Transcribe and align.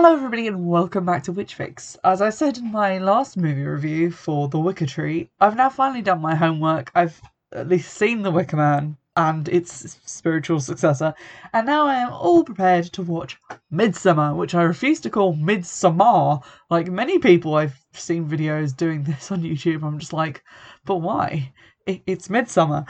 Hello, 0.00 0.12
everybody, 0.12 0.46
and 0.46 0.68
welcome 0.68 1.04
back 1.04 1.24
to 1.24 1.32
Witchfix. 1.32 1.96
As 2.04 2.22
I 2.22 2.30
said 2.30 2.56
in 2.56 2.70
my 2.70 2.98
last 2.98 3.36
movie 3.36 3.64
review 3.64 4.12
for 4.12 4.48
The 4.48 4.60
Wicker 4.60 4.86
Tree, 4.86 5.28
I've 5.40 5.56
now 5.56 5.70
finally 5.70 6.02
done 6.02 6.20
my 6.20 6.36
homework. 6.36 6.92
I've 6.94 7.20
at 7.52 7.66
least 7.66 7.94
seen 7.94 8.22
The 8.22 8.30
Wicker 8.30 8.56
Man 8.56 8.96
and 9.16 9.48
its 9.48 9.98
spiritual 10.06 10.60
successor, 10.60 11.14
and 11.52 11.66
now 11.66 11.88
I 11.88 11.96
am 11.96 12.12
all 12.12 12.44
prepared 12.44 12.84
to 12.92 13.02
watch 13.02 13.40
Midsummer, 13.72 14.36
which 14.36 14.54
I 14.54 14.62
refuse 14.62 15.00
to 15.00 15.10
call 15.10 15.34
Midsummer. 15.34 16.38
Like 16.70 16.86
many 16.86 17.18
people, 17.18 17.56
I've 17.56 17.84
seen 17.92 18.28
videos 18.28 18.76
doing 18.76 19.02
this 19.02 19.32
on 19.32 19.42
YouTube. 19.42 19.82
I'm 19.82 19.98
just 19.98 20.12
like, 20.12 20.44
but 20.84 20.98
why? 20.98 21.52
It, 21.86 22.02
it's 22.06 22.30
Midsummer. 22.30 22.84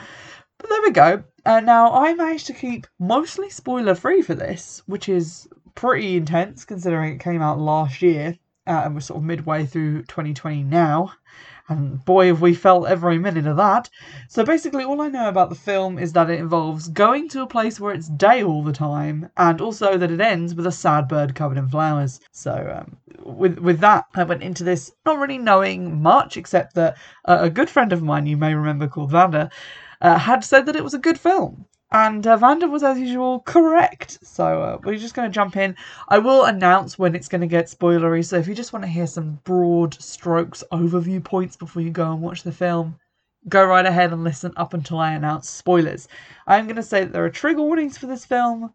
But 0.58 0.68
there 0.68 0.82
we 0.82 0.90
go. 0.90 1.24
Uh, 1.46 1.60
now, 1.60 1.92
I 1.92 2.12
managed 2.14 2.48
to 2.48 2.52
keep 2.52 2.86
mostly 2.98 3.48
spoiler 3.48 3.94
free 3.94 4.20
for 4.20 4.34
this, 4.34 4.82
which 4.86 5.08
is 5.08 5.48
pretty 5.78 6.16
intense 6.16 6.64
considering 6.64 7.14
it 7.14 7.20
came 7.20 7.40
out 7.40 7.56
last 7.56 8.02
year 8.02 8.36
uh, 8.66 8.82
and 8.84 8.94
we're 8.96 9.00
sort 9.00 9.18
of 9.18 9.22
midway 9.22 9.64
through 9.64 10.02
2020 10.02 10.64
now. 10.64 11.12
And 11.68 12.04
boy, 12.04 12.26
have 12.26 12.40
we 12.40 12.52
felt 12.52 12.88
every 12.88 13.16
minute 13.16 13.46
of 13.46 13.58
that. 13.58 13.88
So 14.28 14.42
basically, 14.44 14.82
all 14.82 15.00
I 15.00 15.06
know 15.06 15.28
about 15.28 15.50
the 15.50 15.54
film 15.54 15.96
is 15.96 16.12
that 16.14 16.30
it 16.30 16.40
involves 16.40 16.88
going 16.88 17.28
to 17.28 17.42
a 17.42 17.46
place 17.46 17.78
where 17.78 17.94
it's 17.94 18.08
day 18.08 18.42
all 18.42 18.64
the 18.64 18.72
time, 18.72 19.30
and 19.36 19.60
also 19.60 19.96
that 19.98 20.10
it 20.10 20.20
ends 20.20 20.54
with 20.54 20.66
a 20.66 20.72
sad 20.72 21.06
bird 21.06 21.36
covered 21.36 21.58
in 21.58 21.68
flowers. 21.68 22.18
So 22.32 22.82
um, 22.82 22.96
with 23.22 23.58
with 23.58 23.78
that, 23.80 24.06
I 24.16 24.24
went 24.24 24.42
into 24.42 24.64
this 24.64 24.90
not 25.06 25.18
really 25.18 25.38
knowing 25.38 26.02
much, 26.02 26.36
except 26.38 26.74
that 26.74 26.96
uh, 27.26 27.38
a 27.42 27.50
good 27.50 27.70
friend 27.70 27.92
of 27.92 28.02
mine, 28.02 28.26
you 28.26 28.36
may 28.38 28.54
remember, 28.54 28.88
called 28.88 29.12
Vanda, 29.12 29.50
uh, 30.00 30.18
had 30.18 30.42
said 30.42 30.66
that 30.66 30.76
it 30.76 30.84
was 30.84 30.94
a 30.94 30.98
good 30.98 31.20
film. 31.20 31.66
And 31.90 32.26
uh, 32.26 32.36
Vanda 32.36 32.68
was, 32.68 32.82
as 32.82 32.98
usual, 32.98 33.40
correct. 33.40 34.18
So 34.22 34.62
uh, 34.62 34.78
we're 34.84 34.98
just 34.98 35.14
going 35.14 35.30
to 35.30 35.34
jump 35.34 35.56
in. 35.56 35.74
I 36.08 36.18
will 36.18 36.44
announce 36.44 36.98
when 36.98 37.14
it's 37.14 37.28
going 37.28 37.40
to 37.40 37.46
get 37.46 37.66
spoilery. 37.66 38.24
So 38.24 38.36
if 38.36 38.46
you 38.46 38.54
just 38.54 38.74
want 38.74 38.84
to 38.84 38.90
hear 38.90 39.06
some 39.06 39.40
broad 39.44 39.94
strokes 39.94 40.62
overview 40.70 41.24
points 41.24 41.56
before 41.56 41.80
you 41.80 41.90
go 41.90 42.12
and 42.12 42.20
watch 42.20 42.42
the 42.42 42.52
film, 42.52 42.98
go 43.48 43.64
right 43.64 43.86
ahead 43.86 44.12
and 44.12 44.22
listen 44.22 44.52
up 44.56 44.74
until 44.74 44.98
I 44.98 45.12
announce 45.14 45.48
spoilers. 45.48 46.08
I'm 46.46 46.66
going 46.66 46.76
to 46.76 46.82
say 46.82 47.04
that 47.04 47.12
there 47.12 47.24
are 47.24 47.30
trigger 47.30 47.62
warnings 47.62 47.96
for 47.96 48.06
this 48.06 48.26
film 48.26 48.74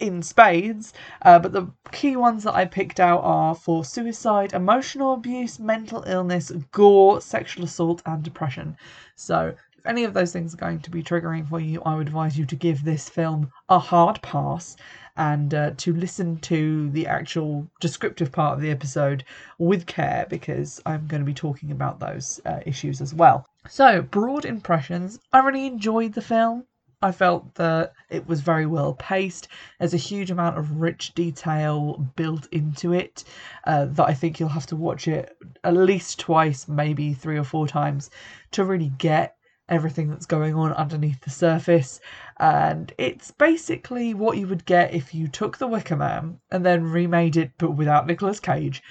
in 0.00 0.22
spades, 0.22 0.92
uh, 1.22 1.38
but 1.38 1.52
the 1.52 1.66
key 1.92 2.16
ones 2.16 2.44
that 2.44 2.54
I 2.54 2.64
picked 2.64 3.00
out 3.00 3.20
are 3.22 3.54
for 3.54 3.84
suicide, 3.84 4.52
emotional 4.52 5.14
abuse, 5.14 5.58
mental 5.58 6.04
illness, 6.06 6.50
gore, 6.72 7.20
sexual 7.20 7.64
assault, 7.64 8.02
and 8.06 8.22
depression. 8.22 8.76
So 9.16 9.54
any 9.88 10.04
of 10.04 10.14
those 10.14 10.32
things 10.32 10.54
are 10.54 10.58
going 10.58 10.80
to 10.80 10.90
be 10.90 11.02
triggering 11.02 11.48
for 11.48 11.58
you, 11.58 11.82
I 11.84 11.96
would 11.96 12.06
advise 12.06 12.38
you 12.38 12.44
to 12.46 12.56
give 12.56 12.84
this 12.84 13.08
film 13.08 13.50
a 13.68 13.78
hard 13.78 14.20
pass 14.22 14.76
and 15.16 15.52
uh, 15.52 15.70
to 15.78 15.94
listen 15.94 16.38
to 16.38 16.90
the 16.90 17.06
actual 17.06 17.66
descriptive 17.80 18.30
part 18.30 18.54
of 18.54 18.60
the 18.60 18.70
episode 18.70 19.24
with 19.58 19.86
care 19.86 20.26
because 20.28 20.80
I'm 20.86 21.06
going 21.06 21.22
to 21.22 21.26
be 21.26 21.34
talking 21.34 21.72
about 21.72 21.98
those 21.98 22.40
uh, 22.46 22.60
issues 22.66 23.00
as 23.00 23.14
well. 23.14 23.46
So, 23.68 24.02
broad 24.02 24.44
impressions. 24.44 25.18
I 25.32 25.38
really 25.38 25.66
enjoyed 25.66 26.12
the 26.12 26.22
film. 26.22 26.64
I 27.00 27.12
felt 27.12 27.54
that 27.54 27.92
it 28.10 28.26
was 28.26 28.40
very 28.40 28.66
well 28.66 28.92
paced. 28.92 29.48
There's 29.78 29.94
a 29.94 29.98
huge 29.98 30.30
amount 30.30 30.58
of 30.58 30.80
rich 30.80 31.14
detail 31.14 32.04
built 32.16 32.48
into 32.50 32.92
it 32.92 33.24
uh, 33.64 33.86
that 33.86 34.08
I 34.08 34.14
think 34.14 34.38
you'll 34.38 34.48
have 34.48 34.66
to 34.66 34.76
watch 34.76 35.06
it 35.06 35.36
at 35.62 35.74
least 35.74 36.18
twice, 36.18 36.66
maybe 36.66 37.14
three 37.14 37.38
or 37.38 37.44
four 37.44 37.68
times 37.68 38.10
to 38.50 38.64
really 38.64 38.92
get 38.98 39.36
everything 39.68 40.08
that's 40.10 40.26
going 40.26 40.54
on 40.54 40.72
underneath 40.72 41.20
the 41.20 41.30
surface. 41.30 42.00
And 42.38 42.92
it's 42.98 43.30
basically 43.30 44.14
what 44.14 44.38
you 44.38 44.46
would 44.46 44.64
get 44.64 44.94
if 44.94 45.14
you 45.14 45.28
took 45.28 45.58
The 45.58 45.66
Wicker 45.66 45.96
Man 45.96 46.38
and 46.50 46.64
then 46.64 46.90
remade 46.90 47.36
it, 47.36 47.52
but 47.58 47.72
without 47.72 48.06
Nicolas 48.06 48.40
Cage, 48.40 48.82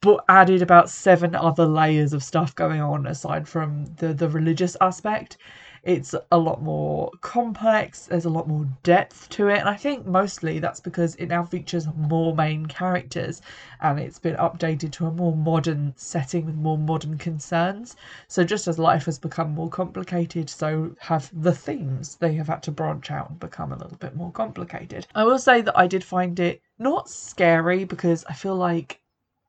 but 0.00 0.24
added 0.28 0.62
about 0.62 0.90
seven 0.90 1.34
other 1.34 1.66
layers 1.66 2.12
of 2.12 2.22
stuff 2.22 2.54
going 2.54 2.80
on 2.80 3.06
aside 3.06 3.48
from 3.48 3.86
the, 3.96 4.12
the 4.12 4.28
religious 4.28 4.76
aspect. 4.80 5.38
It's 5.82 6.14
a 6.30 6.38
lot 6.38 6.62
more 6.62 7.10
complex, 7.22 8.06
there's 8.06 8.26
a 8.26 8.30
lot 8.30 8.46
more 8.46 8.66
depth 8.82 9.30
to 9.30 9.48
it, 9.48 9.60
and 9.60 9.68
I 9.68 9.76
think 9.76 10.06
mostly 10.06 10.58
that's 10.58 10.80
because 10.80 11.14
it 11.14 11.26
now 11.26 11.44
features 11.44 11.88
more 11.96 12.34
main 12.34 12.66
characters 12.66 13.40
and 13.80 13.98
it's 13.98 14.18
been 14.18 14.36
updated 14.36 14.92
to 14.92 15.06
a 15.06 15.10
more 15.10 15.34
modern 15.34 15.94
setting 15.96 16.44
with 16.44 16.54
more 16.54 16.76
modern 16.76 17.16
concerns. 17.16 17.96
So, 18.28 18.44
just 18.44 18.68
as 18.68 18.78
life 18.78 19.06
has 19.06 19.18
become 19.18 19.52
more 19.52 19.70
complicated, 19.70 20.50
so 20.50 20.94
have 21.00 21.30
the 21.32 21.54
themes. 21.54 22.16
They 22.16 22.34
have 22.34 22.48
had 22.48 22.62
to 22.64 22.72
branch 22.72 23.10
out 23.10 23.30
and 23.30 23.40
become 23.40 23.72
a 23.72 23.78
little 23.78 23.96
bit 23.96 24.14
more 24.14 24.32
complicated. 24.32 25.06
I 25.14 25.24
will 25.24 25.38
say 25.38 25.62
that 25.62 25.78
I 25.78 25.86
did 25.86 26.04
find 26.04 26.38
it 26.40 26.60
not 26.78 27.08
scary 27.08 27.84
because 27.84 28.24
I 28.28 28.34
feel 28.34 28.56
like 28.56 29.00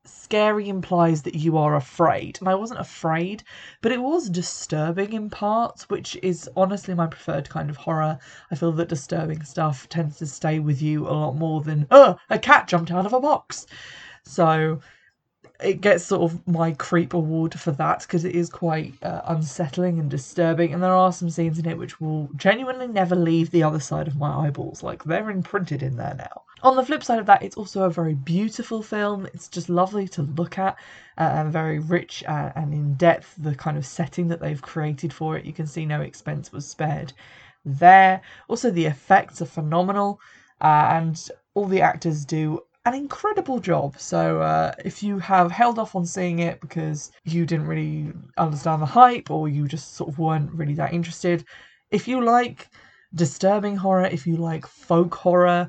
scary 0.04 0.68
implies 0.68 1.22
that 1.22 1.34
you 1.34 1.56
are 1.56 1.76
afraid. 1.76 2.38
And 2.40 2.48
I 2.48 2.54
wasn't 2.54 2.80
afraid, 2.80 3.42
but 3.80 3.92
it 3.92 4.02
was 4.02 4.30
disturbing 4.30 5.12
in 5.12 5.30
parts, 5.30 5.88
which 5.90 6.16
is 6.22 6.48
honestly 6.56 6.94
my 6.94 7.06
preferred 7.06 7.48
kind 7.48 7.70
of 7.70 7.76
horror. 7.76 8.18
I 8.50 8.54
feel 8.54 8.72
that 8.72 8.88
disturbing 8.88 9.42
stuff 9.44 9.88
tends 9.88 10.18
to 10.18 10.26
stay 10.26 10.58
with 10.58 10.82
you 10.82 11.06
a 11.06 11.12
lot 11.12 11.36
more 11.36 11.60
than, 11.60 11.86
oh, 11.90 12.16
a 12.30 12.38
cat 12.38 12.66
jumped 12.66 12.90
out 12.90 13.06
of 13.06 13.12
a 13.12 13.20
box. 13.20 13.66
So 14.24 14.80
it 15.62 15.80
gets 15.80 16.04
sort 16.04 16.22
of 16.22 16.46
my 16.48 16.72
creep 16.72 17.14
award 17.14 17.58
for 17.58 17.70
that 17.72 18.00
because 18.00 18.24
it 18.24 18.34
is 18.34 18.48
quite 18.48 18.94
uh, 19.02 19.22
unsettling 19.26 19.98
and 19.98 20.10
disturbing 20.10 20.72
and 20.72 20.82
there 20.82 20.94
are 20.94 21.12
some 21.12 21.30
scenes 21.30 21.58
in 21.58 21.68
it 21.68 21.78
which 21.78 22.00
will 22.00 22.28
genuinely 22.36 22.88
never 22.88 23.14
leave 23.14 23.50
the 23.50 23.62
other 23.62 23.80
side 23.80 24.08
of 24.08 24.16
my 24.16 24.46
eyeballs 24.46 24.82
like 24.82 25.04
they're 25.04 25.30
imprinted 25.30 25.82
in 25.82 25.96
there 25.96 26.14
now 26.18 26.42
on 26.62 26.76
the 26.76 26.84
flip 26.84 27.02
side 27.02 27.18
of 27.18 27.26
that 27.26 27.42
it's 27.42 27.56
also 27.56 27.82
a 27.82 27.90
very 27.90 28.14
beautiful 28.14 28.82
film. 28.82 29.26
It's 29.26 29.48
just 29.48 29.68
lovely 29.68 30.06
to 30.08 30.22
look 30.22 30.58
at 30.58 30.76
uh, 31.18 31.30
and 31.34 31.52
very 31.52 31.78
rich 31.78 32.22
uh, 32.26 32.52
and 32.54 32.72
in 32.72 32.94
depth 32.94 33.34
the 33.38 33.54
kind 33.54 33.76
of 33.76 33.86
setting 33.86 34.28
that 34.28 34.40
they've 34.40 34.62
created 34.62 35.12
for 35.12 35.36
it. 35.36 35.44
You 35.44 35.52
can 35.52 35.66
see 35.66 35.84
no 35.86 36.00
expense 36.00 36.52
was 36.52 36.66
spared 36.66 37.12
there. 37.64 38.20
Also 38.48 38.70
the 38.70 38.86
effects 38.86 39.42
are 39.42 39.46
phenomenal 39.46 40.20
uh, 40.60 40.88
and 40.90 41.28
all 41.54 41.66
the 41.66 41.80
actors 41.80 42.24
do 42.24 42.60
an 42.84 42.94
incredible 42.94 43.60
job. 43.60 43.98
So 43.98 44.40
uh, 44.40 44.72
if 44.84 45.02
you 45.02 45.18
have 45.18 45.52
held 45.52 45.78
off 45.78 45.94
on 45.94 46.04
seeing 46.04 46.40
it 46.40 46.60
because 46.60 47.12
you 47.24 47.46
didn't 47.46 47.66
really 47.66 48.12
understand 48.36 48.82
the 48.82 48.86
hype 48.86 49.30
or 49.30 49.48
you 49.48 49.68
just 49.68 49.94
sort 49.94 50.10
of 50.10 50.18
weren't 50.18 50.52
really 50.52 50.74
that 50.74 50.92
interested, 50.92 51.44
if 51.90 52.08
you 52.08 52.24
like 52.24 52.68
disturbing 53.14 53.76
horror, 53.76 54.06
if 54.06 54.26
you 54.26 54.36
like 54.36 54.66
folk 54.66 55.14
horror, 55.14 55.68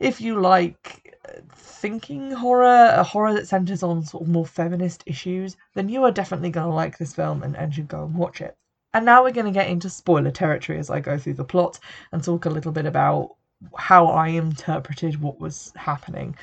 if 0.00 0.20
you 0.20 0.40
like 0.40 1.14
uh, 1.28 1.40
thinking 1.54 2.32
horror, 2.32 2.92
a 2.94 3.04
horror 3.04 3.34
that 3.34 3.46
centers 3.46 3.82
on 3.82 4.02
sort 4.02 4.22
of 4.22 4.28
more 4.28 4.46
feminist 4.46 5.04
issues, 5.06 5.56
then 5.74 5.88
you 5.88 6.02
are 6.04 6.10
definitely 6.10 6.50
going 6.50 6.68
to 6.68 6.74
like 6.74 6.98
this 6.98 7.14
film 7.14 7.42
and, 7.42 7.56
and 7.56 7.74
should 7.74 7.88
go 7.88 8.04
and 8.04 8.14
watch 8.14 8.40
it. 8.40 8.56
And 8.92 9.04
now 9.04 9.22
we're 9.22 9.30
going 9.30 9.46
to 9.46 9.52
get 9.52 9.68
into 9.68 9.88
spoiler 9.88 10.32
territory 10.32 10.78
as 10.78 10.90
I 10.90 11.00
go 11.00 11.16
through 11.16 11.34
the 11.34 11.44
plot 11.44 11.78
and 12.10 12.24
talk 12.24 12.46
a 12.46 12.50
little 12.50 12.72
bit 12.72 12.86
about 12.86 13.36
how 13.76 14.06
I 14.06 14.28
interpreted 14.28 15.20
what 15.20 15.38
was 15.38 15.72
happening. 15.76 16.34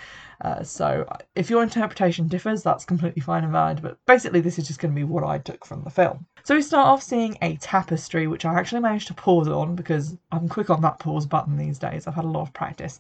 Uh, 0.41 0.63
so 0.63 1.07
if 1.35 1.49
your 1.49 1.63
interpretation 1.63 2.27
differs, 2.27 2.63
that's 2.63 2.85
completely 2.85 3.21
fine 3.21 3.43
and 3.43 3.51
valid. 3.51 3.81
But 3.81 3.97
basically, 4.05 4.41
this 4.41 4.59
is 4.59 4.67
just 4.67 4.79
going 4.79 4.93
to 4.93 4.95
be 4.95 5.03
what 5.03 5.23
I 5.23 5.39
took 5.39 5.65
from 5.65 5.83
the 5.83 5.89
film. 5.89 6.25
So 6.43 6.55
we 6.55 6.61
start 6.61 6.87
off 6.87 7.03
seeing 7.03 7.37
a 7.41 7.55
tapestry, 7.57 8.27
which 8.27 8.45
I 8.45 8.53
actually 8.53 8.81
managed 8.81 9.07
to 9.07 9.13
pause 9.13 9.47
on 9.47 9.75
because 9.75 10.17
I'm 10.31 10.47
quick 10.47 10.69
on 10.69 10.81
that 10.81 10.99
pause 10.99 11.25
button 11.25 11.57
these 11.57 11.79
days. 11.79 12.07
I've 12.07 12.15
had 12.15 12.25
a 12.25 12.29
lot 12.29 12.43
of 12.43 12.53
practice, 12.53 12.99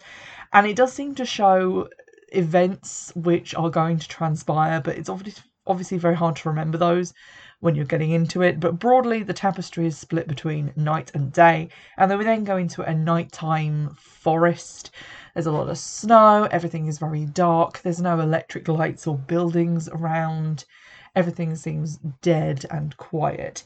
and 0.53 0.65
it 0.67 0.75
does 0.75 0.93
seem 0.93 1.15
to 1.15 1.25
show 1.25 1.89
events 2.33 3.13
which 3.15 3.55
are 3.55 3.69
going 3.69 3.99
to 3.99 4.07
transpire, 4.07 4.81
but 4.81 4.97
it's 4.97 5.09
obviously 5.09 5.43
obviously 5.67 5.97
very 5.97 6.15
hard 6.15 6.35
to 6.37 6.49
remember 6.49 6.77
those 6.77 7.13
when 7.59 7.75
you're 7.75 7.85
getting 7.85 8.11
into 8.11 8.41
it. 8.41 8.59
But 8.59 8.79
broadly, 8.79 9.23
the 9.23 9.33
tapestry 9.33 9.85
is 9.87 9.97
split 9.97 10.27
between 10.27 10.73
night 10.75 11.11
and 11.13 11.31
day, 11.31 11.69
and 11.97 12.09
then 12.09 12.17
we 12.17 12.23
then 12.23 12.43
go 12.43 12.57
into 12.57 12.83
a 12.83 12.93
nighttime 12.93 13.95
forest. 13.99 14.91
There's 15.37 15.45
a 15.45 15.51
lot 15.51 15.69
of 15.69 15.77
snow, 15.77 16.47
everything 16.49 16.87
is 16.87 16.97
very 16.97 17.25
dark, 17.25 17.81
there's 17.83 18.01
no 18.01 18.19
electric 18.19 18.67
lights 18.67 19.05
or 19.05 19.19
buildings 19.19 19.87
around, 19.87 20.65
everything 21.15 21.55
seems 21.55 21.97
dead 22.23 22.65
and 22.71 22.97
quiet. 22.97 23.63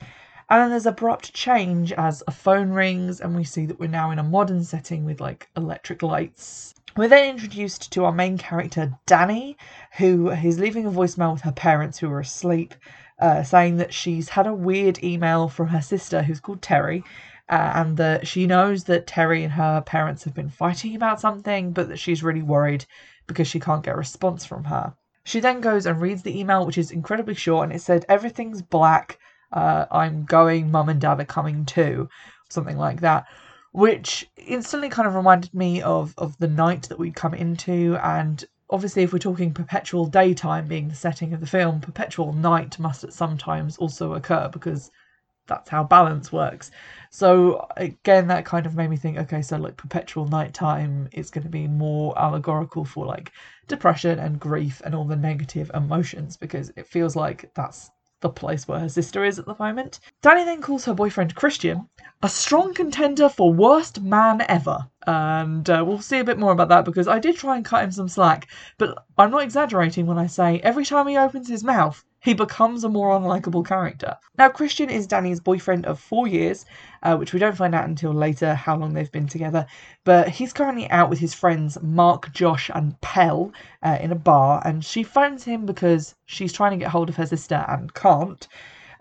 And 0.49 0.61
then 0.61 0.69
there's 0.69 0.85
abrupt 0.85 1.33
change 1.33 1.93
as 1.93 2.23
a 2.27 2.31
phone 2.31 2.71
rings, 2.71 3.21
and 3.21 3.37
we 3.37 3.45
see 3.45 3.65
that 3.67 3.79
we're 3.79 3.87
now 3.87 4.11
in 4.11 4.19
a 4.19 4.23
modern 4.23 4.65
setting 4.65 5.05
with 5.05 5.21
like 5.21 5.47
electric 5.55 6.03
lights. 6.03 6.75
We're 6.97 7.07
then 7.07 7.29
introduced 7.29 7.89
to 7.93 8.03
our 8.03 8.11
main 8.11 8.37
character, 8.37 8.99
Dani, 9.07 9.55
who 9.93 10.29
is 10.29 10.59
leaving 10.59 10.85
a 10.85 10.91
voicemail 10.91 11.31
with 11.31 11.43
her 11.43 11.53
parents 11.53 11.99
who 11.99 12.11
are 12.11 12.19
asleep, 12.19 12.75
uh, 13.17 13.43
saying 13.43 13.77
that 13.77 13.93
she's 13.93 14.27
had 14.27 14.45
a 14.45 14.53
weird 14.53 15.01
email 15.01 15.47
from 15.47 15.69
her 15.69 15.81
sister 15.81 16.23
who's 16.23 16.41
called 16.41 16.61
Terri. 16.61 17.05
Uh, 17.49 17.71
and 17.75 17.97
that 17.97 18.27
she 18.27 18.47
knows 18.47 18.85
that 18.85 19.07
Terri 19.07 19.43
and 19.43 19.53
her 19.53 19.81
parents 19.81 20.23
have 20.23 20.33
been 20.33 20.49
fighting 20.49 20.95
about 20.95 21.19
something, 21.19 21.71
but 21.71 21.89
that 21.89 21.99
she's 21.99 22.23
really 22.23 22.41
worried 22.41 22.85
because 23.27 23.47
she 23.47 23.59
can't 23.59 23.83
get 23.83 23.95
a 23.95 23.97
response 23.97 24.45
from 24.45 24.63
her. 24.65 24.93
She 25.23 25.39
then 25.39 25.61
goes 25.61 25.85
and 25.85 26.01
reads 26.01 26.23
the 26.23 26.37
email, 26.39 26.65
which 26.65 26.77
is 26.77 26.91
incredibly 26.91 27.35
short, 27.35 27.65
and 27.65 27.73
it 27.73 27.81
said, 27.81 28.05
Everything's 28.09 28.61
black. 28.61 29.19
Uh, 29.51 29.85
I'm 29.91 30.23
going, 30.23 30.71
mum 30.71 30.89
and 30.89 31.01
dad 31.01 31.19
are 31.19 31.25
coming 31.25 31.65
too. 31.65 32.09
Something 32.49 32.77
like 32.77 33.01
that. 33.01 33.25
Which 33.73 34.29
instantly 34.37 34.89
kind 34.89 35.07
of 35.07 35.15
reminded 35.15 35.53
me 35.53 35.81
of, 35.81 36.13
of 36.17 36.37
the 36.37 36.47
night 36.47 36.83
that 36.89 36.99
we'd 36.99 37.15
come 37.15 37.33
into 37.33 37.97
and 38.01 38.43
obviously, 38.71 39.03
if 39.03 39.11
we're 39.11 39.19
talking 39.19 39.53
perpetual 39.53 40.05
daytime 40.05 40.67
being 40.67 40.87
the 40.87 40.95
setting 40.95 41.33
of 41.33 41.41
the 41.41 41.47
film, 41.47 41.81
perpetual 41.81 42.33
night 42.33 42.79
must 42.79 43.03
at 43.03 43.13
some 43.13 43.37
times 43.37 43.77
also 43.77 44.13
occur 44.13 44.49
because 44.51 44.91
that's 45.47 45.69
how 45.69 45.83
balance 45.83 46.31
works. 46.31 46.71
So 47.09 47.67
again, 47.77 48.27
that 48.27 48.45
kind 48.45 48.65
of 48.65 48.75
made 48.75 48.89
me 48.89 48.97
think, 48.97 49.17
okay, 49.17 49.41
so 49.41 49.57
like 49.57 49.77
perpetual 49.77 50.27
nighttime 50.27 51.09
is 51.11 51.29
going 51.29 51.43
to 51.43 51.49
be 51.49 51.67
more 51.67 52.17
allegorical 52.17 52.85
for 52.85 53.05
like 53.05 53.31
depression 53.67 54.19
and 54.19 54.39
grief 54.39 54.81
and 54.85 54.95
all 54.95 55.05
the 55.05 55.15
negative 55.15 55.71
emotions 55.73 56.37
because 56.37 56.71
it 56.75 56.87
feels 56.87 57.15
like 57.15 57.51
that's 57.53 57.91
the 58.21 58.29
place 58.29 58.67
where 58.67 58.79
her 58.79 58.89
sister 58.89 59.25
is 59.25 59.39
at 59.39 59.45
the 59.45 59.55
moment. 59.59 59.99
Dani 60.21 60.45
then 60.45 60.61
calls 60.61 60.85
her 60.85 60.93
boyfriend 60.93 61.35
Christian 61.35 61.89
a 62.23 62.29
strong 62.29 62.73
contender 62.73 63.27
for 63.27 63.51
worst 63.51 64.01
man 64.01 64.45
ever. 64.47 64.87
And 65.07 65.67
uh, 65.69 65.83
we'll 65.85 66.01
see 66.01 66.19
a 66.19 66.23
bit 66.23 66.37
more 66.37 66.51
about 66.51 66.69
that 66.69 66.85
because 66.85 67.07
I 67.07 67.17
did 67.19 67.35
try 67.35 67.55
and 67.55 67.65
cut 67.65 67.83
him 67.83 67.91
some 67.91 68.07
slack, 68.07 68.47
but 68.77 69.05
I'm 69.17 69.31
not 69.31 69.43
exaggerating 69.43 70.05
when 70.05 70.19
I 70.19 70.27
say 70.27 70.59
every 70.59 70.85
time 70.85 71.07
he 71.07 71.17
opens 71.17 71.49
his 71.49 71.63
mouth, 71.63 72.05
he 72.21 72.35
becomes 72.35 72.83
a 72.83 72.89
more 72.89 73.09
unlikable 73.19 73.65
character. 73.65 74.15
Now, 74.37 74.49
Christian 74.49 74.91
is 74.91 75.07
Dani's 75.07 75.39
boyfriend 75.39 75.87
of 75.87 75.99
four 75.99 76.27
years, 76.27 76.65
uh, 77.01 77.17
which 77.17 77.33
we 77.33 77.39
don't 77.39 77.57
find 77.57 77.73
out 77.73 77.89
until 77.89 78.13
later 78.13 78.53
how 78.53 78.77
long 78.77 78.93
they've 78.93 79.11
been 79.11 79.27
together. 79.27 79.65
But 80.03 80.29
he's 80.29 80.53
currently 80.53 80.89
out 80.91 81.09
with 81.09 81.17
his 81.17 81.33
friends 81.33 81.81
Mark, 81.81 82.31
Josh, 82.31 82.69
and 82.73 82.99
Pell 83.01 83.51
uh, 83.81 83.97
in 83.99 84.11
a 84.11 84.15
bar, 84.15 84.61
and 84.63 84.85
she 84.85 85.01
phones 85.01 85.43
him 85.43 85.65
because 85.65 86.13
she's 86.25 86.53
trying 86.53 86.71
to 86.71 86.77
get 86.77 86.91
hold 86.91 87.09
of 87.09 87.15
her 87.15 87.25
sister 87.25 87.65
and 87.67 87.93
can't. 87.93 88.47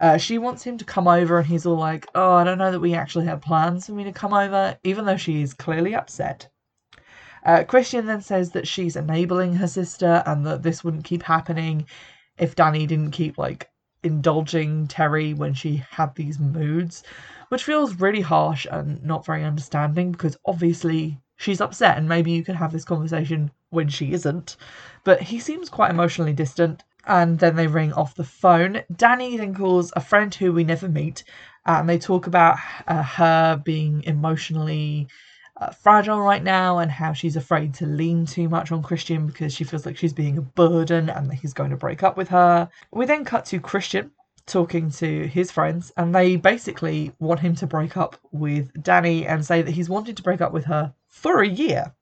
Uh, 0.00 0.16
she 0.16 0.38
wants 0.38 0.62
him 0.64 0.78
to 0.78 0.84
come 0.87 1.06
over, 1.06 1.38
and 1.38 1.46
he's 1.46 1.66
all 1.66 1.76
like, 1.76 2.06
Oh, 2.14 2.32
I 2.32 2.44
don't 2.44 2.56
know 2.56 2.73
that 2.73 2.81
we 2.81 2.94
actually 2.94 3.26
have 3.26 3.43
plans 3.43 3.84
for 3.84 3.93
me 3.93 4.05
to 4.05 4.12
come 4.12 4.32
over, 4.32 4.78
even 4.82 5.05
though 5.05 5.19
she 5.19 5.43
is 5.43 5.52
clearly 5.52 5.94
upset. 5.94 6.49
Uh, 7.44 7.64
Christian 7.64 8.06
then 8.06 8.23
says 8.23 8.52
that 8.52 8.66
she's 8.66 8.96
enabling 8.96 9.55
her 9.56 9.66
sister 9.66 10.23
and 10.26 10.46
that 10.46 10.62
this 10.62 10.82
wouldn't 10.82 11.05
keep 11.05 11.23
happening 11.23 11.87
if 12.40 12.56
Dani 12.56 12.88
didn't 12.88 13.12
keep 13.12 13.38
like 13.38 13.70
indulging 14.02 14.88
Terri 14.88 15.37
when 15.37 15.54
she 15.54 15.84
had 15.90 16.14
these 16.14 16.38
moods, 16.38 17.04
which 17.48 17.64
feels 17.64 18.00
really 18.00 18.22
harsh 18.22 18.66
and 18.70 19.02
not 19.04 19.26
very 19.26 19.44
understanding 19.44 20.12
because 20.12 20.38
obviously 20.46 21.20
she's 21.37 21.60
upset 21.60 21.98
and 21.98 22.08
maybe 22.08 22.32
you 22.32 22.42
can 22.42 22.54
have 22.54 22.72
this 22.72 22.84
conversation 22.84 23.50
when 23.69 23.88
she 23.88 24.12
isn't. 24.12 24.56
But 25.04 25.22
he 25.22 25.38
seems 25.38 25.69
quite 25.69 25.90
emotionally 25.90 26.32
distant 26.32 26.82
and 27.06 27.38
then 27.38 27.56
they 27.56 27.66
ring 27.66 27.92
off 27.92 28.14
the 28.14 28.25
phone. 28.25 28.82
Dani 28.92 29.37
then 29.37 29.54
calls 29.54 29.92
a 29.94 30.00
friend 30.00 30.34
who 30.34 30.52
we 30.52 30.64
never 30.64 30.88
meet 30.88 31.25
and 31.66 31.88
they 31.88 31.98
talk 31.98 32.26
about 32.26 32.56
uh, 32.87 33.02
her 33.02 33.60
being 33.62 34.02
emotionally 34.04 35.08
uh, 35.61 35.71
fragile 35.71 36.21
right 36.21 36.43
now 36.43 36.79
and 36.79 36.91
how 36.91 37.12
she's 37.12 37.37
afraid 37.37 37.75
to 37.75 37.87
lean 37.87 38.27
too 38.27 38.49
much 38.49 38.73
on 38.73 38.83
Christian 38.83 39.27
because 39.27 39.53
she 39.53 39.65
feels 39.65 39.85
like 39.85 39.97
she's 39.97 40.12
being 40.12 40.39
a 40.39 40.43
burden 40.43 41.11
and 41.11 41.29
that 41.29 41.37
he's 41.37 41.53
going 41.53 41.71
to 41.71 41.77
break 41.77 42.03
up 42.03 42.17
with 42.17 42.29
her. 42.29 42.69
We 42.91 43.07
then 43.07 43.25
cut 43.25 43.45
to 43.47 43.61
Christian 43.61 44.11
talking 44.47 44.91
to 44.91 45.27
his 45.29 45.51
friends 45.51 45.93
and 45.97 46.15
they 46.15 46.37
basically 46.37 47.12
want 47.19 47.41
him 47.41 47.55
to 47.57 47.67
break 47.67 47.97
up 47.97 48.17
with 48.33 48.73
Dani 48.73 49.27
and 49.29 49.45
say 49.45 49.62
that 49.62 49.71
he's 49.71 49.91
wanted 49.91 50.17
to 50.17 50.23
break 50.23 50.41
up 50.41 50.53
with 50.53 50.65
her 50.65 50.95
for 51.07 51.43
a 51.43 51.49
year 51.49 51.95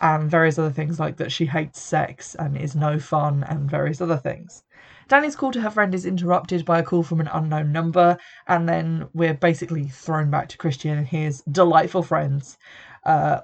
and 0.00 0.30
various 0.30 0.58
other 0.58 0.70
things 0.70 1.00
like 1.00 1.16
that 1.16 1.32
she 1.32 1.46
hates 1.46 1.80
sex 1.80 2.34
and 2.34 2.56
is 2.56 2.74
no 2.74 2.98
fun 2.98 3.44
and 3.48 3.70
various 3.70 4.00
other 4.00 4.16
things. 4.16 4.62
Dani's 5.10 5.34
call 5.34 5.50
to 5.50 5.60
her 5.60 5.70
friend 5.70 5.92
is 5.92 6.06
interrupted 6.06 6.64
by 6.64 6.78
a 6.78 6.84
call 6.84 7.02
from 7.02 7.20
an 7.20 7.28
unknown 7.32 7.72
number, 7.72 8.16
and 8.46 8.68
then 8.68 9.08
we're 9.12 9.34
basically 9.34 9.88
thrown 9.88 10.30
back 10.30 10.48
to 10.48 10.56
Christian 10.56 10.96
and 10.96 11.06
his 11.06 11.42
delightful 11.50 12.04
friends 12.04 12.56
uh, 13.04 13.40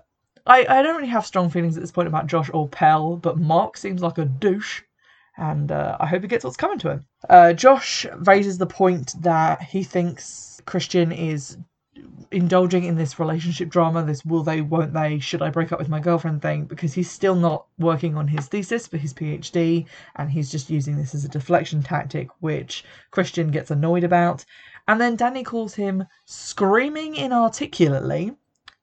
I, 0.47 0.67
I 0.69 0.83
don't 0.83 0.97
really 0.97 1.09
have 1.09 1.27
strong 1.27 1.51
feelings 1.51 1.77
at 1.77 1.83
this 1.83 1.91
point 1.91 2.09
about 2.09 2.29
Josh 2.29 2.51
or 2.53 2.69
Pell, 2.69 3.17
but 3.17 3.39
Mark 3.39 3.77
seems 3.77 4.03
like 4.03 4.19
a 4.19 4.25
douche, 4.25 4.83
and 5.37 5.73
uh, 5.73 5.97
I 5.99 6.07
hope 6.07 6.23
he 6.23 6.29
gets 6.29 6.45
what's 6.45 6.57
coming 6.57 6.79
to 6.81 6.91
him. 6.91 7.07
Uh, 7.29 7.53
Josh 7.53 8.07
raises 8.19 8.59
the 8.59 8.67
point 8.67 9.15
that 9.23 9.63
he 9.63 9.83
thinks 9.83 10.63
Christian 10.65 11.11
is 11.13 11.59
indulging 12.31 12.85
in 12.85 12.97
this 12.97 13.19
relationship 13.19 13.69
drama, 13.69 14.05
this 14.05 14.25
will 14.25 14.43
they, 14.43 14.61
won't 14.61 14.93
they, 14.93 15.19
should 15.19 15.43
I 15.43 15.51
break 15.51 15.73
up 15.73 15.79
with 15.79 15.89
my 15.89 16.01
girlfriend 16.01 16.43
thing, 16.43 16.65
because 16.65 16.93
he's 16.93 17.11
still 17.11 17.35
not 17.35 17.67
working 17.79 18.17
on 18.17 18.29
his 18.29 18.47
thesis 18.47 18.87
for 18.87 18.99
his 18.99 19.15
PhD, 19.15 19.87
and 20.17 20.31
he's 20.31 20.51
just 20.51 20.71
using 20.71 20.97
this 20.97 21.15
as 21.15 21.25
a 21.25 21.29
deflection 21.29 21.83
tactic, 21.83 22.29
which 22.41 22.85
Christian 23.11 23.51
gets 23.51 23.71
annoyed 23.71 24.05
about. 24.05 24.45
And 24.89 25.01
then 25.01 25.17
Dani 25.17 25.45
calls 25.45 25.75
him 25.75 26.05
screaming 26.25 27.17
inarticulately 27.17 28.35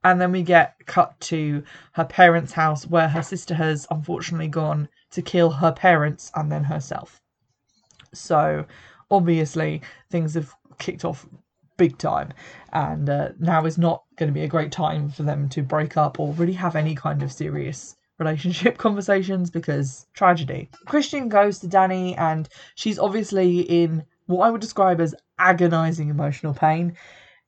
and 0.03 0.19
then 0.19 0.31
we 0.31 0.43
get 0.43 0.75
cut 0.85 1.19
to 1.21 1.63
her 1.93 2.05
parents' 2.05 2.53
house 2.53 2.85
where 2.85 3.07
her 3.07 3.23
sister 3.23 3.55
has 3.55 3.87
unfortunately 3.89 4.47
gone 4.47 4.89
to 5.11 5.21
kill 5.21 5.49
her 5.49 5.71
parents 5.71 6.31
and 6.35 6.51
then 6.51 6.63
herself. 6.63 7.21
So 8.13 8.65
obviously 9.09 9.81
things 10.09 10.33
have 10.33 10.53
kicked 10.77 11.05
off 11.05 11.27
big 11.77 11.97
time, 11.97 12.33
and 12.71 13.09
uh, 13.09 13.29
now 13.39 13.65
is 13.65 13.77
not 13.77 14.03
going 14.17 14.27
to 14.27 14.33
be 14.33 14.43
a 14.43 14.47
great 14.47 14.71
time 14.71 15.09
for 15.09 15.23
them 15.23 15.49
to 15.49 15.63
break 15.63 15.97
up 15.97 16.19
or 16.19 16.33
really 16.33 16.53
have 16.53 16.75
any 16.75 16.95
kind 16.95 17.23
of 17.23 17.31
serious 17.31 17.95
relationship 18.19 18.77
conversations 18.87 19.49
because 19.49 20.05
tragedy. 20.13 20.69
Christian 20.85 21.29
goes 21.29 21.59
to 21.59 21.67
Dani 21.67 22.17
and 22.17 22.47
she's 22.75 22.99
obviously 22.99 23.61
in 23.61 24.03
what 24.27 24.45
I 24.45 24.51
would 24.51 24.61
describe 24.61 25.01
as 25.01 25.15
agonizing 25.39 26.09
emotional 26.09 26.53
pain 26.53 26.95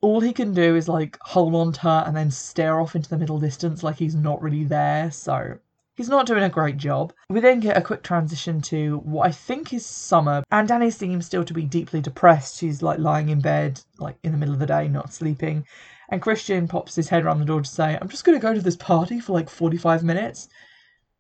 all 0.06 0.20
he 0.20 0.34
can 0.34 0.54
do 0.54 0.76
is 0.76 0.88
like 0.88 1.18
hold 1.22 1.56
on 1.56 1.74
to 1.74 1.82
her 1.82 2.04
and 2.06 2.16
then 2.16 2.30
stare 2.30 2.80
off 2.80 2.96
into 2.96 3.10
the 3.10 3.18
middle 3.18 3.40
distance 3.40 3.82
like 3.82 3.98
he's 3.98 4.14
not 4.14 4.40
really 4.40 4.64
there. 4.64 5.10
So 5.10 5.58
he's 5.96 6.10
not 6.10 6.28
doing 6.28 6.44
a 6.44 6.50
great 6.50 6.78
job. 6.78 7.12
We 7.28 7.40
then 7.40 7.60
get 7.60 7.76
a 7.76 7.82
quick 7.82 8.04
transition 8.04 8.62
to 8.70 9.00
what 9.00 9.28
I 9.28 9.32
think 9.32 9.74
is 9.74 9.84
summer, 9.84 10.44
and 10.52 10.70
Dani 10.70 10.94
seems 10.94 11.26
still 11.26 11.44
to 11.44 11.56
be 11.56 11.64
deeply 11.64 12.02
depressed. 12.02 12.60
She's 12.60 12.84
like 12.84 13.00
lying 13.00 13.30
in 13.30 13.42
bed, 13.42 13.82
like 13.98 14.18
in 14.22 14.32
the 14.32 14.38
middle 14.38 14.54
of 14.54 14.60
the 14.60 14.68
day, 14.68 14.88
not 14.88 15.12
sleeping. 15.12 15.66
And 16.10 16.22
Christian 16.22 16.68
pops 16.68 16.94
his 16.94 17.10
head 17.10 17.26
around 17.26 17.40
the 17.40 17.46
door 17.46 17.62
to 17.62 17.68
say, 17.68 17.98
I'm 18.00 18.10
just 18.10 18.26
going 18.26 18.38
to 18.38 18.48
go 18.48 18.54
to 18.54 18.62
this 18.62 18.76
party 18.76 19.20
for 19.20 19.34
like 19.34 19.50
45 19.50 20.04
minutes. 20.04 20.50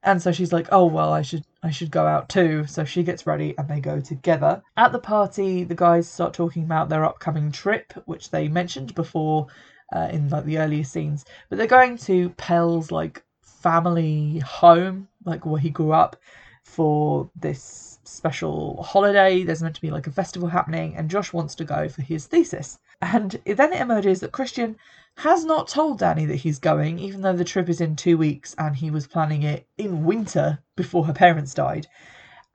And 0.06 0.22
so 0.22 0.32
she's 0.32 0.54
like, 0.54 0.68
"Oh 0.72 0.86
well, 0.86 1.12
I 1.12 1.24
should 1.24 1.44
I 1.64 1.72
should 1.72 1.90
go 1.90 2.06
out 2.06 2.30
too." 2.30 2.66
So 2.68 2.86
she 2.86 3.02
gets 3.04 3.26
ready 3.26 3.56
and 3.58 3.68
they 3.68 3.80
go 3.80 4.00
together. 4.00 4.62
At 4.78 4.92
the 4.92 5.00
party, 5.00 5.64
the 5.64 5.76
guys 5.76 6.08
start 6.08 6.34
talking 6.34 6.64
about 6.64 6.90
their 6.90 7.04
upcoming 7.04 7.52
trip, 7.52 7.92
which 8.06 8.30
they 8.30 8.48
mentioned 8.48 8.94
before 8.94 9.48
uh, 9.94 10.10
in 10.12 10.30
like 10.30 10.46
the 10.46 10.60
earlier 10.60 10.84
scenes. 10.84 11.26
But 11.50 11.58
they're 11.58 11.68
going 11.68 11.98
to 12.10 12.30
Pell's 12.32 12.92
like 12.92 13.24
family 13.42 14.40
home, 14.40 15.08
like 15.26 15.44
where 15.46 15.60
he 15.60 15.72
grew 15.72 15.92
up, 15.92 16.16
for 16.64 17.30
this 17.36 18.00
special 18.04 18.84
holiday. 18.84 19.44
There's 19.44 19.64
meant 19.64 19.76
to 19.76 19.82
be 19.82 19.92
like 19.92 20.06
a 20.06 20.12
festival 20.12 20.50
happening, 20.50 20.96
and 20.96 21.10
Josh 21.10 21.34
wants 21.34 21.56
to 21.56 21.66
go 21.66 21.90
for 21.90 22.04
his 22.04 22.28
thesis. 22.28 22.78
And 23.02 23.32
then 23.46 23.74
it 23.74 23.82
emerges 23.82 24.20
that 24.20 24.32
Christian 24.32 24.78
has 25.18 25.46
not 25.46 25.68
told 25.68 26.00
Dani 26.00 26.28
that 26.28 26.38
he's 26.38 26.60
going, 26.60 27.00
even 27.00 27.22
though 27.22 27.36
the 27.36 27.44
trip 27.44 27.70
is 27.70 27.82
in 27.82 27.96
two 27.96 28.18
weeks 28.18 28.54
and 28.58 28.76
he 28.76 28.92
was 28.92 29.08
planning 29.08 29.44
it 29.44 29.68
in 29.78 30.04
winter 30.04 30.60
before 30.76 31.06
her 31.06 31.14
parents 31.14 31.54
died. 31.54 31.88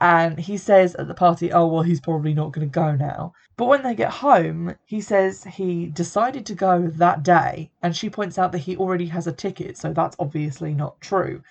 And 0.00 0.38
he 0.38 0.56
says 0.56 0.94
at 0.94 1.08
the 1.08 1.14
party, 1.14 1.52
oh, 1.52 1.66
well, 1.66 1.82
he's 1.82 2.00
probably 2.00 2.32
not 2.32 2.52
going 2.52 2.66
to 2.66 2.72
go 2.72 2.94
now. 2.96 3.34
But 3.56 3.66
when 3.66 3.82
they 3.82 3.94
get 3.94 4.10
home, 4.10 4.74
he 4.86 5.00
says 5.00 5.44
he 5.44 5.86
decided 5.86 6.46
to 6.46 6.54
go 6.54 6.86
that 6.86 7.22
day. 7.22 7.70
And 7.82 7.94
she 7.94 8.08
points 8.08 8.38
out 8.38 8.52
that 8.52 8.58
he 8.58 8.76
already 8.76 9.06
has 9.06 9.26
a 9.26 9.32
ticket, 9.32 9.76
so 9.76 9.92
that's 9.92 10.16
obviously 10.18 10.72
not 10.72 11.00
true. 11.00 11.42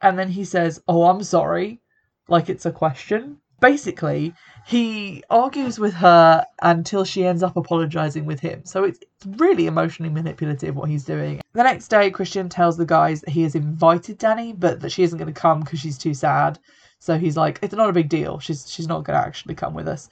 And 0.00 0.18
then 0.18 0.28
he 0.28 0.44
says, 0.44 0.80
oh, 0.86 1.04
I'm 1.04 1.22
sorry, 1.24 1.80
like 2.28 2.48
it's 2.48 2.66
a 2.66 2.70
question 2.70 3.38
basically 3.60 4.34
he 4.66 5.22
argues 5.30 5.78
with 5.78 5.94
her 5.94 6.44
until 6.62 7.04
she 7.04 7.24
ends 7.24 7.42
up 7.42 7.56
apologizing 7.56 8.24
with 8.24 8.40
him. 8.40 8.64
So 8.64 8.84
it's 8.84 8.98
really 9.24 9.66
emotionally 9.66 10.12
manipulative 10.12 10.74
what 10.74 10.90
he's 10.90 11.04
doing. 11.04 11.40
The 11.52 11.62
next 11.62 11.88
day, 11.88 12.10
Christian 12.10 12.48
tells 12.48 12.76
the 12.76 12.84
guys 12.84 13.20
that 13.20 13.30
he 13.30 13.42
has 13.42 13.54
invited 13.54 14.18
danny 14.18 14.52
but 14.52 14.80
that 14.80 14.90
she 14.90 15.02
isn't 15.04 15.18
going 15.18 15.32
to 15.32 15.40
come 15.40 15.60
because 15.60 15.80
she's 15.80 15.98
too 15.98 16.14
sad. 16.14 16.58
So 16.98 17.18
he's 17.18 17.36
like, 17.36 17.58
it's 17.62 17.74
not 17.74 17.90
a 17.90 17.92
big 17.92 18.08
deal. 18.08 18.38
She's 18.40 18.68
she's 18.70 18.88
not 18.88 19.04
going 19.04 19.18
to 19.18 19.26
actually 19.26 19.54
come 19.54 19.74
with 19.74 19.86
us. 19.86 20.08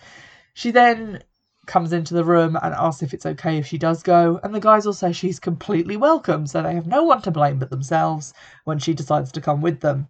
She 0.54 0.70
then 0.70 1.22
comes 1.66 1.92
into 1.92 2.14
the 2.14 2.24
room 2.24 2.56
and 2.62 2.74
asks 2.74 3.02
if 3.02 3.14
it's 3.14 3.26
okay 3.26 3.58
if 3.58 3.66
she 3.66 3.78
does 3.78 4.02
go, 4.02 4.38
and 4.42 4.54
the 4.54 4.60
guys 4.60 4.86
all 4.86 4.92
say 4.92 5.12
she's 5.12 5.40
completely 5.40 5.96
welcome, 5.96 6.46
so 6.46 6.62
they 6.62 6.74
have 6.74 6.86
no 6.86 7.02
one 7.02 7.22
to 7.22 7.30
blame 7.30 7.58
but 7.58 7.70
themselves 7.70 8.34
when 8.64 8.78
she 8.78 8.94
decides 8.94 9.32
to 9.32 9.40
come 9.40 9.60
with 9.60 9.80
them. 9.80 10.08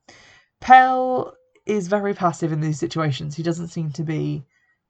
Pell 0.60 1.34
is 1.66 1.88
very 1.88 2.14
passive 2.14 2.52
in 2.52 2.60
these 2.60 2.78
situations. 2.78 3.34
He 3.34 3.42
doesn't 3.42 3.68
seem 3.68 3.90
to 3.92 4.02
be 4.02 4.44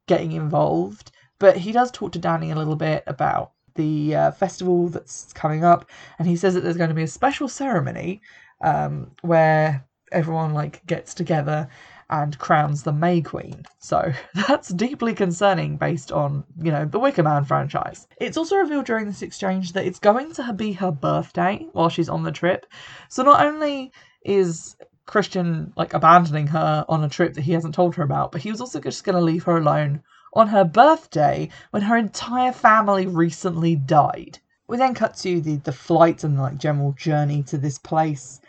getting 0.07 0.33
involved, 0.33 1.13
but 1.39 1.57
he 1.57 1.73
does 1.73 1.91
talk 1.91 2.13
to 2.13 2.19
Dani 2.19 2.53
a 2.53 2.59
little 2.59 2.77
bit 2.77 3.05
about 3.07 3.53
the 3.75 4.15
uh, 4.15 4.31
festival 4.33 4.89
that's 4.89 5.33
coming 5.33 5.65
up, 5.65 5.89
and 6.19 6.29
he 6.29 6.37
says 6.37 6.55
that 6.55 6.63
there's 6.63 6.77
going 6.77 6.91
to 6.91 6.95
be 6.95 7.03
a 7.03 7.09
special 7.09 7.49
ceremony 7.49 8.21
um, 8.63 9.11
where 9.23 9.85
everyone 10.13 10.55
like 10.55 10.85
gets 10.87 11.13
together 11.13 11.69
and 12.11 12.39
crowns 12.39 12.83
the 12.83 12.93
May 12.93 13.21
Queen. 13.21 13.65
So 13.79 14.13
that's 14.35 14.69
deeply 14.69 15.15
concerning 15.15 15.77
based 15.77 16.13
on, 16.13 16.45
you 16.61 16.71
know, 16.71 16.85
the 16.85 16.99
Wicker 16.99 17.23
Man 17.23 17.45
franchise. 17.45 18.07
It's 18.21 18.37
also 18.37 18.57
revealed 18.57 18.87
during 18.87 19.07
this 19.07 19.23
exchange 19.23 19.73
that 19.73 19.87
it's 19.87 19.99
going 19.99 20.33
to 20.35 20.53
be 20.53 20.73
her 20.75 20.93
birthday 20.93 21.67
while 21.73 21.89
she's 21.89 22.09
on 22.09 22.23
the 22.23 22.33
trip. 22.33 22.67
So 23.09 23.23
not 23.23 23.45
only 23.45 23.93
is 24.25 24.77
Christian 25.07 25.73
like 25.77 25.95
abandoning 25.95 26.47
her 26.49 26.85
on 26.89 27.05
a 27.05 27.09
trip 27.09 27.35
that 27.35 27.43
he 27.45 27.53
hasn't 27.53 27.75
told 27.75 27.95
her 27.95 28.03
about, 28.03 28.33
but 28.33 28.43
he 28.43 28.51
was 28.51 28.61
also 28.61 28.81
just 28.81 29.05
going 29.05 29.17
to 29.17 29.23
leave 29.23 29.45
her 29.45 29.57
alone 29.57 30.03
on 30.33 30.49
her 30.49 30.65
birthday 30.65 31.49
when 31.71 31.83
her 31.83 31.97
entire 31.97 32.53
family 32.53 33.07
recently 33.07 33.77
died. 33.77 34.39
We 34.67 34.77
then 34.79 34.95
cut 34.95 35.17
to 35.19 35.41
the, 35.41 35.57
the 35.57 35.73
flight 35.73 36.25
and 36.25 36.39
like 36.39 36.59
general 36.59 36.93
journey 36.93 37.43
to 37.45 37.59
this 37.59 37.79
place. 37.79 38.41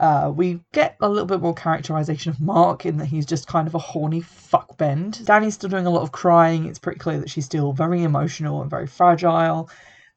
Uh, 0.00 0.32
we 0.34 0.60
get 0.72 0.96
a 1.00 1.08
little 1.08 1.26
bit 1.26 1.40
more 1.40 1.54
characterization 1.54 2.30
of 2.30 2.40
Mark 2.40 2.86
in 2.86 2.96
that 2.96 3.06
he's 3.06 3.26
just 3.26 3.46
kind 3.46 3.68
of 3.68 3.74
a 3.74 3.78
horny 3.78 4.22
fuckbend. 4.22 5.24
Dani's 5.26 5.54
still 5.54 5.70
doing 5.70 5.86
a 5.86 5.90
lot 5.90 6.02
of 6.02 6.10
crying. 6.10 6.66
It's 6.66 6.78
pretty 6.78 6.98
clear 6.98 7.20
that 7.20 7.30
she's 7.30 7.44
still 7.44 7.72
very 7.72 8.02
emotional 8.02 8.62
and 8.62 8.70
very 8.70 8.86
fragile. 8.86 9.68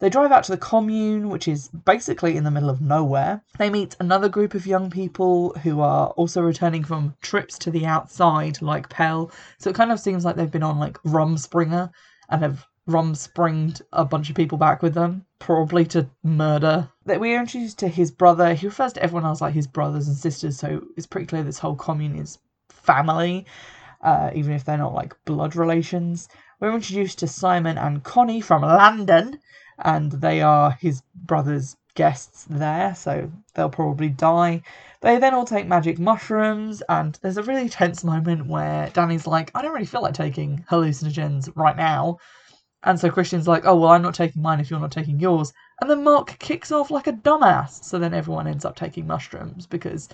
They 0.03 0.09
drive 0.09 0.33
out 0.33 0.43
to 0.43 0.51
the 0.51 0.57
commune, 0.57 1.29
which 1.29 1.47
is 1.47 1.69
basically 1.69 2.35
in 2.35 2.43
the 2.43 2.51
middle 2.51 2.69
of 2.69 2.81
nowhere. 2.81 3.41
They 3.57 3.69
meet 3.69 3.95
another 4.01 4.27
group 4.27 4.53
of 4.53 4.67
young 4.67 4.89
people 4.89 5.53
who 5.63 5.79
are 5.79 6.07
also 6.17 6.41
returning 6.41 6.83
from 6.83 7.15
trips 7.21 7.57
to 7.59 7.71
the 7.71 7.85
outside, 7.85 8.61
like 8.61 8.89
Pell. 8.89 9.31
So 9.59 9.69
it 9.69 9.77
kind 9.77 9.93
of 9.93 10.01
seems 10.01 10.25
like 10.25 10.35
they've 10.35 10.51
been 10.51 10.61
on 10.61 10.77
like 10.77 11.01
Rumspringa 11.03 11.89
and 12.27 12.41
have 12.41 12.67
rumspringed 12.85 13.81
a 13.93 14.03
bunch 14.03 14.29
of 14.29 14.35
people 14.35 14.57
back 14.57 14.81
with 14.81 14.93
them, 14.93 15.25
probably 15.39 15.85
to 15.85 16.09
murder. 16.21 16.89
That 17.05 17.21
we 17.21 17.33
are 17.33 17.39
introduced 17.39 17.79
to 17.79 17.87
his 17.87 18.11
brother. 18.11 18.53
He 18.55 18.67
refers 18.67 18.91
to 18.93 19.03
everyone 19.03 19.23
else 19.23 19.39
like 19.39 19.53
his 19.53 19.67
brothers 19.67 20.09
and 20.09 20.17
sisters, 20.17 20.59
so 20.59 20.83
it's 20.97 21.07
pretty 21.07 21.27
clear 21.27 21.43
this 21.43 21.59
whole 21.59 21.77
commune 21.77 22.17
is 22.17 22.39
family, 22.67 23.45
uh, 24.01 24.31
even 24.35 24.51
if 24.51 24.65
they're 24.65 24.77
not 24.77 24.93
like 24.93 25.15
blood 25.23 25.55
relations. 25.55 26.27
We're 26.63 26.75
introduced 26.75 27.19
to 27.19 27.27
Simon 27.27 27.77
and 27.77 28.01
Connie 28.05 28.39
from 28.39 28.61
London, 28.61 29.37
and 29.79 30.13
they 30.13 30.41
are 30.41 30.71
his 30.71 31.03
brother's 31.13 31.75
guests 31.93 32.45
there, 32.49 32.95
so 32.95 33.29
they'll 33.53 33.67
probably 33.67 34.07
die. 34.07 34.61
They 35.01 35.17
then 35.17 35.33
all 35.33 35.43
take 35.43 35.67
magic 35.67 35.99
mushrooms, 35.99 36.81
and 36.87 37.19
there's 37.21 37.35
a 37.35 37.43
really 37.43 37.67
tense 37.67 38.05
moment 38.05 38.47
where 38.47 38.87
Dani's 38.91 39.27
like, 39.27 39.51
I 39.53 39.61
don't 39.61 39.73
really 39.73 39.85
feel 39.85 40.03
like 40.03 40.13
taking 40.13 40.63
hallucinogens 40.71 41.51
right 41.53 41.75
now. 41.75 42.19
And 42.81 42.97
so 42.97 43.11
Christian's 43.11 43.45
like, 43.45 43.65
oh, 43.65 43.75
well, 43.75 43.91
I'm 43.91 44.01
not 44.01 44.15
taking 44.15 44.41
mine 44.41 44.61
if 44.61 44.71
you're 44.71 44.79
not 44.79 44.93
taking 44.93 45.19
yours. 45.19 45.51
And 45.81 45.89
then 45.89 46.05
Mark 46.05 46.39
kicks 46.39 46.71
off 46.71 46.89
like 46.89 47.07
a 47.07 47.11
dumbass. 47.11 47.83
So 47.83 47.99
then 47.99 48.13
everyone 48.13 48.47
ends 48.47 48.63
up 48.63 48.77
taking 48.77 49.05
mushrooms 49.05 49.67
because 49.67 50.07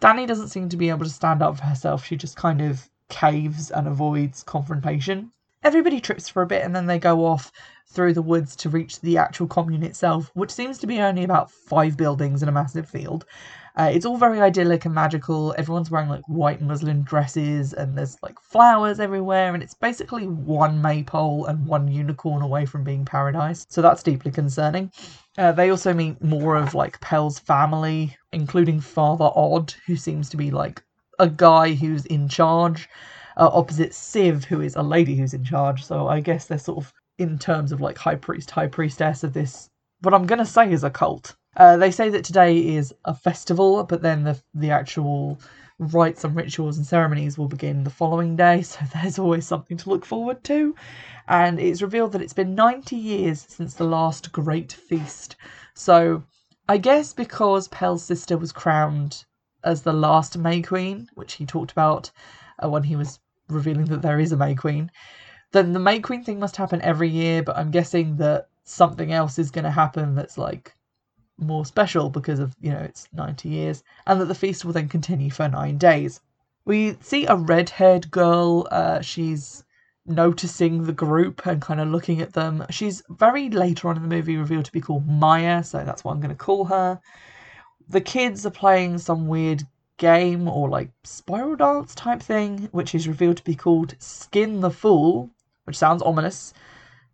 Dani 0.00 0.26
doesn't 0.26 0.48
seem 0.48 0.70
to 0.70 0.78
be 0.78 0.88
able 0.88 1.04
to 1.04 1.10
stand 1.10 1.42
up 1.42 1.58
for 1.58 1.64
herself. 1.64 2.06
She 2.06 2.16
just 2.16 2.36
kind 2.36 2.62
of 2.62 2.88
caves 3.10 3.70
and 3.70 3.86
avoids 3.86 4.42
confrontation. 4.42 5.32
Everybody 5.64 6.00
trips 6.00 6.28
for 6.28 6.42
a 6.42 6.46
bit 6.46 6.62
and 6.62 6.74
then 6.74 6.86
they 6.86 6.98
go 6.98 7.24
off 7.24 7.52
through 7.86 8.14
the 8.14 8.22
woods 8.22 8.56
to 8.56 8.70
reach 8.70 9.00
the 9.00 9.18
actual 9.18 9.46
commune 9.46 9.82
itself, 9.82 10.30
which 10.34 10.50
seems 10.50 10.78
to 10.78 10.86
be 10.86 11.00
only 11.00 11.24
about 11.24 11.50
five 11.50 11.96
buildings 11.96 12.42
in 12.42 12.48
a 12.48 12.52
massive 12.52 12.88
field. 12.88 13.26
Uh, 13.74 13.90
it's 13.92 14.04
all 14.04 14.18
very 14.18 14.40
idyllic 14.40 14.84
and 14.84 14.94
magical. 14.94 15.54
Everyone's 15.56 15.90
wearing 15.90 16.08
like 16.08 16.26
white 16.26 16.60
muslin 16.60 17.02
dresses, 17.04 17.72
and 17.72 17.96
there's 17.96 18.22
like 18.22 18.38
flowers 18.40 19.00
everywhere, 19.00 19.54
and 19.54 19.62
it's 19.62 19.74
basically 19.74 20.26
one 20.26 20.82
maypole 20.82 21.46
and 21.46 21.66
one 21.66 21.88
unicorn 21.88 22.42
away 22.42 22.66
from 22.66 22.84
being 22.84 23.04
paradise. 23.04 23.66
So 23.70 23.80
that's 23.80 24.02
deeply 24.02 24.30
concerning. 24.30 24.92
Uh, 25.38 25.52
they 25.52 25.70
also 25.70 25.94
meet 25.94 26.22
more 26.22 26.56
of 26.56 26.74
like 26.74 27.00
Pell's 27.00 27.38
family, 27.38 28.14
including 28.32 28.80
Father 28.80 29.30
Odd, 29.34 29.72
who 29.86 29.96
seems 29.96 30.28
to 30.30 30.36
be 30.36 30.50
like 30.50 30.82
a 31.18 31.28
guy 31.28 31.72
who's 31.72 32.04
in 32.06 32.28
charge, 32.28 32.90
uh, 33.36 33.50
opposite 33.52 33.90
Siv, 33.90 34.44
who 34.44 34.60
is 34.60 34.76
a 34.76 34.82
lady 34.82 35.16
who's 35.16 35.34
in 35.34 35.44
charge. 35.44 35.84
So 35.84 36.08
I 36.08 36.20
guess 36.20 36.46
they're 36.46 36.58
sort 36.58 36.78
of 36.78 36.92
in 37.18 37.38
terms 37.38 37.72
of 37.72 37.80
like 37.80 37.98
high 37.98 38.16
priest, 38.16 38.50
high 38.50 38.66
priestess 38.66 39.24
of 39.24 39.32
this. 39.32 39.68
What 40.00 40.14
I'm 40.14 40.26
gonna 40.26 40.46
say 40.46 40.72
is 40.72 40.84
a 40.84 40.90
cult. 40.90 41.34
Uh, 41.56 41.76
they 41.76 41.90
say 41.90 42.08
that 42.10 42.24
today 42.24 42.58
is 42.58 42.94
a 43.04 43.14
festival, 43.14 43.84
but 43.84 44.02
then 44.02 44.24
the 44.24 44.40
the 44.54 44.70
actual 44.70 45.38
rites 45.78 46.24
and 46.24 46.36
rituals 46.36 46.76
and 46.76 46.86
ceremonies 46.86 47.36
will 47.36 47.48
begin 47.48 47.84
the 47.84 47.90
following 47.90 48.36
day. 48.36 48.62
So 48.72 48.80
there's 48.94 49.18
always 49.18 49.46
something 49.46 49.76
to 49.78 49.90
look 49.90 50.04
forward 50.04 50.44
to. 50.44 50.74
And 51.28 51.58
it's 51.60 51.82
revealed 51.82 52.12
that 52.12 52.22
it's 52.22 52.32
been 52.32 52.54
90 52.54 52.96
years 52.96 53.46
since 53.48 53.74
the 53.74 53.84
last 53.84 54.32
great 54.32 54.72
feast. 54.72 55.36
So 55.74 56.22
I 56.68 56.78
guess 56.78 57.12
because 57.12 57.68
Pell's 57.68 58.04
sister 58.04 58.36
was 58.38 58.52
crowned 58.52 59.24
as 59.64 59.82
the 59.82 59.92
last 59.92 60.38
May 60.38 60.62
Queen, 60.62 61.08
which 61.14 61.34
he 61.34 61.46
talked 61.46 61.72
about 61.72 62.10
uh, 62.62 62.68
when 62.68 62.82
he 62.84 62.96
was 62.96 63.20
revealing 63.48 63.86
that 63.86 64.02
there 64.02 64.20
is 64.20 64.32
a 64.32 64.36
May 64.36 64.54
Queen, 64.54 64.90
then 65.52 65.72
the 65.72 65.78
May 65.78 66.00
Queen 66.00 66.24
thing 66.24 66.38
must 66.38 66.56
happen 66.56 66.80
every 66.82 67.08
year. 67.08 67.42
But 67.42 67.56
I'm 67.56 67.70
guessing 67.70 68.16
that 68.16 68.48
something 68.64 69.12
else 69.12 69.38
is 69.38 69.50
going 69.50 69.64
to 69.64 69.70
happen 69.70 70.14
that's 70.14 70.38
like 70.38 70.74
more 71.38 71.66
special 71.66 72.10
because 72.10 72.38
of, 72.38 72.54
you 72.60 72.70
know, 72.70 72.78
it's 72.78 73.08
90 73.12 73.48
years, 73.48 73.82
and 74.06 74.20
that 74.20 74.26
the 74.26 74.34
feast 74.34 74.64
will 74.64 74.72
then 74.72 74.88
continue 74.88 75.30
for 75.30 75.48
nine 75.48 75.78
days. 75.78 76.20
We 76.64 76.96
see 77.00 77.26
a 77.26 77.36
red 77.36 77.70
haired 77.70 78.10
girl, 78.10 78.68
uh, 78.70 79.00
she's 79.00 79.64
noticing 80.06 80.84
the 80.84 80.92
group 80.92 81.46
and 81.46 81.62
kind 81.62 81.80
of 81.80 81.88
looking 81.88 82.20
at 82.20 82.32
them. 82.32 82.64
She's 82.70 83.02
very 83.08 83.50
later 83.50 83.88
on 83.88 83.96
in 83.96 84.02
the 84.02 84.08
movie 84.08 84.36
revealed 84.36 84.64
to 84.66 84.72
be 84.72 84.80
called 84.80 85.06
Maya, 85.06 85.62
so 85.62 85.84
that's 85.84 86.04
what 86.04 86.12
I'm 86.12 86.20
going 86.20 86.30
to 86.30 86.36
call 86.36 86.64
her. 86.66 87.00
The 87.92 88.00
kids 88.00 88.46
are 88.46 88.50
playing 88.50 88.96
some 88.96 89.28
weird 89.28 89.66
game 89.98 90.48
or 90.48 90.70
like 90.70 90.88
spiral 91.04 91.56
dance 91.56 91.94
type 91.94 92.22
thing, 92.22 92.70
which 92.72 92.94
is 92.94 93.06
revealed 93.06 93.36
to 93.36 93.44
be 93.44 93.54
called 93.54 93.96
Skin 93.98 94.62
the 94.62 94.70
Fool, 94.70 95.28
which 95.64 95.76
sounds 95.76 96.00
ominous 96.00 96.54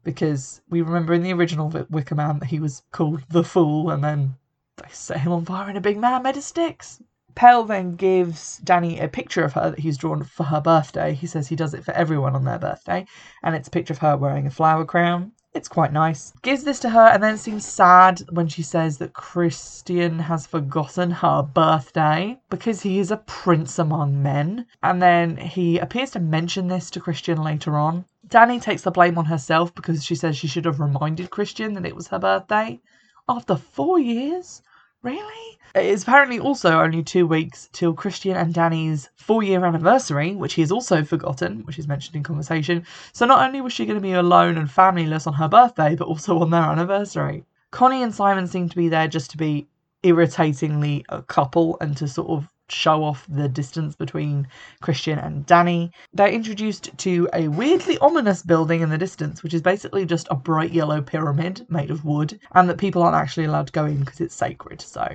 because 0.04 0.60
we 0.70 0.80
remember 0.80 1.14
in 1.14 1.24
the 1.24 1.32
original 1.32 1.68
Wicker 1.90 2.14
Man 2.14 2.38
that 2.38 2.50
he 2.50 2.60
was 2.60 2.84
called 2.92 3.24
the 3.28 3.42
Fool, 3.42 3.90
and 3.90 4.04
then 4.04 4.36
they 4.76 4.88
set 4.92 5.18
him 5.18 5.32
on 5.32 5.44
fire 5.44 5.68
and 5.68 5.76
a 5.76 5.80
big 5.80 5.98
man 5.98 6.22
made 6.22 6.36
of 6.36 6.44
sticks. 6.44 7.02
Pell 7.34 7.64
then 7.64 7.96
gives 7.96 8.60
Dani 8.62 9.02
a 9.02 9.08
picture 9.08 9.42
of 9.42 9.54
her 9.54 9.70
that 9.70 9.80
he's 9.80 9.98
drawn 9.98 10.22
for 10.22 10.44
her 10.44 10.60
birthday. 10.60 11.12
He 11.12 11.26
says 11.26 11.48
he 11.48 11.56
does 11.56 11.74
it 11.74 11.84
for 11.84 11.90
everyone 11.90 12.36
on 12.36 12.44
their 12.44 12.60
birthday, 12.60 13.04
and 13.42 13.56
it's 13.56 13.66
a 13.66 13.72
picture 13.72 13.94
of 13.94 13.98
her 13.98 14.16
wearing 14.16 14.46
a 14.46 14.50
flower 14.50 14.84
crown. 14.84 15.32
It's 15.54 15.68
quite 15.68 15.92
nice. 15.92 16.32
Gives 16.42 16.64
this 16.64 16.78
to 16.80 16.90
her 16.90 17.06
and 17.06 17.22
then 17.22 17.38
seems 17.38 17.64
sad 17.64 18.22
when 18.30 18.48
she 18.48 18.62
says 18.62 18.98
that 18.98 19.14
Christian 19.14 20.18
has 20.18 20.46
forgotten 20.46 21.10
her 21.10 21.42
birthday 21.42 22.38
because 22.50 22.82
he 22.82 22.98
is 22.98 23.10
a 23.10 23.16
prince 23.16 23.78
among 23.78 24.22
men. 24.22 24.66
And 24.82 25.00
then 25.00 25.36
he 25.36 25.78
appears 25.78 26.10
to 26.12 26.20
mention 26.20 26.68
this 26.68 26.90
to 26.90 27.00
Christian 27.00 27.42
later 27.42 27.76
on. 27.76 28.04
Dani 28.28 28.60
takes 28.60 28.82
the 28.82 28.90
blame 28.90 29.16
on 29.16 29.24
herself 29.24 29.74
because 29.74 30.04
she 30.04 30.14
says 30.14 30.36
she 30.36 30.48
should 30.48 30.66
have 30.66 30.80
reminded 30.80 31.30
Christian 31.30 31.72
that 31.74 31.86
it 31.86 31.96
was 31.96 32.08
her 32.08 32.18
birthday. 32.18 32.80
After 33.26 33.56
four 33.56 33.98
years? 33.98 34.62
Really? 35.02 35.58
It's 35.74 36.02
apparently 36.02 36.40
also 36.40 36.80
only 36.80 37.02
two 37.04 37.26
weeks 37.26 37.68
till 37.72 37.94
Christian 37.94 38.36
and 38.36 38.52
Dani's 38.52 39.10
four 39.14 39.42
year 39.42 39.64
anniversary, 39.64 40.34
which 40.34 40.54
he 40.54 40.62
has 40.62 40.72
also 40.72 41.04
forgotten, 41.04 41.64
which 41.64 41.78
is 41.78 41.86
mentioned 41.86 42.16
in 42.16 42.22
conversation. 42.22 42.84
So 43.12 43.24
not 43.24 43.46
only 43.46 43.60
was 43.60 43.72
she 43.72 43.86
going 43.86 43.98
to 43.98 44.02
be 44.02 44.12
alone 44.12 44.56
and 44.56 44.68
familyless 44.68 45.26
on 45.26 45.34
her 45.34 45.48
birthday, 45.48 45.94
but 45.94 46.08
also 46.08 46.40
on 46.40 46.50
their 46.50 46.62
anniversary. 46.62 47.44
Connie 47.70 48.02
and 48.02 48.14
Simon 48.14 48.46
seem 48.46 48.68
to 48.68 48.76
be 48.76 48.88
there 48.88 49.08
just 49.08 49.30
to 49.30 49.36
be 49.36 49.68
irritatingly 50.02 51.04
a 51.08 51.22
couple 51.22 51.76
and 51.80 51.96
to 51.96 52.08
sort 52.08 52.30
of 52.30 52.48
show 52.70 53.04
off 53.04 53.26
the 53.28 53.48
distance 53.48 53.96
between 53.96 54.48
Christian 54.80 55.18
and 55.18 55.46
Dani. 55.46 55.90
They're 56.12 56.28
introduced 56.28 56.96
to 56.98 57.28
a 57.32 57.48
weirdly 57.48 57.98
ominous 57.98 58.42
building 58.42 58.80
in 58.80 58.90
the 58.90 58.98
distance, 58.98 59.42
which 59.42 59.54
is 59.54 59.62
basically 59.62 60.04
just 60.06 60.28
a 60.30 60.36
bright 60.36 60.72
yellow 60.72 61.00
pyramid 61.00 61.66
made 61.68 61.90
of 61.90 62.04
wood, 62.04 62.38
and 62.54 62.68
that 62.68 62.78
people 62.78 63.02
aren't 63.02 63.16
actually 63.16 63.44
allowed 63.46 63.66
to 63.68 63.72
go 63.72 63.84
in 63.86 64.00
because 64.00 64.20
it's 64.20 64.34
sacred. 64.34 64.80
So 64.80 65.08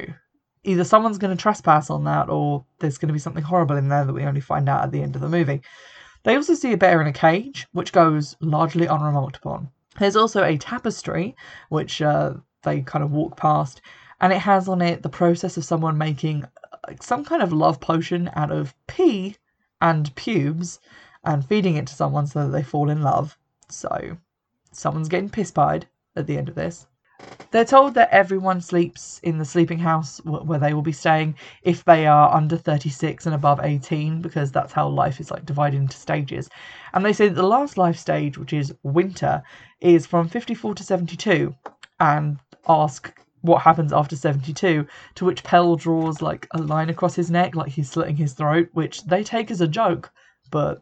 either 0.63 0.83
someone's 0.83 1.17
going 1.17 1.35
to 1.35 1.41
trespass 1.41 1.89
on 1.89 2.03
that 2.05 2.29
or 2.29 2.65
there's 2.79 2.97
going 2.97 3.07
to 3.07 3.13
be 3.13 3.19
something 3.19 3.43
horrible 3.43 3.77
in 3.77 3.89
there 3.89 4.05
that 4.05 4.13
we 4.13 4.23
only 4.23 4.41
find 4.41 4.69
out 4.69 4.83
at 4.83 4.91
the 4.91 5.01
end 5.01 5.15
of 5.15 5.21
the 5.21 5.29
movie. 5.29 5.61
They 6.23 6.35
also 6.35 6.53
see 6.53 6.71
a 6.71 6.77
bear 6.77 7.01
in 7.01 7.07
a 7.07 7.13
cage, 7.13 7.67
which 7.73 7.91
goes 7.91 8.37
largely 8.39 8.87
unremarked 8.87 9.37
upon. 9.37 9.69
There's 9.99 10.15
also 10.15 10.43
a 10.43 10.57
tapestry, 10.57 11.35
which 11.69 12.01
uh, 12.01 12.35
they 12.63 12.81
kind 12.81 13.03
of 13.03 13.11
walk 13.11 13.35
past, 13.37 13.81
and 14.21 14.31
it 14.31 14.39
has 14.39 14.69
on 14.69 14.81
it 14.81 15.03
the 15.03 15.09
process 15.09 15.57
of 15.57 15.65
someone 15.65 15.97
making 15.97 16.45
like 16.87 17.03
some 17.03 17.23
kind 17.23 17.41
of 17.41 17.53
love 17.53 17.79
potion 17.79 18.29
out 18.35 18.51
of 18.51 18.75
pee 18.87 19.37
and 19.81 20.13
pubes 20.15 20.79
and 21.23 21.45
feeding 21.45 21.75
it 21.75 21.87
to 21.87 21.95
someone 21.95 22.27
so 22.27 22.45
that 22.45 22.51
they 22.51 22.63
fall 22.63 22.89
in 22.89 23.01
love. 23.01 23.37
So 23.69 24.17
someone's 24.71 25.09
getting 25.09 25.29
piss 25.29 25.51
pied 25.51 25.87
at 26.15 26.27
the 26.27 26.37
end 26.37 26.49
of 26.49 26.55
this. 26.55 26.87
They're 27.51 27.63
told 27.63 27.93
that 27.93 28.09
everyone 28.09 28.59
sleeps 28.59 29.19
in 29.23 29.37
the 29.37 29.45
sleeping 29.45 29.79
house 29.79 30.19
where 30.25 30.59
they 30.59 30.73
will 30.73 30.81
be 30.81 30.91
staying 30.91 31.35
if 31.61 31.85
they 31.85 32.05
are 32.05 32.33
under 32.33 32.57
36 32.57 33.25
and 33.25 33.35
above 33.35 33.61
18 33.63 34.21
because 34.21 34.51
that's 34.51 34.73
how 34.73 34.89
life 34.89 35.19
is 35.19 35.31
like 35.31 35.45
divided 35.45 35.77
into 35.77 35.95
stages. 35.95 36.49
And 36.93 37.05
they 37.05 37.13
say 37.13 37.27
that 37.29 37.35
the 37.35 37.43
last 37.43 37.77
life 37.77 37.97
stage, 37.97 38.37
which 38.37 38.51
is 38.51 38.73
winter, 38.83 39.43
is 39.79 40.05
from 40.05 40.27
54 40.27 40.75
to 40.75 40.83
72 40.83 41.55
and 41.99 42.39
ask 42.67 43.13
what 43.43 43.61
happens 43.61 43.91
after 43.91 44.15
72, 44.15 44.87
to 45.15 45.25
which 45.25 45.43
Pell 45.43 45.75
draws 45.75 46.21
like 46.21 46.47
a 46.51 46.61
line 46.61 46.89
across 46.89 47.13
his 47.13 47.29
neck, 47.29 47.55
like 47.55 47.73
he's 47.73 47.89
slitting 47.89 48.15
his 48.15 48.33
throat, 48.33 48.69
which 48.71 49.03
they 49.03 49.23
take 49.23 49.51
as 49.51 49.59
a 49.61 49.67
joke, 49.67 50.11
but 50.49 50.81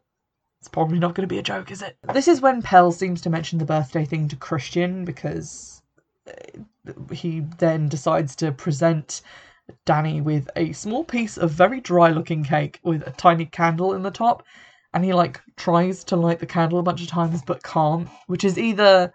it's 0.59 0.67
probably 0.67 0.99
not 0.99 1.15
going 1.15 1.27
to 1.27 1.33
be 1.33 1.39
a 1.39 1.43
joke, 1.43 1.71
is 1.71 1.81
it? 1.81 1.97
This 2.13 2.27
is 2.27 2.39
when 2.39 2.61
Pell 2.61 2.91
seems 2.91 3.19
to 3.21 3.31
mention 3.31 3.57
the 3.57 3.65
birthday 3.65 4.05
thing 4.05 4.27
to 4.27 4.35
Christian 4.35 5.05
because 5.05 5.81
uh, 6.27 6.93
he 7.11 7.39
then 7.57 7.89
decides 7.89 8.35
to 8.37 8.51
present 8.51 9.23
Danny 9.85 10.21
with 10.21 10.47
a 10.55 10.71
small 10.73 11.03
piece 11.03 11.37
of 11.37 11.49
very 11.49 11.79
dry 11.79 12.11
looking 12.11 12.43
cake 12.43 12.79
with 12.83 13.01
a 13.07 13.11
tiny 13.11 13.47
candle 13.47 13.93
in 13.93 14.03
the 14.03 14.11
top. 14.11 14.43
And 14.93 15.03
he 15.03 15.13
like 15.13 15.41
tries 15.57 16.03
to 16.05 16.15
light 16.15 16.39
the 16.39 16.45
candle 16.45 16.77
a 16.77 16.83
bunch 16.83 17.01
of 17.01 17.07
times 17.07 17.41
but 17.41 17.63
can't, 17.63 18.07
which 18.27 18.43
is 18.43 18.59
either 18.59 19.11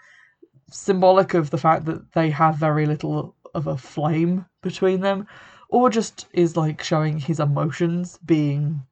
symbolic 0.70 1.34
of 1.34 1.50
the 1.50 1.58
fact 1.58 1.84
that 1.84 2.12
they 2.12 2.30
have 2.30 2.56
very 2.56 2.86
little 2.86 3.35
of 3.56 3.66
a 3.66 3.76
flame 3.76 4.44
between 4.62 5.00
them, 5.00 5.26
or 5.68 5.90
just 5.90 6.26
is 6.32 6.56
like 6.56 6.82
showing 6.82 7.18
his 7.18 7.40
emotions 7.40 8.18
being 8.24 8.82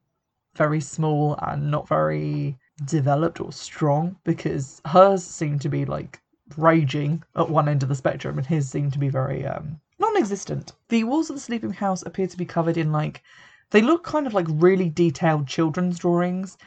very 0.55 0.81
small 0.81 1.35
and 1.41 1.69
not 1.71 1.87
very 1.87 2.57
developed 2.85 3.39
or 3.39 3.51
strong 3.51 4.17
because 4.23 4.81
hers 4.85 5.23
seem 5.23 5.59
to 5.59 5.69
be 5.69 5.85
like 5.85 6.21
raging 6.57 7.23
at 7.35 7.49
one 7.49 7.69
end 7.69 7.83
of 7.83 7.89
the 7.89 7.95
spectrum 7.95 8.37
and 8.37 8.47
his 8.47 8.69
seem 8.69 8.91
to 8.91 8.99
be 8.99 9.09
very 9.09 9.45
um 9.45 9.79
non-existent. 9.99 10.73
The 10.89 11.03
walls 11.03 11.29
of 11.29 11.35
the 11.35 11.41
sleeping 11.41 11.71
house 11.71 12.01
appear 12.03 12.27
to 12.27 12.37
be 12.37 12.45
covered 12.45 12.77
in 12.77 12.91
like 12.91 13.21
they 13.71 13.81
look 13.81 14.03
kind 14.03 14.27
of 14.27 14.33
like 14.33 14.47
really 14.49 14.89
detailed 14.89 15.47
children's 15.47 15.99
drawings, 15.99 16.57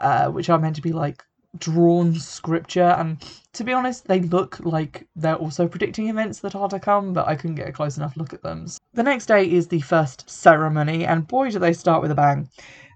uh, 0.00 0.28
which 0.28 0.50
are 0.50 0.58
meant 0.58 0.76
to 0.76 0.82
be 0.82 0.92
like 0.92 1.24
drawn 1.58 2.14
scripture 2.14 2.94
and 2.98 3.22
to 3.52 3.62
be 3.62 3.72
honest 3.72 4.06
they 4.06 4.20
look 4.20 4.58
like 4.60 5.06
they're 5.16 5.36
also 5.36 5.68
predicting 5.68 6.08
events 6.08 6.38
that 6.40 6.54
are 6.54 6.68
to 6.68 6.80
come 6.80 7.12
but 7.12 7.28
i 7.28 7.36
couldn't 7.36 7.56
get 7.56 7.68
a 7.68 7.72
close 7.72 7.96
enough 7.98 8.16
look 8.16 8.32
at 8.32 8.42
them. 8.42 8.66
The 8.94 9.02
next 9.02 9.26
day 9.26 9.50
is 9.50 9.68
the 9.68 9.80
first 9.80 10.28
ceremony 10.28 11.04
and 11.04 11.26
boy 11.26 11.50
do 11.50 11.58
they 11.58 11.72
start 11.72 12.02
with 12.02 12.10
a 12.10 12.14
bang. 12.14 12.48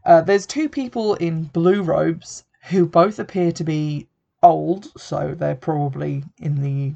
Uh, 0.04 0.22
there's 0.22 0.46
two 0.46 0.68
people 0.68 1.14
in 1.14 1.44
blue 1.44 1.82
robes 1.82 2.44
who 2.68 2.86
both 2.86 3.18
appear 3.18 3.52
to 3.52 3.64
be 3.64 4.06
old 4.42 4.88
so 4.96 5.34
they're 5.36 5.54
probably 5.54 6.25
in 6.38 6.62
the 6.62 6.94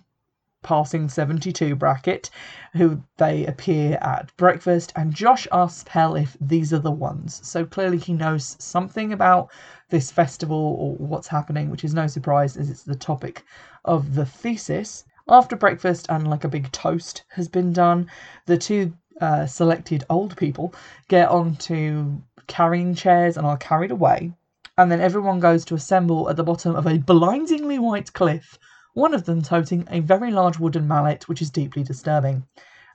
passing 0.63 1.09
72 1.09 1.75
bracket, 1.75 2.31
who 2.75 3.03
they 3.17 3.47
appear 3.47 3.99
at 4.03 4.37
breakfast, 4.37 4.93
and 4.95 5.15
Josh 5.15 5.47
asks 5.51 5.85
Pell 5.87 6.17
if 6.17 6.37
these 6.41 6.73
are 6.73 6.79
the 6.79 6.91
ones. 6.91 7.41
So 7.43 7.65
clearly 7.65 7.99
he 7.99 8.13
knows 8.13 8.57
something 8.59 9.13
about 9.13 9.51
this 9.89 10.11
festival 10.11 10.77
or 10.79 10.95
what's 10.97 11.29
happening, 11.29 11.71
which 11.71 11.85
is 11.85 11.95
no 11.95 12.07
surprise 12.07 12.57
as 12.57 12.69
it's 12.69 12.83
the 12.83 12.95
topic 12.95 13.45
of 13.85 14.15
the 14.15 14.27
thesis. 14.27 15.05
After 15.29 15.57
breakfast 15.57 16.07
and 16.09 16.29
like 16.29 16.45
a 16.45 16.49
big 16.49 16.71
toast 16.73 17.25
has 17.31 17.49
been 17.49 17.73
done, 17.73 18.11
the 18.47 18.59
two 18.59 18.93
uh, 19.21 19.47
selected 19.47 20.05
old 20.11 20.37
people 20.37 20.75
get 21.09 21.29
onto 21.29 22.21
carrying 22.47 22.95
chairs 22.95 23.37
and 23.37 23.47
are 23.47 23.57
carried 23.57 23.91
away. 23.91 24.33
And 24.77 24.91
then 24.91 25.01
everyone 25.01 25.41
goes 25.41 25.65
to 25.67 25.75
assemble 25.75 26.29
at 26.29 26.37
the 26.37 26.43
bottom 26.43 26.75
of 26.75 26.87
a 26.87 26.99
blindingly 26.99 27.79
white 27.79 28.13
cliff 28.13 28.59
one 28.95 29.15
of 29.15 29.25
them 29.25 29.43
toting 29.43 29.87
a 29.91 30.01
very 30.01 30.31
large 30.31 30.59
wooden 30.59 30.89
mallet, 30.89 31.29
which 31.29 31.43
is 31.43 31.51
deeply 31.51 31.83
disturbing. 31.83 32.47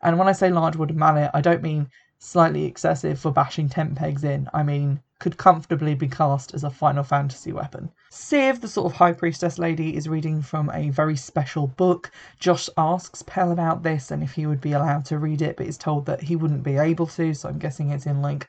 And 0.02 0.20
when 0.20 0.28
I 0.28 0.34
say 0.34 0.50
large 0.50 0.76
wooden 0.76 0.98
mallet, 0.98 1.32
I 1.34 1.42
don't 1.42 1.62
mean 1.64 1.90
slightly 2.20 2.66
excessive 2.66 3.20
for 3.20 3.32
bashing 3.32 3.70
tent 3.70 3.96
pegs 3.96 4.24
in. 4.24 4.50
I 4.54 4.64
mean, 4.64 5.02
could 5.20 5.38
comfortably 5.38 5.96
be 5.96 6.08
cast 6.08 6.54
as 6.54 6.64
a 6.64 6.70
Final 6.70 7.04
Fantasy 7.04 7.54
weapon. 7.54 7.92
Siv, 8.12 8.62
the 8.62 8.68
sort 8.68 8.92
of 8.92 8.98
high 8.98 9.14
priestess 9.14 9.58
lady, 9.58 9.96
is 9.96 10.10
reading 10.10 10.42
from 10.42 10.70
a 10.72 10.90
very 10.90 11.16
special 11.16 11.68
book. 11.68 12.12
Josh 12.40 12.70
asks 12.78 13.24
Pell 13.24 13.52
about 13.52 13.84
this 13.84 14.12
and 14.12 14.22
if 14.24 14.34
he 14.34 14.46
would 14.46 14.62
be 14.62 14.74
allowed 14.74 15.06
to 15.06 15.18
read 15.18 15.42
it, 15.42 15.56
but 15.58 15.68
is 15.68 15.78
told 15.78 16.06
that 16.06 16.22
he 16.22 16.36
wouldn't 16.36 16.64
be 16.64 16.78
able 16.78 17.08
to, 17.08 17.34
so 17.34 17.50
I'm 17.50 17.60
guessing 17.60 17.92
it's 17.92 18.06
in 18.06 18.22
like 18.22 18.48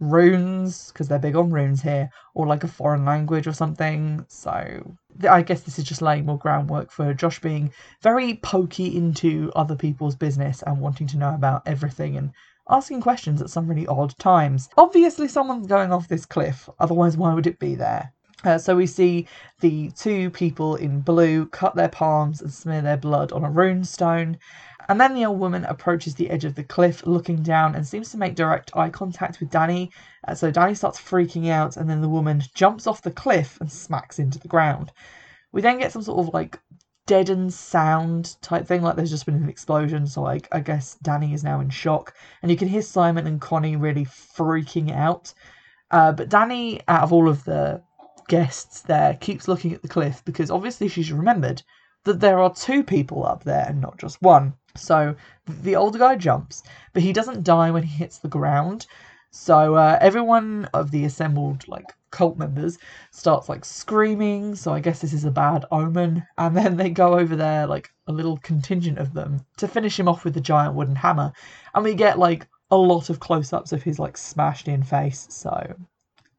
runes 0.00 0.88
because 0.88 1.08
they're 1.08 1.18
big 1.18 1.36
on 1.36 1.50
runes 1.50 1.82
here 1.82 2.10
or 2.34 2.46
like 2.46 2.64
a 2.64 2.68
foreign 2.68 3.04
language 3.04 3.46
or 3.46 3.52
something. 3.52 4.24
So 4.28 4.96
i 5.30 5.42
guess 5.42 5.60
this 5.60 5.78
is 5.78 5.84
just 5.84 6.02
laying 6.02 6.26
more 6.26 6.38
groundwork 6.38 6.90
for 6.90 7.14
josh 7.14 7.38
being 7.40 7.72
very 8.02 8.34
pokey 8.42 8.96
into 8.96 9.52
other 9.54 9.76
people's 9.76 10.16
business 10.16 10.62
and 10.66 10.80
wanting 10.80 11.06
to 11.06 11.16
know 11.16 11.32
about 11.34 11.62
everything 11.66 12.16
and 12.16 12.32
asking 12.68 13.00
questions 13.00 13.42
at 13.42 13.50
some 13.50 13.68
really 13.68 13.86
odd 13.86 14.16
times. 14.18 14.68
Obviously 14.78 15.28
someone's 15.28 15.66
going 15.66 15.92
off 15.92 16.08
this 16.08 16.26
cliff 16.26 16.68
otherwise 16.80 17.16
why 17.16 17.34
would 17.34 17.46
it 17.46 17.58
be 17.58 17.74
there? 17.74 18.12
Uh, 18.42 18.58
so 18.58 18.76
we 18.76 18.86
see 18.86 19.26
the 19.60 19.90
two 19.92 20.28
people 20.30 20.76
in 20.76 21.00
blue 21.00 21.46
cut 21.46 21.74
their 21.74 21.88
palms 21.88 22.42
and 22.42 22.52
smear 22.52 22.82
their 22.82 22.96
blood 22.96 23.32
on 23.32 23.44
a 23.44 23.50
rune 23.50 23.84
stone 23.84 24.36
and 24.88 25.00
then 25.00 25.14
the 25.14 25.24
old 25.24 25.38
woman 25.38 25.64
approaches 25.64 26.14
the 26.14 26.30
edge 26.30 26.44
of 26.44 26.54
the 26.54 26.64
cliff, 26.64 27.06
looking 27.06 27.42
down, 27.42 27.74
and 27.74 27.86
seems 27.86 28.10
to 28.10 28.18
make 28.18 28.34
direct 28.34 28.76
eye 28.76 28.90
contact 28.90 29.40
with 29.40 29.50
Dani. 29.50 29.90
Uh, 30.26 30.34
so 30.34 30.50
Dani 30.50 30.76
starts 30.76 31.00
freaking 31.00 31.48
out, 31.48 31.76
and 31.76 31.88
then 31.88 32.00
the 32.00 32.08
woman 32.08 32.42
jumps 32.54 32.86
off 32.86 33.02
the 33.02 33.10
cliff 33.10 33.58
and 33.60 33.70
smacks 33.70 34.18
into 34.18 34.38
the 34.38 34.48
ground. 34.48 34.92
We 35.52 35.62
then 35.62 35.78
get 35.78 35.92
some 35.92 36.02
sort 36.02 36.26
of 36.26 36.34
like 36.34 36.58
deadened 37.06 37.52
sound 37.52 38.36
type 38.40 38.66
thing, 38.66 38.82
like 38.82 38.96
there's 38.96 39.10
just 39.10 39.26
been 39.26 39.34
an 39.34 39.48
explosion. 39.48 40.06
So 40.06 40.26
I, 40.26 40.40
I 40.52 40.60
guess 40.60 40.96
Dani 41.04 41.34
is 41.34 41.44
now 41.44 41.60
in 41.60 41.70
shock, 41.70 42.14
and 42.42 42.50
you 42.50 42.56
can 42.56 42.68
hear 42.68 42.82
Simon 42.82 43.26
and 43.26 43.40
Connie 43.40 43.76
really 43.76 44.04
freaking 44.04 44.94
out. 44.94 45.32
Uh, 45.90 46.12
but 46.12 46.28
Dani, 46.28 46.82
out 46.88 47.02
of 47.02 47.12
all 47.12 47.28
of 47.28 47.44
the 47.44 47.82
guests 48.28 48.82
there, 48.82 49.14
keeps 49.14 49.48
looking 49.48 49.72
at 49.72 49.82
the 49.82 49.88
cliff 49.88 50.24
because 50.24 50.50
obviously 50.50 50.88
she's 50.88 51.12
remembered 51.12 51.62
that 52.04 52.20
there 52.20 52.38
are 52.38 52.54
two 52.54 52.82
people 52.82 53.24
up 53.24 53.44
there 53.44 53.66
and 53.68 53.80
not 53.80 53.98
just 53.98 54.20
one. 54.22 54.54
So 54.76 55.14
the 55.46 55.76
older 55.76 55.98
guy 55.98 56.16
jumps, 56.16 56.62
but 56.92 57.02
he 57.02 57.12
doesn't 57.12 57.44
die 57.44 57.70
when 57.70 57.84
he 57.84 57.96
hits 57.96 58.18
the 58.18 58.28
ground. 58.28 58.86
So 59.30 59.74
uh, 59.74 59.98
everyone 60.00 60.68
of 60.74 60.90
the 60.90 61.04
assembled 61.04 61.66
like 61.68 61.92
cult 62.10 62.38
members 62.38 62.78
starts 63.10 63.48
like 63.48 63.64
screaming. 63.64 64.54
So 64.54 64.72
I 64.72 64.80
guess 64.80 65.00
this 65.00 65.12
is 65.12 65.24
a 65.24 65.30
bad 65.30 65.64
omen. 65.70 66.24
And 66.38 66.56
then 66.56 66.76
they 66.76 66.90
go 66.90 67.18
over 67.18 67.36
there, 67.36 67.66
like 67.66 67.90
a 68.06 68.12
little 68.12 68.36
contingent 68.38 68.98
of 68.98 69.12
them, 69.12 69.44
to 69.56 69.68
finish 69.68 69.98
him 69.98 70.08
off 70.08 70.24
with 70.24 70.34
the 70.34 70.40
giant 70.40 70.74
wooden 70.74 70.96
hammer. 70.96 71.32
And 71.74 71.84
we 71.84 71.94
get 71.94 72.18
like 72.18 72.46
a 72.70 72.76
lot 72.76 73.10
of 73.10 73.20
close 73.20 73.52
ups 73.52 73.72
of 73.72 73.82
his 73.82 73.98
like 73.98 74.16
smashed 74.16 74.68
in 74.68 74.82
face. 74.82 75.26
So 75.30 75.74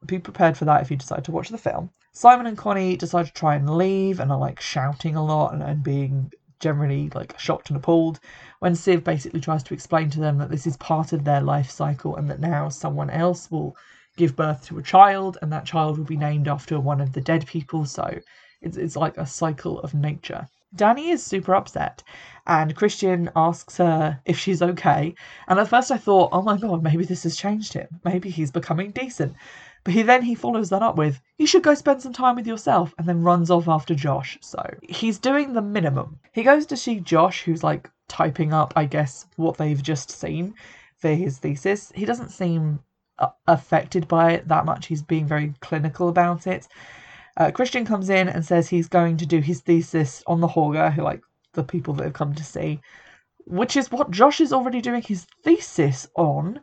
be 0.06 0.20
prepared 0.20 0.58
for 0.58 0.66
that 0.66 0.82
if 0.82 0.92
you 0.92 0.98
decide 0.98 1.26
to 1.26 1.32
watch 1.32 1.50
the 1.50 1.58
film. 1.58 1.90
Simon 2.14 2.48
and 2.48 2.58
Connie 2.58 2.96
decide 2.96 3.26
to 3.26 3.34
try 3.34 3.56
and 3.56 3.78
leave 3.78 4.20
and 4.20 4.32
are 4.32 4.38
like 4.38 4.62
shouting 4.62 5.16
a 5.16 5.26
lot 5.26 5.54
and, 5.54 5.62
and 5.62 5.84
being 5.84 6.32
generally 6.66 7.12
like 7.14 7.40
shocked 7.40 7.70
and 7.70 7.78
appalled 7.78 8.20
when 8.58 8.74
Siv 8.74 9.04
basically 9.04 9.40
tries 9.40 9.62
to 9.62 9.76
explain 9.76 10.10
to 10.10 10.20
them 10.20 10.40
that 10.40 10.50
this 10.50 10.66
is 10.66 10.78
part 10.78 11.14
of 11.14 11.24
their 11.24 11.42
life 11.42 11.70
cycle 11.70 12.16
and 12.16 12.28
that 12.28 12.40
now 12.40 12.70
someone 12.70 13.12
else 13.12 13.52
will 13.52 13.76
give 14.18 14.36
birth 14.36 14.66
to 14.66 14.80
a 14.80 14.88
child 14.96 15.38
and 15.42 15.54
that 15.54 15.66
child 15.66 16.00
will 16.00 16.06
be 16.06 16.18
named 16.18 16.48
after 16.48 16.80
one 16.80 17.02
of 17.02 17.14
the 17.14 17.22
dead 17.22 17.46
people. 17.46 17.86
So 17.86 18.06
it's, 18.64 18.78
it's 18.78 18.96
like 18.96 19.16
a 19.18 19.28
cycle 19.28 19.80
of 19.82 19.94
nature. 19.94 20.48
Dani 20.76 21.14
is 21.14 21.24
super 21.24 21.54
upset, 21.56 22.04
and 22.48 22.76
Christian 22.76 23.30
asks 23.36 23.78
her 23.78 24.20
if 24.26 24.38
she's 24.40 24.62
okay. 24.62 25.14
And 25.48 25.60
at 25.60 25.70
first 25.70 25.92
I 25.92 25.98
thought, 25.98 26.30
oh 26.34 26.42
my 26.42 26.58
god, 26.58 26.84
maybe 26.84 27.06
this 27.06 27.24
has 27.24 27.38
changed 27.38 27.74
him. 27.74 27.88
Maybe 28.04 28.30
he's 28.30 28.52
becoming 28.52 28.90
decent. 28.90 29.36
But 29.86 29.94
he 29.94 30.02
then 30.02 30.24
he 30.24 30.34
follows 30.36 30.70
that 30.72 30.82
up 30.82 30.98
with, 30.98 31.22
"You 31.38 31.46
should 31.46 31.62
go 31.64 31.76
spend 31.76 32.02
some 32.02 32.12
time 32.12 32.36
with 32.36 32.48
yourself," 32.48 32.94
and 32.98 33.08
then 33.08 33.22
runs 33.22 33.52
off 33.52 33.68
after 33.68 33.94
Josh. 33.94 34.38
So 34.42 34.62
he's 34.82 35.20
doing 35.20 35.54
the 35.54 35.62
minimum. 35.62 36.20
He 36.34 36.42
goes 36.44 36.66
to 36.66 36.76
see 36.76 37.00
Josh, 37.00 37.44
who's 37.44 37.64
like 37.64 37.90
typing 38.08 38.52
up, 38.52 38.74
I 38.76 38.86
guess, 38.86 39.28
what 39.36 39.58
they've 39.58 39.82
just 39.82 40.10
seen 40.10 40.56
for 40.98 41.10
his 41.10 41.38
thesis. 41.38 41.92
He 41.94 42.04
doesn't 42.04 42.30
seem 42.30 42.80
uh, 43.20 43.30
affected 43.48 44.08
by 44.08 44.32
it 44.32 44.48
that 44.48 44.66
much. 44.66 44.88
He's 44.88 45.04
being 45.04 45.28
very 45.28 45.54
clinical 45.62 46.10
about 46.10 46.48
it. 46.48 46.68
Uh, 47.38 47.52
Christian 47.52 47.86
comes 47.86 48.10
in 48.10 48.28
and 48.28 48.44
says 48.44 48.68
he's 48.68 48.88
going 48.88 49.18
to 49.18 49.26
do 49.28 49.40
his 49.40 49.62
thesis 49.62 50.24
on 50.26 50.42
the 50.42 50.48
Hårga, 50.48 50.92
who 50.94 51.04
like 51.04 51.22
the 51.54 51.64
people 51.64 51.94
that 51.94 52.06
have 52.06 52.14
come 52.14 52.34
to 52.34 52.44
see, 52.44 52.82
which 53.46 53.78
is 53.78 53.92
what 53.92 54.10
Josh 54.10 54.42
is 54.42 54.52
already 54.52 54.82
doing 54.82 55.04
his 55.04 55.28
thesis 55.44 56.08
on. 56.16 56.60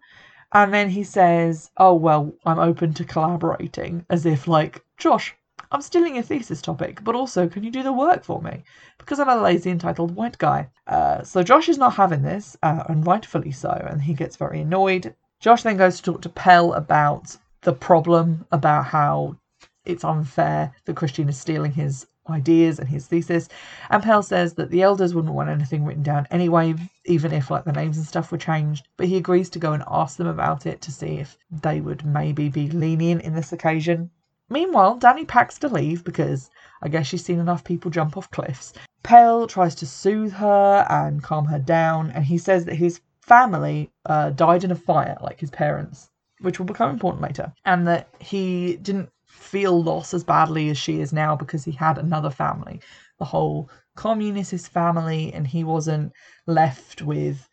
And 0.55 0.73
then 0.73 0.91
he 0.91 1.03
says, 1.03 1.71
Oh, 1.79 1.95
well, 1.95 2.33
I'm 2.45 2.59
open 2.59 2.93
to 2.95 3.05
collaborating, 3.05 4.05
as 4.11 4.27
if, 4.27 4.47
like, 4.47 4.85
Josh, 4.99 5.35
I'm 5.71 5.81
stealing 5.81 6.17
your 6.17 6.25
thesis 6.25 6.61
topic, 6.61 7.03
but 7.03 7.15
also, 7.15 7.49
can 7.49 7.65
you 7.65 7.71
do 7.71 7.83
the 7.83 7.93
work 7.93 8.23
for 8.25 8.43
me? 8.43 8.63
Because 8.99 9.19
I'm 9.19 9.31
a 9.31 9.37
lazy, 9.37 9.71
entitled 9.71 10.15
white 10.15 10.37
guy. 10.37 10.69
Uh, 10.87 11.23
so 11.23 11.43
Josh 11.43 11.71
is 11.71 11.79
not 11.79 11.95
having 11.95 12.23
this, 12.23 12.57
uh, 12.63 12.85
and 12.89 13.07
rightfully 13.07 13.53
so, 13.53 13.71
and 13.71 14.03
he 14.03 14.13
gets 14.13 14.37
very 14.37 14.61
annoyed. 14.61 15.15
Josh 15.41 15.63
then 15.63 15.79
goes 15.79 15.97
to 15.97 16.03
talk 16.03 16.21
to 16.23 16.29
Pell 16.29 16.75
about 16.75 17.37
the 17.63 17.73
problem, 17.73 18.47
about 18.53 18.85
how 18.85 19.39
it's 19.87 20.05
unfair 20.05 20.75
that 20.85 20.97
Christian 20.97 21.29
is 21.31 21.41
stealing 21.41 21.73
his 21.73 22.07
ideas 22.29 22.79
and 22.79 22.89
his 22.89 23.07
thesis. 23.07 23.49
And 23.91 24.03
Pell 24.03 24.23
says 24.23 24.55
that 24.55 24.71
the 24.71 24.83
elders 24.83 25.15
wouldn't 25.15 25.35
want 25.35 25.51
anything 25.51 25.85
written 25.85 26.03
down 26.03 26.27
anyway, 26.31 26.75
even 27.05 27.33
if 27.33 27.51
like 27.51 27.65
the 27.65 27.73
names 27.73 27.97
and 27.97 28.07
stuff 28.07 28.31
were 28.31 28.39
changed. 28.39 28.89
But 28.97 29.09
he 29.09 29.17
agrees 29.17 29.51
to 29.51 29.59
go 29.59 29.73
and 29.73 29.85
ask 29.89 30.17
them 30.17 30.27
about 30.27 30.67
it 30.67 30.81
to 30.83 30.93
see 30.93 31.19
if 31.19 31.37
they 31.51 31.81
would 31.81 32.05
maybe 32.05 32.49
be 32.49 32.71
lenient 32.71 33.23
in 33.23 33.35
this 33.35 33.53
occasion. 33.53 34.11
Meanwhile, 34.49 34.99
Dani 34.99 35.27
packs 35.27 35.59
to 35.61 35.69
leave 35.69 36.05
because 36.05 36.51
I 36.83 36.89
guess 36.89 37.07
she's 37.07 37.25
seen 37.25 37.39
enough 37.39 37.65
people 37.65 37.91
jump 37.91 38.17
off 38.17 38.31
cliffs. 38.31 38.75
Pell 39.03 39.47
tries 39.47 39.75
to 39.77 39.87
soothe 39.87 40.33
her 40.35 40.87
and 40.89 41.23
calm 41.23 41.47
her 41.47 41.59
down, 41.59 42.11
and 42.11 42.25
he 42.25 42.39
says 42.39 42.65
that 42.67 42.75
his 42.75 43.01
family 43.21 43.91
uh, 44.07 44.31
died 44.31 44.63
in 44.63 44.71
a 44.71 44.77
fire, 44.77 45.17
like 45.23 45.41
his 45.41 45.51
parents, 45.51 46.11
which 46.41 46.59
will 46.59 46.67
become 46.67 46.91
important 46.91 47.23
later, 47.23 47.53
and 47.65 47.87
that 47.87 48.09
he 48.19 48.77
didn't 48.77 49.11
feel 49.33 49.83
loss 49.83 50.13
as 50.13 50.23
badly 50.23 50.69
as 50.69 50.77
she 50.79 51.01
is 51.01 51.13
now 51.13 51.35
because 51.35 51.65
he 51.65 51.73
had 51.73 51.99
another 51.99 52.31
family. 52.31 52.81
The 53.19 53.25
whole 53.25 53.71
communist 53.97 54.69
family, 54.69 55.33
and 55.33 55.47
he 55.47 55.65
wasn't 55.65 56.13
left 56.47 57.03
with 57.03 57.49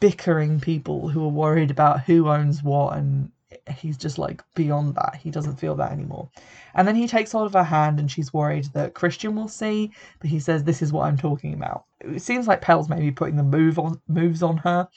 bickering 0.00 0.60
people 0.60 1.08
who 1.08 1.24
are 1.24 1.28
worried 1.28 1.70
about 1.70 2.00
who 2.00 2.28
owns 2.28 2.62
what 2.62 2.96
and 2.96 3.30
he's 3.76 3.96
just 3.96 4.18
like 4.18 4.42
beyond 4.54 4.94
that. 4.94 5.16
He 5.16 5.30
doesn't 5.30 5.58
feel 5.58 5.74
that 5.76 5.92
anymore. 5.92 6.30
And 6.74 6.86
then 6.86 6.96
he 6.96 7.06
takes 7.06 7.32
hold 7.32 7.46
of 7.46 7.52
her 7.52 7.64
hand 7.64 7.98
and 8.00 8.10
she's 8.10 8.32
worried 8.32 8.66
that 8.72 8.94
Christian 8.94 9.36
will 9.36 9.48
see, 9.48 9.90
but 10.20 10.30
he 10.30 10.40
says, 10.40 10.64
This 10.64 10.82
is 10.82 10.92
what 10.92 11.06
I'm 11.06 11.16
talking 11.16 11.54
about. 11.54 11.84
It 12.00 12.22
seems 12.22 12.46
like 12.46 12.60
Pell's 12.60 12.88
maybe 12.88 13.10
putting 13.10 13.36
the 13.36 13.42
move 13.42 13.78
on 13.78 14.00
moves 14.08 14.42
on 14.42 14.56
her. 14.58 14.88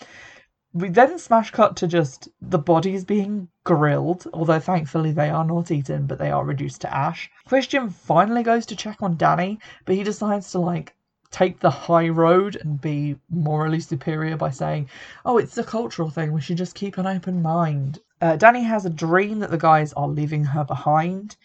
We 0.75 0.89
then 0.89 1.19
smash 1.19 1.51
cut 1.51 1.75
to 1.77 1.87
just 1.87 2.29
the 2.41 2.57
bodies 2.57 3.05
being 3.05 3.49
grilled, 3.63 4.25
although 4.33 4.59
thankfully 4.59 5.11
they 5.11 5.29
are 5.29 5.45
not 5.45 5.69
eaten, 5.69 6.07
but 6.07 6.17
they 6.17 6.31
are 6.31 6.43
reduced 6.43 6.81
to 6.81 6.91
ash. 6.91 7.29
Christian 7.45 7.91
finally 7.91 8.41
goes 8.41 8.65
to 8.65 8.75
check 8.75 9.03
on 9.03 9.15
Dani, 9.15 9.59
but 9.85 9.93
he 9.93 10.03
decides 10.03 10.51
to 10.51 10.59
like 10.59 10.95
take 11.29 11.59
the 11.59 11.69
high 11.69 12.09
road 12.09 12.55
and 12.55 12.81
be 12.81 13.17
morally 13.29 13.81
superior 13.81 14.35
by 14.35 14.49
saying, 14.49 14.89
Oh, 15.23 15.37
it's 15.37 15.59
a 15.59 15.63
cultural 15.63 16.09
thing, 16.09 16.31
we 16.31 16.41
should 16.41 16.57
just 16.57 16.73
keep 16.73 16.97
an 16.97 17.05
open 17.05 17.43
mind. 17.43 17.99
Uh, 18.19 18.35
Dani 18.35 18.65
has 18.65 18.83
a 18.83 18.89
dream 18.89 19.39
that 19.39 19.51
the 19.51 19.59
guys 19.59 19.93
are 19.93 20.07
leaving 20.07 20.43
her 20.43 20.63
behind. 20.63 21.37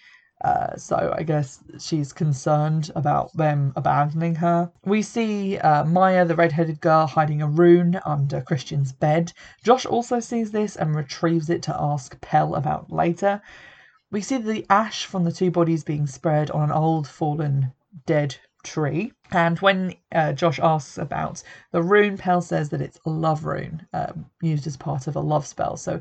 Uh, 0.45 0.77
so 0.77 1.15
I 1.19 1.25
guess 1.25 1.59
she's 1.81 2.13
concerned 2.13 2.91
about 2.95 3.37
them 3.37 3.73
abandoning 3.75 4.37
her. 4.37 4.71
We 4.85 5.03
see 5.03 5.59
uh, 5.59 5.85
Maya, 5.85 6.25
the 6.25 6.37
red-headed 6.37 6.81
girl, 6.81 7.07
hiding 7.07 7.43
a 7.43 7.49
rune 7.49 8.01
under 8.05 8.41
Christian's 8.41 8.93
bed. 8.93 9.33
Josh 9.65 9.85
also 9.85 10.21
sees 10.21 10.53
this 10.53 10.77
and 10.77 10.95
retrieves 10.95 11.51
it 11.51 11.63
to 11.65 11.77
ask 11.77 12.21
Pell 12.21 12.55
about 12.55 12.93
later. 12.93 13.43
We 14.11 14.21
see 14.21 14.39
the 14.39 14.65
ash 14.71 15.07
from 15.07 15.25
the 15.25 15.33
two 15.33 15.51
bodies 15.51 15.85
being 15.85 16.07
spread 16.07 16.51
on 16.51 16.63
an 16.63 16.71
old, 16.71 17.09
fallen, 17.09 17.73
dead 18.07 18.37
tree. 18.63 19.13
And 19.33 19.59
when 19.59 19.95
uh, 20.13 20.33
Josh 20.33 20.59
asks 20.61 20.99
about 20.99 21.43
the 21.73 21.83
rune, 21.83 22.17
Pell 22.17 22.41
says 22.41 22.71
that 22.71 22.81
it's 22.81 23.01
a 23.05 23.11
love 23.11 23.45
rune 23.45 23.87
um, 23.93 24.27
used 24.41 24.67
as 24.67 24.77
part 24.77 25.09
of 25.09 25.17
a 25.17 25.21
love 25.21 25.47
spell. 25.47 25.77
So 25.77 26.01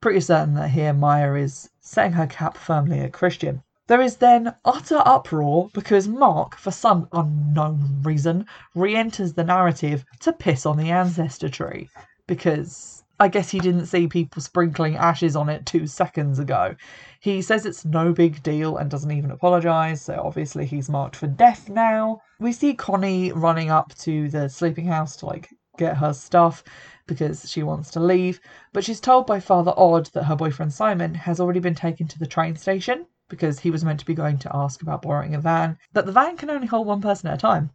pretty 0.00 0.20
certain 0.20 0.54
that 0.54 0.70
here 0.70 0.92
Maya 0.92 1.34
is 1.34 1.70
setting 1.80 2.12
her 2.12 2.26
cap 2.26 2.56
firmly 2.56 3.00
at 3.00 3.12
Christian. 3.12 3.62
There 3.88 4.00
is 4.00 4.16
then 4.16 4.52
utter 4.64 5.00
uproar 5.06 5.70
because 5.72 6.08
Mark, 6.08 6.56
for 6.56 6.72
some 6.72 7.06
unknown 7.12 8.00
reason, 8.02 8.46
re 8.74 8.96
enters 8.96 9.34
the 9.34 9.44
narrative 9.44 10.04
to 10.22 10.32
piss 10.32 10.66
on 10.66 10.76
the 10.76 10.90
ancestor 10.90 11.48
tree. 11.48 11.88
Because 12.26 13.04
I 13.20 13.28
guess 13.28 13.50
he 13.50 13.60
didn't 13.60 13.86
see 13.86 14.08
people 14.08 14.42
sprinkling 14.42 14.96
ashes 14.96 15.36
on 15.36 15.48
it 15.48 15.66
two 15.66 15.86
seconds 15.86 16.40
ago. 16.40 16.74
He 17.20 17.40
says 17.40 17.64
it's 17.64 17.84
no 17.84 18.12
big 18.12 18.42
deal 18.42 18.76
and 18.76 18.90
doesn't 18.90 19.12
even 19.12 19.30
apologise, 19.30 20.02
so 20.02 20.20
obviously 20.20 20.66
he's 20.66 20.90
marked 20.90 21.14
for 21.14 21.28
death 21.28 21.68
now. 21.68 22.22
We 22.40 22.52
see 22.52 22.74
Connie 22.74 23.30
running 23.30 23.70
up 23.70 23.94
to 23.98 24.28
the 24.28 24.48
sleeping 24.48 24.86
house 24.86 25.14
to 25.18 25.26
like 25.26 25.50
get 25.78 25.98
her 25.98 26.12
stuff 26.12 26.64
because 27.06 27.48
she 27.48 27.62
wants 27.62 27.92
to 27.92 28.00
leave, 28.00 28.40
but 28.72 28.82
she's 28.82 28.98
told 28.98 29.28
by 29.28 29.38
Father 29.38 29.74
Odd 29.76 30.06
that 30.06 30.24
her 30.24 30.34
boyfriend 30.34 30.72
Simon 30.72 31.14
has 31.14 31.38
already 31.38 31.60
been 31.60 31.76
taken 31.76 32.08
to 32.08 32.18
the 32.18 32.26
train 32.26 32.56
station 32.56 33.06
because 33.28 33.60
he 33.60 33.70
was 33.70 33.84
meant 33.84 34.00
to 34.00 34.06
be 34.06 34.14
going 34.14 34.38
to 34.38 34.56
ask 34.56 34.82
about 34.82 35.02
borrowing 35.02 35.34
a 35.34 35.40
van, 35.40 35.78
that 35.92 36.06
the 36.06 36.12
van 36.12 36.36
can 36.36 36.50
only 36.50 36.66
hold 36.66 36.86
one 36.86 37.00
person 37.00 37.28
at 37.28 37.34
a 37.34 37.38
time, 37.38 37.70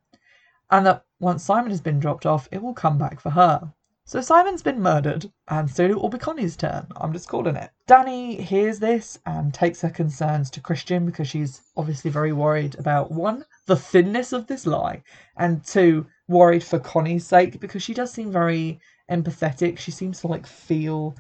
and 0.70 0.86
that 0.86 1.06
once 1.20 1.44
Simon 1.44 1.72
has 1.72 1.82
been 1.82 2.00
dropped 2.00 2.26
off, 2.26 2.48
it 2.52 2.62
will 2.62 2.74
come 2.74 2.98
back 2.98 3.20
for 3.20 3.32
her. 3.32 3.74
So 4.04 4.20
Simon's 4.20 4.64
been 4.64 4.82
murdered, 4.82 5.32
and 5.48 5.70
soon 5.70 5.92
it 5.92 6.02
will 6.02 6.10
be 6.10 6.18
Connie's 6.18 6.58
turn. 6.58 6.88
I'm 6.98 7.14
just 7.14 7.30
calling 7.30 7.56
it. 7.56 7.70
Dani 7.88 8.40
hears 8.40 8.80
this 8.80 9.20
and 9.26 9.54
takes 9.54 9.82
her 9.82 9.90
concerns 9.90 10.50
to 10.52 10.60
Christian 10.60 11.06
because 11.06 11.28
she's 11.28 11.62
obviously 11.78 12.12
very 12.12 12.34
worried 12.34 12.78
about 12.80 13.12
one, 13.12 13.46
the 13.68 13.76
thinness 13.76 14.34
of 14.34 14.48
this 14.48 14.66
lie, 14.66 15.04
and 15.38 15.64
two, 15.64 16.08
worried 16.28 16.64
for 16.64 16.80
Connie's 16.80 17.28
sake 17.28 17.60
because 17.60 17.84
she 17.84 17.94
does 17.94 18.12
seem 18.12 18.32
very 18.32 18.80
empathetic. 19.10 19.78
She 19.78 19.92
seems 19.92 20.22
to 20.22 20.28
like 20.28 20.48
feel 20.48 21.16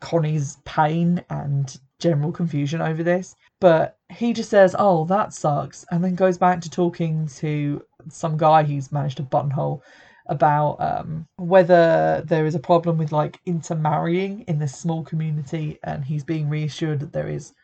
Connie's 0.00 0.58
pain 0.64 1.24
and 1.30 1.78
general 2.04 2.32
confusion 2.32 2.80
over 2.82 3.02
this. 3.02 3.34
But 3.60 3.96
he 4.10 4.32
just 4.34 4.50
says, 4.50 4.76
Oh, 4.78 5.06
that 5.06 5.32
sucks. 5.32 5.84
And 5.90 6.04
then 6.04 6.14
goes 6.14 6.38
back 6.38 6.60
to 6.60 6.70
talking 6.70 7.26
to 7.38 7.82
some 8.10 8.36
guy 8.36 8.62
he's 8.62 8.92
managed 8.92 9.16
to 9.16 9.22
buttonhole 9.22 9.82
about 10.26 10.76
um, 10.80 11.26
whether 11.36 12.22
there 12.26 12.46
is 12.46 12.54
a 12.54 12.68
problem 12.70 12.98
with 12.98 13.12
like 13.12 13.40
intermarrying 13.46 14.44
in 14.46 14.58
this 14.58 14.76
small 14.76 15.02
community. 15.02 15.78
And 15.82 16.04
he's 16.04 16.24
being 16.24 16.48
reassured 16.48 17.00
that 17.00 17.12
there 17.12 17.28
is 17.28 17.54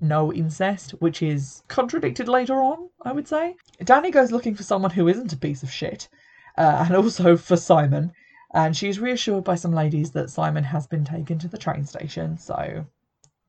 no 0.00 0.32
incest, 0.32 0.92
which 0.92 1.22
is 1.22 1.62
contradicted 1.68 2.26
later 2.26 2.54
on, 2.54 2.88
I 3.02 3.12
would 3.12 3.28
say. 3.28 3.54
Dani 3.82 4.10
goes 4.10 4.32
looking 4.32 4.54
for 4.54 4.62
someone 4.62 4.92
who 4.92 5.08
isn't 5.08 5.34
a 5.34 5.36
piece 5.36 5.62
of 5.62 5.70
shit. 5.70 6.08
Uh, 6.56 6.84
and 6.86 6.96
also 7.04 7.36
for 7.36 7.56
Simon 7.56 8.12
and 8.52 8.76
she's 8.76 8.98
reassured 8.98 9.44
by 9.44 9.54
some 9.54 9.72
ladies 9.72 10.10
that 10.12 10.30
Simon 10.30 10.64
has 10.64 10.86
been 10.86 11.04
taken 11.04 11.38
to 11.38 11.48
the 11.48 11.58
train 11.58 11.84
station, 11.84 12.36
so 12.36 12.84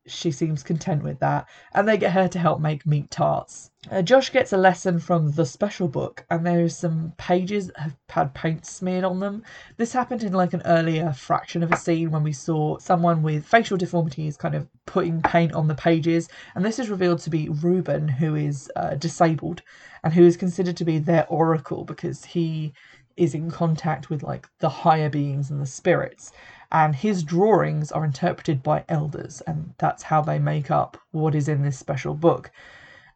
she 0.08 0.32
seems 0.32 0.64
content 0.64 1.04
with 1.04 1.20
that. 1.20 1.48
And 1.74 1.88
they 1.88 1.98
get 1.98 2.14
her 2.14 2.28
to 2.28 2.40
help 2.40 2.60
make 2.60 2.86
meat 2.86 3.12
tarts. 3.12 3.72
Uh, 3.90 4.02
Josh 4.02 4.32
gets 4.32 4.54
a 4.54 4.58
lesson 4.58 5.00
from 5.00 5.32
the 5.32 5.46
special 5.46 5.88
book, 5.88 6.26
and 6.30 6.46
there's 6.46 6.78
some 6.78 7.14
pages 7.18 7.68
that 7.68 7.78
have 7.78 7.98
had 8.10 8.34
paint 8.34 8.66
smeared 8.66 9.04
on 9.04 9.20
them. 9.20 9.44
This 9.78 9.94
happened 9.94 10.24
in 10.24 10.34
like 10.34 10.54
an 10.54 10.62
earlier 10.66 11.14
fraction 11.14 11.64
of 11.64 11.72
a 11.72 11.78
scene 11.78 12.12
when 12.12 12.24
we 12.24 12.34
saw 12.34 12.78
someone 12.78 13.24
with 13.24 13.46
facial 13.46 13.78
deformities 13.78 14.38
kind 14.38 14.56
of 14.56 14.68
putting 14.86 15.22
paint 15.22 15.54
on 15.54 15.68
the 15.68 15.76
pages, 15.76 16.30
and 16.56 16.64
this 16.64 16.80
is 16.80 16.90
revealed 16.90 17.20
to 17.20 17.30
be 17.30 17.50
Ruben, 17.50 18.08
who 18.08 18.36
is 18.36 18.72
uh, 18.76 18.96
disabled 18.96 19.62
and 20.04 20.14
who 20.14 20.26
is 20.26 20.38
considered 20.38 20.78
to 20.78 20.86
be 20.86 21.00
their 21.00 21.28
oracle 21.28 21.84
because 21.84 22.26
he 22.26 22.74
is 23.18 23.34
in 23.34 23.52
contact 23.52 24.10
with 24.10 24.24
like 24.24 24.48
the 24.60 24.70
higher 24.70 25.10
beings 25.10 25.52
and 25.52 25.62
the 25.62 25.66
spirits 25.66 26.32
and 26.72 26.96
his 26.96 27.24
drawings 27.24 27.92
are 27.92 28.06
interpreted 28.06 28.64
by 28.64 28.84
elders 28.90 29.42
and 29.42 29.74
that's 29.78 30.04
how 30.04 30.22
they 30.22 30.40
make 30.40 30.72
up 30.72 30.98
what 31.12 31.36
is 31.36 31.48
in 31.48 31.62
this 31.62 31.78
special 31.78 32.14
book 32.14 32.52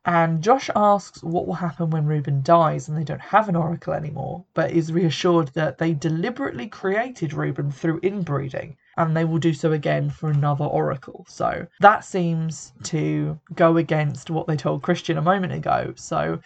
and 0.08 0.44
Josh 0.44 0.70
asks 0.76 1.24
what 1.24 1.48
will 1.48 1.56
happen 1.56 1.90
when 1.90 2.06
Ruben 2.06 2.44
dies 2.44 2.88
and 2.88 2.96
they 2.96 3.04
don't 3.04 3.20
have 3.20 3.50
an 3.50 3.56
oracle 3.56 3.92
anymore, 3.94 4.46
but 4.54 4.70
is 4.70 4.94
reassured 4.94 5.48
that 5.56 5.80
they 5.80 5.96
deliberately 5.96 6.68
created 6.68 7.34
Ruben 7.34 7.72
through 7.72 8.02
inbreeding 8.04 8.78
and 8.98 9.18
they 9.18 9.26
will 9.26 9.40
do 9.40 9.54
so 9.54 9.72
again 9.72 10.12
for 10.12 10.30
another 10.30 10.66
oracle. 10.66 11.26
So 11.28 11.66
that 11.80 12.06
seems 12.06 12.74
to 12.84 13.40
go 13.56 13.78
against 13.78 14.30
what 14.30 14.46
they 14.46 14.56
told 14.56 14.84
Christian 14.84 15.18
a 15.18 15.24
moment 15.24 15.54
ago. 15.54 15.94
So 15.96 16.40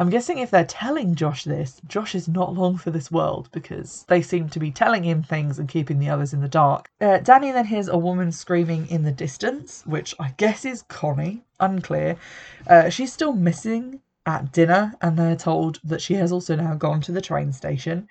I'm 0.00 0.08
guessing 0.08 0.38
if 0.38 0.50
they're 0.50 0.64
telling 0.64 1.14
Josh 1.14 1.44
this, 1.44 1.78
Josh 1.86 2.14
is 2.14 2.26
not 2.26 2.54
long 2.54 2.78
for 2.78 2.90
this 2.90 3.12
world 3.12 3.50
because 3.52 4.06
they 4.08 4.22
seem 4.22 4.48
to 4.48 4.58
be 4.58 4.70
telling 4.70 5.04
him 5.04 5.22
things 5.22 5.58
and 5.58 5.68
keeping 5.68 5.98
the 5.98 6.08
others 6.08 6.32
in 6.32 6.40
the 6.40 6.48
dark. 6.48 6.90
Uh, 7.02 7.18
Dani 7.18 7.52
then 7.52 7.66
hears 7.66 7.86
a 7.86 7.98
woman 7.98 8.32
screaming 8.32 8.88
in 8.88 9.02
the 9.02 9.12
distance, 9.12 9.82
which 9.84 10.14
I 10.18 10.32
guess 10.38 10.64
is 10.64 10.80
Connie, 10.80 11.44
unclear. 11.60 12.16
Uh, 12.66 12.88
she's 12.88 13.12
still 13.12 13.34
missing 13.34 14.00
at 14.24 14.52
dinner, 14.52 14.94
and 15.02 15.18
they're 15.18 15.36
told 15.36 15.80
that 15.84 16.00
she 16.00 16.14
has 16.14 16.32
also 16.32 16.56
now 16.56 16.74
gone 16.76 17.02
to 17.02 17.12
the 17.12 17.20
train 17.20 17.52
station. 17.52 18.08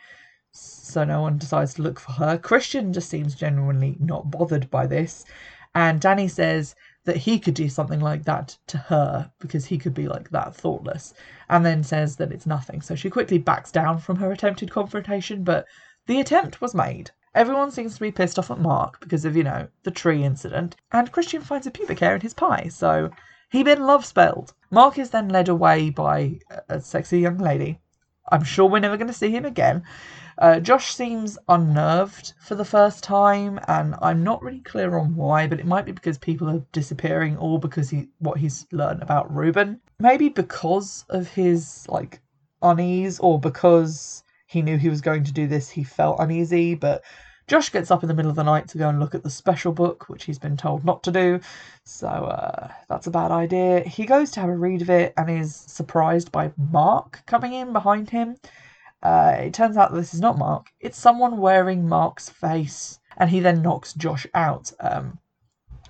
So 0.51 1.03
no 1.03 1.23
one 1.23 1.39
decides 1.39 1.73
to 1.73 1.81
look 1.81 1.99
for 1.99 2.11
her. 2.11 2.37
Christian 2.37 2.93
just 2.93 3.09
seems 3.09 3.33
genuinely 3.33 3.97
not 3.99 4.29
bothered 4.29 4.69
by 4.69 4.85
this. 4.85 5.25
And 5.73 5.99
Danny 5.99 6.27
says 6.27 6.75
that 7.09 7.17
he 7.17 7.39
could 7.39 7.55
do 7.55 7.67
something 7.67 7.99
like 7.99 8.23
that 8.25 8.55
to 8.67 8.77
her 8.77 9.31
because 9.39 9.65
he 9.65 9.79
could 9.79 9.95
be 9.95 10.07
like 10.07 10.29
that 10.29 10.55
thoughtless, 10.55 11.15
and 11.49 11.65
then 11.65 11.83
says 11.83 12.15
that 12.17 12.31
it's 12.31 12.45
nothing. 12.45 12.81
So 12.81 12.93
she 12.93 13.09
quickly 13.09 13.39
backs 13.39 13.71
down 13.71 13.97
from 13.97 14.17
her 14.17 14.31
attempted 14.31 14.69
confrontation, 14.69 15.43
but 15.43 15.65
the 16.05 16.19
attempt 16.19 16.61
was 16.61 16.75
made. 16.75 17.09
Everyone 17.33 17.71
seems 17.71 17.95
to 17.95 18.01
be 18.01 18.11
pissed 18.11 18.37
off 18.37 18.51
at 18.51 18.59
Mark 18.59 18.99
because 18.99 19.25
of, 19.25 19.35
you 19.35 19.43
know, 19.43 19.67
the 19.81 19.89
tree 19.89 20.23
incident, 20.23 20.75
and 20.91 21.11
Christian 21.11 21.41
finds 21.41 21.65
a 21.65 21.71
pubic 21.71 21.97
hair 21.97 22.13
in 22.13 22.21
his 22.21 22.35
pie, 22.35 22.67
so 22.69 23.09
he 23.49 23.63
been 23.63 23.87
love 23.87 24.05
spelled. 24.05 24.53
Mark 24.69 24.99
is 24.99 25.09
then 25.09 25.29
led 25.29 25.49
away 25.49 25.89
by 25.89 26.39
a 26.69 26.79
sexy 26.79 27.19
young 27.19 27.39
lady. 27.39 27.79
I'm 28.31 28.43
sure 28.43 28.69
we're 28.69 28.77
never 28.77 28.97
going 28.97 29.07
to 29.07 29.13
see 29.13 29.31
him 29.31 29.45
again. 29.45 29.81
Uh, 30.39 30.57
Josh 30.57 30.95
seems 30.95 31.37
unnerved 31.49 32.33
for 32.39 32.55
the 32.55 32.63
first 32.63 33.03
time, 33.03 33.59
and 33.67 33.93
I'm 34.01 34.23
not 34.23 34.41
really 34.41 34.61
clear 34.61 34.97
on 34.97 35.13
why, 35.17 35.47
but 35.47 35.59
it 35.59 35.65
might 35.65 35.85
be 35.85 35.91
because 35.91 36.17
people 36.17 36.49
are 36.49 36.63
disappearing 36.71 37.35
or 37.37 37.59
because 37.59 37.89
he 37.89 38.07
what 38.19 38.37
he's 38.37 38.65
learned 38.71 39.01
about 39.01 39.35
Ruben. 39.35 39.81
Maybe 39.99 40.29
because 40.29 41.03
of 41.09 41.27
his 41.27 41.85
like 41.89 42.21
unease, 42.61 43.19
or 43.19 43.37
because 43.37 44.23
he 44.47 44.61
knew 44.61 44.77
he 44.77 44.87
was 44.87 45.01
going 45.01 45.25
to 45.25 45.33
do 45.33 45.45
this, 45.45 45.69
he 45.69 45.83
felt 45.83 46.21
uneasy. 46.21 46.73
But 46.73 47.03
Josh 47.47 47.69
gets 47.69 47.91
up 47.91 48.01
in 48.01 48.07
the 48.07 48.13
middle 48.13 48.31
of 48.31 48.37
the 48.37 48.43
night 48.43 48.69
to 48.69 48.77
go 48.77 48.87
and 48.87 48.97
look 48.97 49.15
at 49.15 49.23
the 49.23 49.29
special 49.29 49.73
book, 49.73 50.07
which 50.07 50.23
he's 50.23 50.39
been 50.39 50.55
told 50.55 50.85
not 50.85 51.03
to 51.03 51.11
do. 51.11 51.41
So 51.83 52.07
uh, 52.07 52.69
that's 52.87 53.07
a 53.07 53.11
bad 53.11 53.31
idea. 53.31 53.81
He 53.81 54.05
goes 54.05 54.31
to 54.31 54.39
have 54.39 54.49
a 54.49 54.55
read 54.55 54.83
of 54.83 54.89
it 54.89 55.13
and 55.17 55.29
is 55.29 55.53
surprised 55.53 56.31
by 56.31 56.53
Mark 56.55 57.23
coming 57.25 57.51
in 57.51 57.73
behind 57.73 58.11
him. 58.11 58.37
Uh, 59.01 59.35
it 59.39 59.53
turns 59.53 59.77
out 59.77 59.93
this 59.93 60.13
is 60.13 60.19
not 60.19 60.37
Mark. 60.37 60.67
It's 60.79 60.97
someone 60.97 61.37
wearing 61.37 61.87
Mark's 61.87 62.29
face, 62.29 62.99
and 63.17 63.29
he 63.29 63.39
then 63.39 63.61
knocks 63.61 63.93
Josh 63.93 64.27
out. 64.33 64.71
Um, 64.79 65.19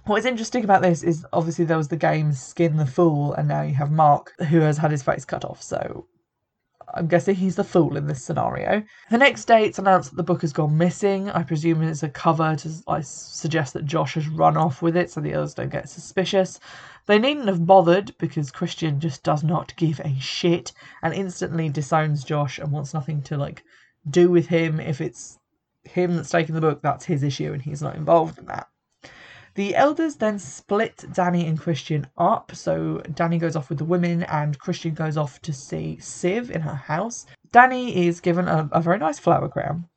what's 0.05 0.25
interesting 0.25 0.63
about 0.63 0.81
this 0.81 1.03
is 1.03 1.25
obviously 1.33 1.65
there 1.65 1.77
was 1.77 1.87
the 1.87 1.97
game 1.97 2.31
Skin 2.33 2.77
the 2.77 2.85
Fool, 2.85 3.33
and 3.33 3.47
now 3.47 3.61
you 3.61 3.73
have 3.75 3.91
Mark 3.91 4.33
who 4.49 4.59
has 4.61 4.77
had 4.77 4.91
his 4.91 5.03
face 5.03 5.25
cut 5.25 5.43
off. 5.43 5.61
So 5.61 6.05
I'm 6.93 7.07
guessing 7.07 7.35
he's 7.35 7.55
the 7.55 7.63
fool 7.63 7.97
in 7.97 8.07
this 8.07 8.23
scenario. 8.23 8.83
The 9.09 9.17
next 9.17 9.45
day, 9.45 9.65
it's 9.65 9.79
announced 9.79 10.09
that 10.09 10.15
the 10.15 10.23
book 10.23 10.41
has 10.41 10.53
gone 10.53 10.77
missing. 10.77 11.29
I 11.29 11.43
presume 11.43 11.81
it's 11.83 12.03
a 12.03 12.09
cover 12.09 12.55
to 12.57 12.69
I 12.87 13.01
suggest 13.01 13.73
that 13.73 13.85
Josh 13.85 14.15
has 14.15 14.27
run 14.27 14.57
off 14.57 14.81
with 14.81 14.97
it 14.97 15.11
so 15.11 15.21
the 15.21 15.33
others 15.33 15.53
don't 15.53 15.71
get 15.71 15.89
suspicious. 15.89 16.59
They 17.09 17.17
needn't 17.17 17.47
have 17.47 17.65
bothered 17.65 18.15
because 18.19 18.51
Christian 18.51 18.99
just 18.99 19.23
does 19.23 19.43
not 19.43 19.75
give 19.75 19.99
a 20.01 20.19
shit 20.19 20.73
and 21.01 21.11
instantly 21.11 21.67
disowns 21.67 22.23
Josh 22.23 22.59
and 22.59 22.71
wants 22.71 22.93
nothing 22.93 23.23
to 23.23 23.35
like 23.35 23.63
do 24.07 24.29
with 24.29 24.45
him. 24.45 24.79
If 24.79 25.01
it's 25.01 25.39
him 25.83 26.15
that's 26.15 26.29
taking 26.29 26.53
the 26.53 26.61
book, 26.61 26.83
that's 26.83 27.05
his 27.05 27.23
issue 27.23 27.51
and 27.51 27.63
he's 27.63 27.81
not 27.81 27.95
involved 27.95 28.37
in 28.37 28.45
that. 28.45 28.67
The 29.55 29.75
elders 29.75 30.17
then 30.17 30.37
split 30.37 30.97
Dani 30.97 31.49
and 31.49 31.59
Christian 31.59 32.05
up. 32.15 32.51
So 32.53 33.01
Dani 33.07 33.39
goes 33.39 33.55
off 33.55 33.69
with 33.69 33.79
the 33.79 33.85
women 33.85 34.21
and 34.21 34.59
Christian 34.59 34.93
goes 34.93 35.17
off 35.17 35.41
to 35.41 35.51
see 35.51 35.97
Siv 35.99 36.51
in 36.51 36.61
her 36.61 36.75
house. 36.75 37.25
Dani 37.51 37.91
is 37.91 38.21
given 38.21 38.47
a, 38.47 38.69
a 38.71 38.81
very 38.81 38.99
nice 38.99 39.17
flower 39.17 39.49
crown 39.49 39.89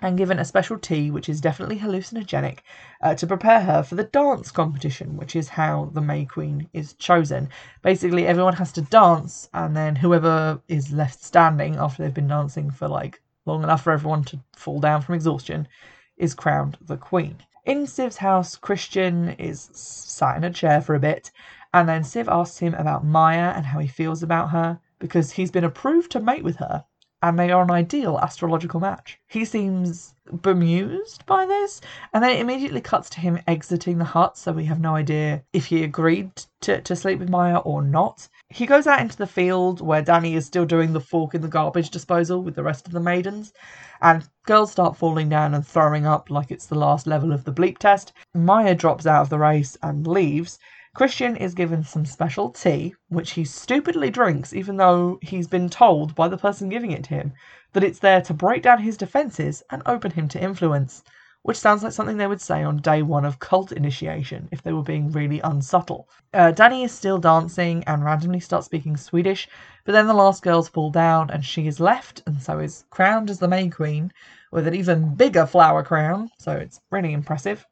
and 0.00 0.18
given 0.18 0.38
a 0.38 0.44
special 0.44 0.78
tea, 0.78 1.10
which 1.10 1.28
is 1.28 1.40
definitely 1.40 1.78
hallucinogenic, 1.78 2.58
uh, 3.02 3.14
to 3.14 3.26
prepare 3.26 3.60
her 3.60 3.82
for 3.82 3.94
the 3.94 4.04
dance 4.04 4.50
competition, 4.50 5.16
which 5.16 5.36
is 5.36 5.48
how 5.48 5.90
the 5.92 6.00
May 6.00 6.24
Queen 6.24 6.68
is 6.72 6.94
chosen. 6.94 7.48
Basically, 7.82 8.26
everyone 8.26 8.54
has 8.54 8.72
to 8.72 8.82
dance, 8.82 9.48
and 9.52 9.76
then 9.76 9.96
whoever 9.96 10.60
is 10.68 10.92
left 10.92 11.22
standing 11.22 11.76
after 11.76 12.02
they've 12.02 12.14
been 12.14 12.28
dancing 12.28 12.70
for 12.70 12.88
like 12.88 13.20
long 13.46 13.62
enough 13.62 13.82
for 13.82 13.92
everyone 13.92 14.24
to 14.24 14.40
fall 14.56 14.80
down 14.80 15.02
from 15.02 15.14
exhaustion 15.14 15.68
is 16.16 16.34
crowned 16.34 16.78
the 16.80 16.96
Queen. 16.96 17.36
In 17.64 17.86
Siv's 17.86 18.18
house, 18.18 18.56
Christian 18.56 19.30
is 19.30 19.70
sat 19.72 20.36
in 20.36 20.44
a 20.44 20.52
chair 20.52 20.80
for 20.80 20.94
a 20.94 21.00
bit, 21.00 21.30
and 21.72 21.88
then 21.88 22.02
Siv 22.02 22.28
asks 22.28 22.58
him 22.58 22.74
about 22.74 23.04
Maya 23.04 23.52
and 23.56 23.66
how 23.66 23.78
he 23.78 23.88
feels 23.88 24.22
about 24.22 24.50
her 24.50 24.78
because 24.98 25.32
he's 25.32 25.50
been 25.50 25.64
approved 25.64 26.12
to 26.12 26.20
mate 26.20 26.44
with 26.44 26.56
her 26.56 26.84
and 27.24 27.38
they 27.38 27.50
are 27.50 27.62
an 27.62 27.70
ideal 27.70 28.18
astrological 28.22 28.80
match. 28.80 29.18
He 29.28 29.46
seems 29.46 30.14
bemused 30.42 31.24
by 31.24 31.46
this, 31.46 31.80
and 32.12 32.22
then 32.22 32.32
it 32.32 32.40
immediately 32.40 32.82
cuts 32.82 33.08
to 33.10 33.20
him 33.20 33.40
exiting 33.46 33.96
the 33.96 34.04
hut, 34.04 34.36
so 34.36 34.52
we 34.52 34.66
have 34.66 34.78
no 34.78 34.94
idea 34.94 35.42
if 35.54 35.64
he 35.64 35.82
agreed 35.82 36.30
to, 36.60 36.82
to 36.82 36.94
sleep 36.94 37.18
with 37.18 37.30
Maya 37.30 37.56
or 37.56 37.80
not. 37.80 38.28
He 38.50 38.66
goes 38.66 38.86
out 38.86 39.00
into 39.00 39.16
the 39.16 39.26
field 39.26 39.80
where 39.80 40.02
Dani 40.02 40.34
is 40.34 40.44
still 40.44 40.66
doing 40.66 40.92
the 40.92 41.00
fork 41.00 41.34
in 41.34 41.40
the 41.40 41.48
garbage 41.48 41.88
disposal 41.88 42.42
with 42.42 42.56
the 42.56 42.62
rest 42.62 42.86
of 42.86 42.92
the 42.92 43.00
maidens, 43.00 43.54
and 44.02 44.28
girls 44.44 44.72
start 44.72 44.94
falling 44.94 45.30
down 45.30 45.54
and 45.54 45.66
throwing 45.66 46.04
up 46.04 46.28
like 46.28 46.50
it's 46.50 46.66
the 46.66 46.74
last 46.74 47.06
level 47.06 47.32
of 47.32 47.44
the 47.44 47.54
bleep 47.54 47.78
test. 47.78 48.12
Maya 48.34 48.74
drops 48.74 49.06
out 49.06 49.22
of 49.22 49.30
the 49.30 49.38
race 49.38 49.78
and 49.82 50.06
leaves. 50.06 50.58
Christian 50.94 51.36
is 51.36 51.54
given 51.54 51.82
some 51.82 52.06
special 52.06 52.50
tea, 52.50 52.94
which 53.08 53.32
he 53.32 53.44
stupidly 53.44 54.10
drinks, 54.10 54.54
even 54.54 54.76
though 54.76 55.18
he's 55.22 55.48
been 55.48 55.68
told 55.68 56.14
by 56.14 56.28
the 56.28 56.38
person 56.38 56.68
giving 56.68 56.92
it 56.92 57.02
to 57.04 57.14
him 57.14 57.32
that 57.72 57.82
it's 57.82 57.98
there 57.98 58.20
to 58.20 58.32
break 58.32 58.62
down 58.62 58.78
his 58.78 58.96
defences 58.96 59.60
and 59.70 59.82
open 59.86 60.12
him 60.12 60.28
to 60.28 60.40
influence, 60.40 61.02
which 61.42 61.56
sounds 61.56 61.82
like 61.82 61.92
something 61.92 62.16
they 62.16 62.28
would 62.28 62.40
say 62.40 62.62
on 62.62 62.76
day 62.76 63.02
one 63.02 63.24
of 63.24 63.40
cult 63.40 63.72
initiation 63.72 64.48
if 64.52 64.62
they 64.62 64.72
were 64.72 64.84
being 64.84 65.10
really 65.10 65.40
unsubtle. 65.40 66.08
Uh, 66.32 66.52
Dani 66.54 66.84
is 66.84 66.92
still 66.92 67.18
dancing 67.18 67.82
and 67.88 68.04
randomly 68.04 68.38
starts 68.38 68.66
speaking 68.66 68.96
Swedish, 68.96 69.48
but 69.84 69.90
then 69.90 70.06
the 70.06 70.14
last 70.14 70.44
girls 70.44 70.68
fall 70.68 70.90
down 70.90 71.28
and 71.28 71.44
she 71.44 71.66
is 71.66 71.80
left, 71.80 72.22
and 72.24 72.40
so 72.40 72.60
is 72.60 72.84
crowned 72.90 73.30
as 73.30 73.40
the 73.40 73.48
May 73.48 73.68
Queen 73.68 74.12
with 74.52 74.68
an 74.68 74.76
even 74.76 75.16
bigger 75.16 75.44
flower 75.44 75.82
crown, 75.82 76.30
so 76.38 76.52
it's 76.52 76.80
really 76.92 77.12
impressive. 77.12 77.66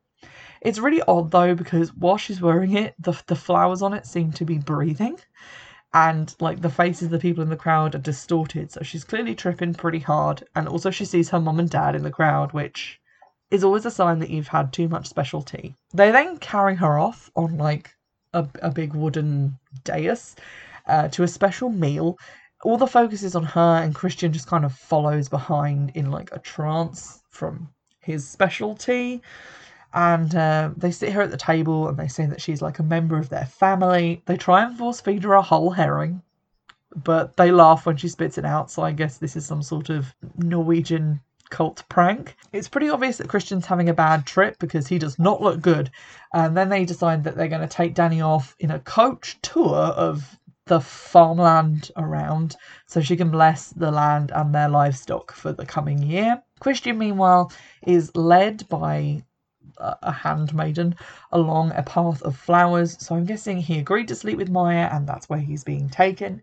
It's 0.65 0.79
really 0.79 1.03
odd 1.03 1.33
though 1.33 1.57
because 1.57 1.93
while 1.93 2.17
she's 2.17 2.41
wearing 2.41 2.77
it, 2.77 2.95
the 2.99 3.21
the 3.27 3.35
flowers 3.35 3.83
on 3.83 3.95
it 3.95 4.07
seem 4.07 4.31
to 4.33 4.45
be 4.45 4.59
breathing, 4.59 5.19
and 5.93 6.33
like 6.39 6.61
the 6.61 6.71
faces 6.71 7.07
of 7.07 7.11
the 7.11 7.19
people 7.19 7.43
in 7.43 7.51
the 7.51 7.57
crowd 7.57 7.97
are 7.97 7.99
distorted. 7.99 8.71
So 8.71 8.83
she's 8.83 9.03
clearly 9.03 9.35
tripping 9.35 9.75
pretty 9.75 9.99
hard, 9.99 10.45
and 10.55 10.69
also 10.69 10.91
she 10.93 11.05
sees 11.05 11.31
her 11.31 11.41
mum 11.41 11.59
and 11.59 11.69
dad 11.69 11.97
in 11.97 12.05
the 12.05 12.13
crowd, 12.13 12.53
which 12.53 13.01
is 13.51 13.65
always 13.65 13.85
a 13.87 13.91
sign 13.91 14.21
that 14.21 14.31
you've 14.31 14.49
had 14.49 14.73
too 14.73 14.89
much 14.89 15.09
special 15.09 15.43
tea. 15.43 15.75
They 15.93 16.13
then 16.13 16.39
carry 16.39 16.77
her 16.77 16.97
off 16.97 17.29
on 17.35 17.59
like 17.59 17.97
a, 18.33 18.47
a 18.63 18.71
big 18.71 18.95
wooden 18.95 19.59
dais 19.83 20.37
uh, 20.87 21.09
to 21.09 21.25
a 21.25 21.29
special 21.29 21.71
meal. 21.71 22.19
All 22.63 22.79
the 22.79 22.87
focus 22.87 23.25
is 23.25 23.35
on 23.35 23.45
her, 23.45 23.81
and 23.83 23.97
Christian 23.97 24.33
just 24.33 24.47
kind 24.47 24.65
of 24.65 24.73
follows 24.73 25.29
behind 25.29 25.91
in 25.97 26.13
like 26.13 26.31
a 26.31 26.39
trance 26.39 27.21
from 27.31 27.69
his 27.99 28.29
specialty 28.29 29.21
and 29.95 30.35
uh, 30.35 30.71
they 30.77 30.91
sit 30.91 31.13
her 31.13 31.23
at 31.23 31.31
the 31.31 31.37
table 31.37 31.89
and 31.89 31.97
they 31.99 32.09
say 32.09 32.27
that 32.27 32.41
she's 32.41 32.63
like 32.63 32.79
a 32.79 32.85
member 32.85 33.19
of 33.19 33.29
their 33.29 33.47
family. 33.47 34.23
They 34.27 34.37
try 34.37 34.65
and 34.65 34.77
force 34.77 35.01
feed 35.01 35.25
her 35.25 35.35
a 35.35 35.43
whole 35.43 35.71
herring, 35.71 36.23
but 36.95 37.37
they 37.37 37.51
laugh 37.51 37.87
when 37.87 37.97
she 37.97 38.09
spits 38.09 38.39
it 38.39 38.45
out. 38.45 38.71
So 38.71 38.83
I 38.83 38.93
guess 38.93 39.19
this 39.19 39.37
is 39.37 39.47
some 39.47 39.63
sort 39.63 39.91
of 39.91 40.15
Norwegian 40.37 41.21
cult 41.51 41.85
prank. 41.91 42.35
It's 42.53 42.69
pretty 42.69 42.89
obvious 42.89 43.19
that 43.19 43.29
Christian's 43.29 43.67
having 43.67 43.91
a 43.91 43.95
bad 43.95 44.27
trip 44.27 44.59
because 44.59 44.89
he 44.89 44.99
does 44.99 45.19
not 45.19 45.43
look 45.43 45.61
good. 45.61 45.91
And 46.33 46.57
then 46.57 46.71
they 46.71 46.85
decide 46.87 47.25
that 47.25 47.37
they're 47.37 47.49
going 47.49 47.61
to 47.61 47.69
take 47.69 47.95
Dani 47.95 48.25
off 48.25 48.57
in 48.59 48.71
a 48.71 48.81
coach 48.81 49.39
tour 49.43 49.77
of 49.77 50.39
the 50.67 50.81
farmland 50.81 51.91
around 51.97 52.57
so 52.87 53.01
she 53.01 53.17
can 53.17 53.31
bless 53.31 53.71
the 53.71 53.91
land 53.91 54.33
and 54.35 54.55
their 54.55 54.69
livestock 54.69 55.33
for 55.33 55.53
the 55.53 55.67
coming 55.67 56.03
year. 56.03 56.43
Christian, 56.61 56.97
meanwhile, 56.99 57.53
is 57.83 58.15
led 58.17 58.67
by 58.69 59.23
a 59.79 60.13
handmaiden 60.13 60.95
along 61.31 61.73
a 61.73 61.83
path 61.83 62.23
of 62.23 62.37
flowers. 62.37 62.97
So 63.05 63.15
I'm 63.15 63.25
guessing 63.25 63.59
he 63.59 63.79
agreed 63.79 64.09
to 64.09 64.15
sleep 64.15 64.37
with 64.37 64.51
Maya, 64.51 64.89
and 64.93 65.07
that's 65.07 65.29
where 65.29 65.39
he's 65.39 65.65
being 65.65 65.89
taken. 65.89 66.43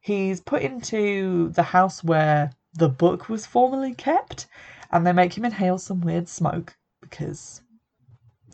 He's 0.00 0.40
put 0.40 0.62
into 0.62 1.50
the 1.50 1.62
house 1.62 2.04
where 2.04 2.52
the 2.74 2.88
book 2.88 3.28
was 3.28 3.46
formerly 3.46 3.94
kept, 3.94 4.46
and 4.90 5.06
they 5.06 5.12
make 5.12 5.36
him 5.36 5.44
inhale 5.44 5.78
some 5.78 6.00
weird 6.00 6.28
smoke 6.28 6.76
because 7.00 7.62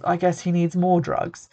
I 0.05 0.17
guess 0.17 0.41
he 0.41 0.53
needs 0.53 0.77
more 0.77 1.01
drugs. 1.01 1.49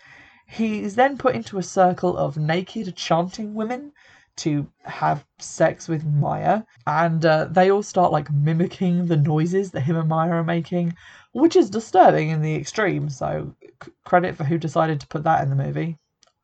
He's 0.48 0.96
then 0.96 1.18
put 1.18 1.36
into 1.36 1.58
a 1.58 1.64
circle 1.64 2.18
of 2.18 2.38
naked 2.38 2.96
chanting 2.96 3.54
women 3.54 3.94
to 4.38 4.68
have 4.84 5.26
sex 5.40 5.88
with 5.88 6.06
Maya, 6.06 6.64
and 6.88 7.26
uh, 7.26 7.46
they 7.46 7.70
all 7.70 7.84
start 7.84 8.12
like 8.12 8.32
mimicking 8.32 9.06
the 9.06 9.18
noises 9.18 9.72
that 9.72 9.82
him 9.82 9.98
and 9.98 10.10
Maya 10.10 10.32
are 10.32 10.44
making, 10.44 10.96
which 11.34 11.56
is 11.56 11.70
disturbing 11.70 12.30
in 12.30 12.42
the 12.42 12.56
extreme. 12.56 13.10
So, 13.10 13.56
c- 13.84 13.92
credit 14.06 14.36
for 14.36 14.44
who 14.44 14.58
decided 14.58 15.00
to 15.00 15.08
put 15.08 15.24
that 15.24 15.44
in 15.44 15.50
the 15.50 15.56
movie. 15.56 15.98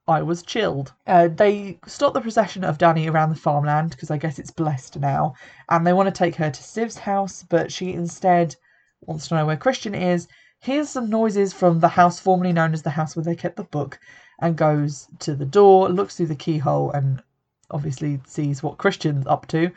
I 0.07 0.21
was 0.21 0.41
chilled. 0.41 0.93
Uh, 1.05 1.27
they 1.27 1.79
stop 1.85 2.13
the 2.13 2.21
procession 2.21 2.63
of 2.63 2.77
Dani 2.77 3.11
around 3.11 3.29
the 3.29 3.35
farmland 3.35 3.89
because 3.89 4.09
I 4.09 4.17
guess 4.17 4.39
it's 4.39 4.51
blessed 4.51 4.99
now, 4.99 5.35
and 5.69 5.85
they 5.85 5.91
want 5.91 6.07
to 6.07 6.17
take 6.17 6.35
her 6.35 6.49
to 6.49 6.63
Siv's 6.63 6.97
house, 6.97 7.43
but 7.43 7.71
she 7.73 7.91
instead 7.91 8.55
wants 9.01 9.27
to 9.27 9.35
know 9.35 9.45
where 9.45 9.57
Christian 9.57 9.93
is. 9.93 10.29
Hears 10.61 10.89
some 10.89 11.09
noises 11.09 11.51
from 11.51 11.81
the 11.81 11.89
house 11.89 12.19
formerly 12.21 12.53
known 12.53 12.73
as 12.73 12.83
the 12.83 12.89
house 12.91 13.15
where 13.15 13.25
they 13.25 13.35
kept 13.35 13.57
the 13.57 13.63
book, 13.65 13.99
and 14.39 14.55
goes 14.55 15.07
to 15.19 15.35
the 15.35 15.45
door, 15.45 15.89
looks 15.89 16.15
through 16.15 16.27
the 16.27 16.35
keyhole, 16.35 16.91
and 16.91 17.21
obviously 17.69 18.21
sees 18.25 18.63
what 18.63 18.77
Christian's 18.77 19.27
up 19.27 19.45
to. 19.47 19.71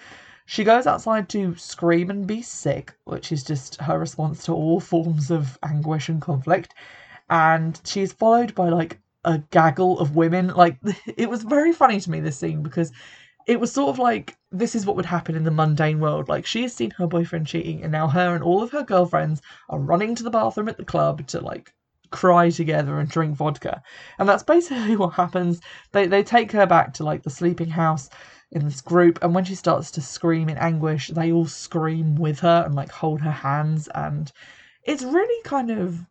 She 0.50 0.64
goes 0.64 0.84
outside 0.84 1.28
to 1.28 1.54
scream 1.54 2.10
and 2.10 2.26
be 2.26 2.42
sick, 2.42 2.92
which 3.04 3.30
is 3.30 3.44
just 3.44 3.80
her 3.82 3.96
response 4.00 4.42
to 4.46 4.52
all 4.52 4.80
forms 4.80 5.30
of 5.30 5.56
anguish 5.62 6.08
and 6.08 6.20
conflict. 6.20 6.74
And 7.30 7.80
she's 7.84 8.12
followed 8.12 8.52
by 8.56 8.68
like 8.68 8.98
a 9.24 9.38
gaggle 9.52 10.00
of 10.00 10.16
women. 10.16 10.48
Like, 10.48 10.76
it 11.16 11.30
was 11.30 11.44
very 11.44 11.72
funny 11.72 12.00
to 12.00 12.10
me, 12.10 12.18
this 12.18 12.36
scene, 12.36 12.64
because 12.64 12.90
it 13.46 13.60
was 13.60 13.72
sort 13.72 13.90
of 13.90 14.00
like 14.00 14.38
this 14.50 14.74
is 14.74 14.84
what 14.84 14.96
would 14.96 15.06
happen 15.06 15.36
in 15.36 15.44
the 15.44 15.52
mundane 15.52 16.00
world. 16.00 16.28
Like, 16.28 16.44
she 16.46 16.62
has 16.62 16.74
seen 16.74 16.90
her 16.98 17.06
boyfriend 17.06 17.46
cheating, 17.46 17.84
and 17.84 17.92
now 17.92 18.08
her 18.08 18.34
and 18.34 18.42
all 18.42 18.60
of 18.60 18.72
her 18.72 18.82
girlfriends 18.82 19.40
are 19.68 19.78
running 19.78 20.16
to 20.16 20.24
the 20.24 20.30
bathroom 20.30 20.68
at 20.68 20.78
the 20.78 20.84
club 20.84 21.28
to 21.28 21.40
like 21.40 21.72
cry 22.10 22.50
together 22.50 22.98
and 22.98 23.08
drink 23.08 23.36
vodka. 23.36 23.80
And 24.18 24.28
that's 24.28 24.42
basically 24.42 24.96
what 25.02 25.10
happens. 25.10 25.60
They 25.92 26.08
they 26.08 26.24
take 26.24 26.50
her 26.50 26.66
back 26.66 26.92
to 26.94 27.04
like 27.04 27.22
the 27.22 27.30
sleeping 27.30 27.70
house 27.70 28.10
in 28.52 28.64
this 28.64 28.80
group 28.80 29.18
and 29.22 29.34
when 29.34 29.44
she 29.44 29.54
starts 29.54 29.90
to 29.90 30.00
scream 30.00 30.48
in 30.48 30.58
anguish 30.58 31.08
they 31.08 31.30
all 31.32 31.46
scream 31.46 32.16
with 32.16 32.40
her 32.40 32.62
and 32.64 32.74
like 32.74 32.90
hold 32.90 33.20
her 33.20 33.30
hands 33.30 33.88
and 33.94 34.32
it's 34.84 35.02
really 35.02 35.42
kind 35.44 35.70
of 35.70 36.06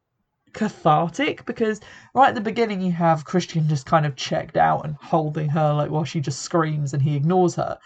cathartic 0.53 1.45
because 1.45 1.79
right 2.15 2.29
at 2.29 2.35
the 2.35 2.41
beginning 2.41 2.81
you 2.81 2.91
have 2.91 3.25
christian 3.25 3.67
just 3.67 3.85
kind 3.85 4.05
of 4.05 4.15
checked 4.15 4.57
out 4.57 4.83
and 4.85 4.95
holding 4.95 5.49
her 5.49 5.73
like 5.73 5.91
while 5.91 6.03
she 6.03 6.19
just 6.19 6.41
screams 6.41 6.93
and 6.93 7.03
he 7.03 7.15
ignores 7.15 7.55
her. 7.55 7.77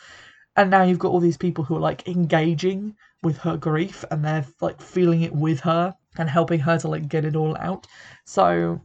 And 0.55 0.69
now 0.69 0.83
you've 0.83 0.99
got 0.99 1.11
all 1.11 1.19
these 1.19 1.37
people 1.37 1.63
who 1.63 1.75
are 1.75 1.79
like 1.79 2.07
engaging 2.07 2.95
with 3.23 3.37
her 3.39 3.57
grief 3.57 4.05
and 4.11 4.23
they're 4.23 4.45
like 4.61 4.81
feeling 4.81 5.21
it 5.21 5.33
with 5.33 5.59
her 5.61 5.93
and 6.17 6.29
helping 6.29 6.59
her 6.59 6.77
to 6.79 6.87
like 6.87 7.07
get 7.07 7.25
it 7.25 7.35
all 7.35 7.57
out. 7.57 7.87
So 8.25 8.79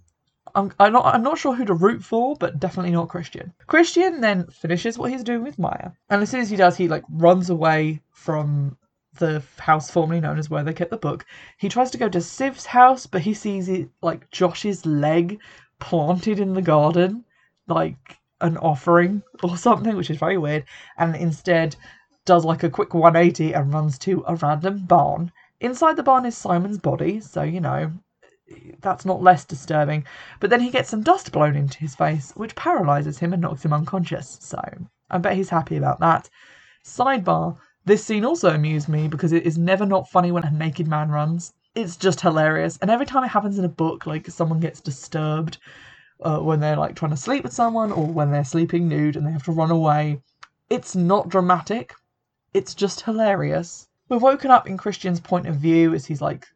I'm, 0.58 0.72
I'm 0.80 0.92
not 0.92 1.14
I'm 1.14 1.22
not 1.22 1.38
sure 1.38 1.54
who 1.54 1.64
to 1.66 1.74
root 1.74 2.02
for, 2.02 2.34
but 2.34 2.58
definitely 2.58 2.90
not 2.90 3.08
Christian. 3.08 3.52
Christian 3.68 4.20
then 4.20 4.48
finishes 4.48 4.98
what 4.98 5.12
he's 5.12 5.22
doing 5.22 5.44
with 5.44 5.58
Maya, 5.58 5.92
and 6.10 6.20
as 6.20 6.30
soon 6.30 6.40
as 6.40 6.50
he 6.50 6.56
does, 6.56 6.76
he 6.76 6.88
like 6.88 7.04
runs 7.08 7.48
away 7.48 8.02
from 8.10 8.76
the 9.18 9.40
house 9.58 9.88
formerly 9.88 10.20
known 10.20 10.36
as 10.36 10.50
where 10.50 10.64
they 10.64 10.72
kept 10.72 10.90
the 10.90 10.96
book. 10.96 11.24
He 11.58 11.68
tries 11.68 11.92
to 11.92 11.98
go 11.98 12.08
to 12.08 12.20
Siv's 12.20 12.66
house, 12.66 13.06
but 13.06 13.22
he 13.22 13.34
sees 13.34 13.68
it 13.68 13.88
like 14.02 14.30
Josh's 14.32 14.84
leg 14.84 15.40
planted 15.78 16.40
in 16.40 16.54
the 16.54 16.62
garden, 16.62 17.24
like 17.68 18.18
an 18.40 18.56
offering 18.58 19.22
or 19.44 19.56
something, 19.56 19.96
which 19.96 20.10
is 20.10 20.18
very 20.18 20.38
weird. 20.38 20.64
And 20.96 21.14
instead 21.14 21.76
does 22.24 22.44
like 22.44 22.64
a 22.64 22.70
quick 22.70 22.94
180 22.94 23.52
and 23.54 23.72
runs 23.72 23.96
to 24.00 24.24
a 24.26 24.34
random 24.34 24.86
barn. 24.86 25.30
Inside 25.60 25.96
the 25.96 26.02
barn 26.02 26.26
is 26.26 26.36
Simon's 26.36 26.78
body, 26.78 27.20
so 27.20 27.42
you 27.42 27.60
know, 27.60 27.92
that's 28.80 29.04
not 29.04 29.22
less 29.22 29.44
disturbing. 29.44 30.04
But 30.40 30.50
then 30.50 30.60
he 30.60 30.70
gets 30.70 30.88
some 30.88 31.02
dust 31.02 31.32
blown 31.32 31.56
into 31.56 31.78
his 31.78 31.94
face, 31.94 32.32
which 32.36 32.54
paralyzes 32.54 33.18
him 33.18 33.32
and 33.32 33.42
knocks 33.42 33.64
him 33.64 33.72
unconscious. 33.72 34.38
So 34.40 34.60
I 35.10 35.18
bet 35.18 35.36
he's 35.36 35.50
happy 35.50 35.76
about 35.76 36.00
that. 36.00 36.28
Sidebar 36.84 37.58
this 37.88 38.04
scene 38.04 38.26
also 38.26 38.54
amused 38.54 38.86
me 38.86 39.08
because 39.08 39.32
it 39.32 39.46
is 39.46 39.56
never 39.56 39.86
not 39.86 40.10
funny 40.10 40.30
when 40.30 40.44
a 40.44 40.50
naked 40.50 40.86
man 40.86 41.10
runs. 41.10 41.54
It's 41.74 41.96
just 41.96 42.20
hilarious. 42.20 42.78
And 42.82 42.90
every 42.90 43.06
time 43.06 43.24
it 43.24 43.28
happens 43.28 43.58
in 43.58 43.64
a 43.64 43.68
book, 43.70 44.04
like 44.04 44.26
someone 44.26 44.60
gets 44.60 44.82
disturbed 44.82 45.56
uh, 46.20 46.38
when 46.40 46.60
they're 46.60 46.76
like 46.76 46.96
trying 46.96 47.12
to 47.12 47.16
sleep 47.16 47.44
with 47.44 47.54
someone 47.54 47.90
or 47.90 48.06
when 48.06 48.30
they're 48.30 48.44
sleeping 48.44 48.88
nude 48.88 49.16
and 49.16 49.26
they 49.26 49.32
have 49.32 49.44
to 49.44 49.52
run 49.52 49.70
away, 49.70 50.20
it's 50.68 50.94
not 50.94 51.30
dramatic. 51.30 51.94
It's 52.52 52.74
just 52.74 53.00
hilarious. 53.00 53.88
We're 54.10 54.18
woken 54.18 54.50
up 54.50 54.66
in 54.66 54.76
Christian's 54.76 55.20
point 55.20 55.46
of 55.46 55.56
view 55.56 55.94
as 55.94 56.04
he's 56.04 56.20
like 56.20 56.46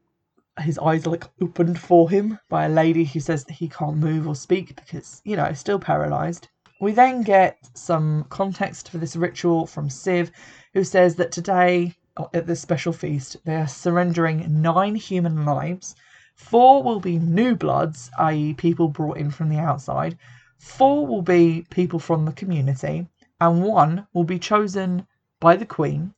his 0.61 0.79
eyes 0.79 1.07
are 1.07 1.11
like 1.11 1.31
opened 1.41 1.79
for 1.79 2.11
him 2.11 2.39
by 2.49 2.67
a 2.67 2.69
lady 2.69 3.05
who 3.05 3.21
says 3.21 3.45
that 3.45 3.55
he 3.55 3.69
can't 3.69 3.97
move 3.97 4.29
or 4.29 4.35
speak 4.35 4.77
because, 4.77 5.23
you 5.25 5.37
know, 5.37 5.53
still 5.55 5.79
paralyzed. 5.79 6.49
We 6.81 6.93
then 6.93 7.23
get 7.23 7.59
some 7.75 8.25
context 8.25 8.91
for 8.91 8.99
this 8.99 9.17
ritual 9.17 9.67
from 9.67 9.89
Siv, 9.89 10.31
who 10.75 10.85
says 10.85 11.17
that 11.17 11.33
today, 11.33 11.95
uh, 12.17 12.27
at 12.35 12.47
this 12.47 12.61
special 12.61 12.93
feast, 12.93 13.37
they 13.45 13.57
are 13.57 13.69
surrendering 13.69 14.61
nine 14.61 14.97
human 14.97 15.45
lives. 15.45 15.95
Four 16.35 16.83
will 16.83 17.01
be 17.01 17.19
new 17.19 17.55
bloods, 17.55 18.11
i.e., 18.19 18.53
people 18.55 18.89
brought 18.89 19.17
in 19.17 19.31
from 19.31 19.49
the 19.49 19.59
outside. 19.59 20.19
Four 20.59 21.07
will 21.07 21.23
be 21.23 21.67
people 21.71 21.99
from 21.99 22.25
the 22.25 22.33
community, 22.33 23.07
and 23.41 23.63
one 23.63 24.07
will 24.13 24.25
be 24.25 24.39
chosen 24.39 25.07
by 25.41 25.57
the 25.57 25.67
Queen 25.67 26.15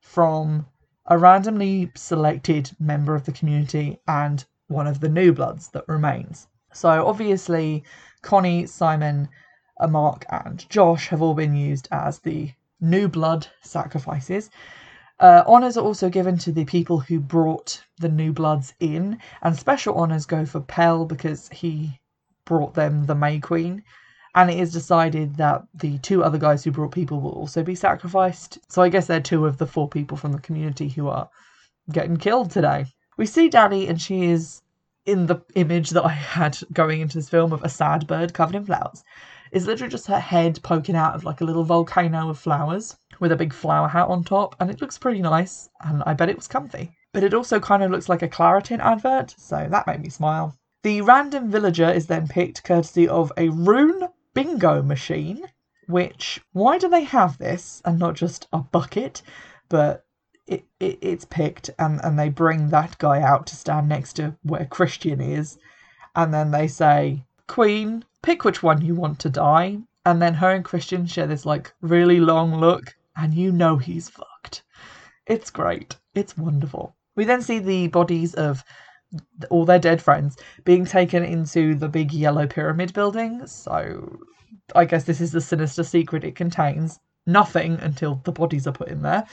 from 0.00 0.66
a 1.08 1.18
randomly 1.18 1.90
selected 1.94 2.70
member 2.78 3.14
of 3.14 3.24
the 3.24 3.32
community 3.32 3.98
and 4.06 4.44
one 4.68 4.86
of 4.86 5.00
the 5.00 5.08
new 5.08 5.32
bloods 5.32 5.68
that 5.68 5.88
remains. 5.88 6.46
So 6.72 7.06
obviously, 7.06 7.82
Connie, 8.20 8.66
Simon, 8.66 9.28
Mark, 9.88 10.26
and 10.30 10.68
Josh 10.68 11.08
have 11.08 11.22
all 11.22 11.34
been 11.34 11.56
used 11.56 11.88
as 11.90 12.18
the 12.18 12.52
new 12.80 13.08
blood 13.08 13.46
sacrifices. 13.62 14.50
Uh, 15.18 15.42
honours 15.46 15.76
are 15.76 15.84
also 15.84 16.10
given 16.10 16.36
to 16.38 16.52
the 16.52 16.66
people 16.66 17.00
who 17.00 17.18
brought 17.18 17.82
the 17.98 18.08
new 18.08 18.32
bloods 18.32 18.74
in, 18.78 19.18
and 19.42 19.56
special 19.56 19.96
honours 19.96 20.26
go 20.26 20.44
for 20.44 20.60
Pell 20.60 21.06
because 21.06 21.48
he 21.48 21.98
brought 22.44 22.74
them 22.74 23.06
the 23.06 23.14
May 23.14 23.40
Queen. 23.40 23.82
And 24.34 24.50
it 24.50 24.58
is 24.58 24.72
decided 24.72 25.36
that 25.36 25.62
the 25.74 25.98
two 25.98 26.22
other 26.22 26.38
guys 26.38 26.62
who 26.62 26.70
brought 26.70 26.92
people 26.92 27.20
will 27.20 27.32
also 27.32 27.62
be 27.62 27.74
sacrificed. 27.74 28.58
So 28.68 28.82
I 28.82 28.88
guess 28.88 29.06
they're 29.06 29.20
two 29.20 29.46
of 29.46 29.58
the 29.58 29.66
four 29.66 29.88
people 29.88 30.16
from 30.16 30.32
the 30.32 30.40
community 30.40 30.88
who 30.88 31.08
are 31.08 31.28
getting 31.90 32.16
killed 32.16 32.50
today. 32.50 32.86
We 33.16 33.26
see 33.26 33.48
Dani, 33.48 33.88
and 33.88 34.00
she 34.00 34.26
is 34.26 34.62
in 35.06 35.26
the 35.26 35.40
image 35.54 35.90
that 35.90 36.04
I 36.04 36.10
had 36.10 36.58
going 36.72 37.00
into 37.00 37.16
this 37.16 37.30
film 37.30 37.52
of 37.52 37.64
a 37.64 37.68
sad 37.68 38.06
bird 38.06 38.34
covered 38.34 38.54
in 38.54 38.66
flowers. 38.66 39.02
It's 39.50 39.64
literally 39.64 39.90
just 39.90 40.06
her 40.06 40.20
head 40.20 40.60
poking 40.62 40.94
out 40.94 41.14
of 41.14 41.24
like 41.24 41.40
a 41.40 41.44
little 41.44 41.64
volcano 41.64 42.28
of 42.28 42.38
flowers 42.38 42.96
with 43.18 43.32
a 43.32 43.36
big 43.36 43.54
flower 43.54 43.88
hat 43.88 44.08
on 44.08 44.22
top, 44.22 44.54
and 44.60 44.70
it 44.70 44.82
looks 44.82 44.98
pretty 44.98 45.22
nice, 45.22 45.70
and 45.80 46.02
I 46.04 46.12
bet 46.12 46.28
it 46.28 46.36
was 46.36 46.46
comfy. 46.46 46.92
But 47.14 47.24
it 47.24 47.32
also 47.32 47.58
kind 47.58 47.82
of 47.82 47.90
looks 47.90 48.08
like 48.08 48.22
a 48.22 48.28
Claritin 48.28 48.80
advert, 48.80 49.34
so 49.38 49.66
that 49.70 49.86
made 49.86 50.02
me 50.02 50.10
smile. 50.10 50.54
The 50.82 51.00
random 51.00 51.50
villager 51.50 51.90
is 51.90 52.06
then 52.06 52.28
picked 52.28 52.62
courtesy 52.62 53.08
of 53.08 53.32
a 53.36 53.48
rune 53.48 54.08
bingo 54.38 54.82
machine, 54.82 55.44
which, 55.88 56.40
why 56.52 56.78
do 56.78 56.88
they 56.88 57.02
have 57.02 57.38
this 57.38 57.82
and 57.84 57.98
not 57.98 58.14
just 58.14 58.46
a 58.52 58.58
bucket? 58.58 59.20
But 59.68 60.04
it, 60.46 60.64
it 60.78 60.98
it's 61.02 61.24
picked 61.24 61.70
and, 61.78 62.00
and 62.04 62.18
they 62.18 62.28
bring 62.28 62.68
that 62.68 62.98
guy 62.98 63.20
out 63.20 63.48
to 63.48 63.56
stand 63.56 63.88
next 63.88 64.12
to 64.14 64.36
where 64.42 64.64
Christian 64.66 65.20
is, 65.20 65.58
and 66.14 66.32
then 66.32 66.52
they 66.52 66.68
say, 66.68 67.24
Queen, 67.48 68.04
pick 68.22 68.44
which 68.44 68.62
one 68.62 68.80
you 68.80 68.94
want 68.94 69.18
to 69.20 69.30
die. 69.30 69.78
And 70.06 70.22
then 70.22 70.34
her 70.34 70.50
and 70.50 70.64
Christian 70.64 71.04
share 71.06 71.26
this 71.26 71.44
like 71.44 71.74
really 71.80 72.20
long 72.20 72.54
look, 72.54 72.96
and 73.16 73.34
you 73.34 73.50
know 73.50 73.76
he's 73.76 74.08
fucked. 74.08 74.62
It's 75.26 75.50
great. 75.50 75.96
It's 76.14 76.38
wonderful. 76.38 76.94
We 77.16 77.24
then 77.24 77.42
see 77.42 77.58
the 77.58 77.88
bodies 77.88 78.34
of 78.34 78.62
all 79.50 79.64
their 79.64 79.78
dead 79.78 80.02
friends 80.02 80.36
being 80.64 80.84
taken 80.84 81.24
into 81.24 81.74
the 81.74 81.88
big 81.88 82.12
yellow 82.12 82.46
pyramid 82.46 82.92
building. 82.92 83.46
So 83.46 84.18
I 84.74 84.84
guess 84.84 85.04
this 85.04 85.20
is 85.20 85.32
the 85.32 85.40
sinister 85.40 85.82
secret 85.82 86.24
it 86.24 86.36
contains. 86.36 86.98
Nothing 87.26 87.78
until 87.80 88.20
the 88.24 88.32
bodies 88.32 88.66
are 88.66 88.72
put 88.72 88.88
in 88.88 89.02
there. 89.02 89.26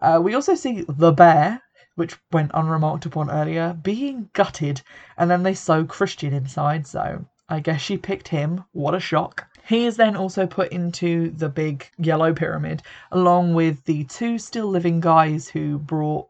Uh, 0.00 0.20
we 0.22 0.34
also 0.34 0.54
see 0.54 0.84
the 0.88 1.12
bear, 1.12 1.62
which 1.96 2.16
went 2.32 2.52
unremarked 2.54 3.06
upon 3.06 3.30
earlier, 3.30 3.76
being 3.82 4.30
gutted, 4.32 4.82
and 5.16 5.30
then 5.30 5.42
they 5.42 5.54
sew 5.54 5.84
Christian 5.84 6.32
inside. 6.32 6.86
So 6.86 7.24
I 7.48 7.60
guess 7.60 7.80
she 7.80 7.96
picked 7.96 8.28
him. 8.28 8.64
What 8.72 8.94
a 8.94 9.00
shock. 9.00 9.46
He 9.66 9.86
is 9.86 9.96
then 9.96 10.16
also 10.16 10.46
put 10.46 10.72
into 10.72 11.30
the 11.30 11.48
big 11.48 11.86
yellow 11.98 12.32
pyramid, 12.32 12.82
along 13.12 13.54
with 13.54 13.84
the 13.84 14.04
two 14.04 14.38
still 14.38 14.66
living 14.66 15.00
guys 15.00 15.48
who 15.48 15.78
brought 15.78 16.28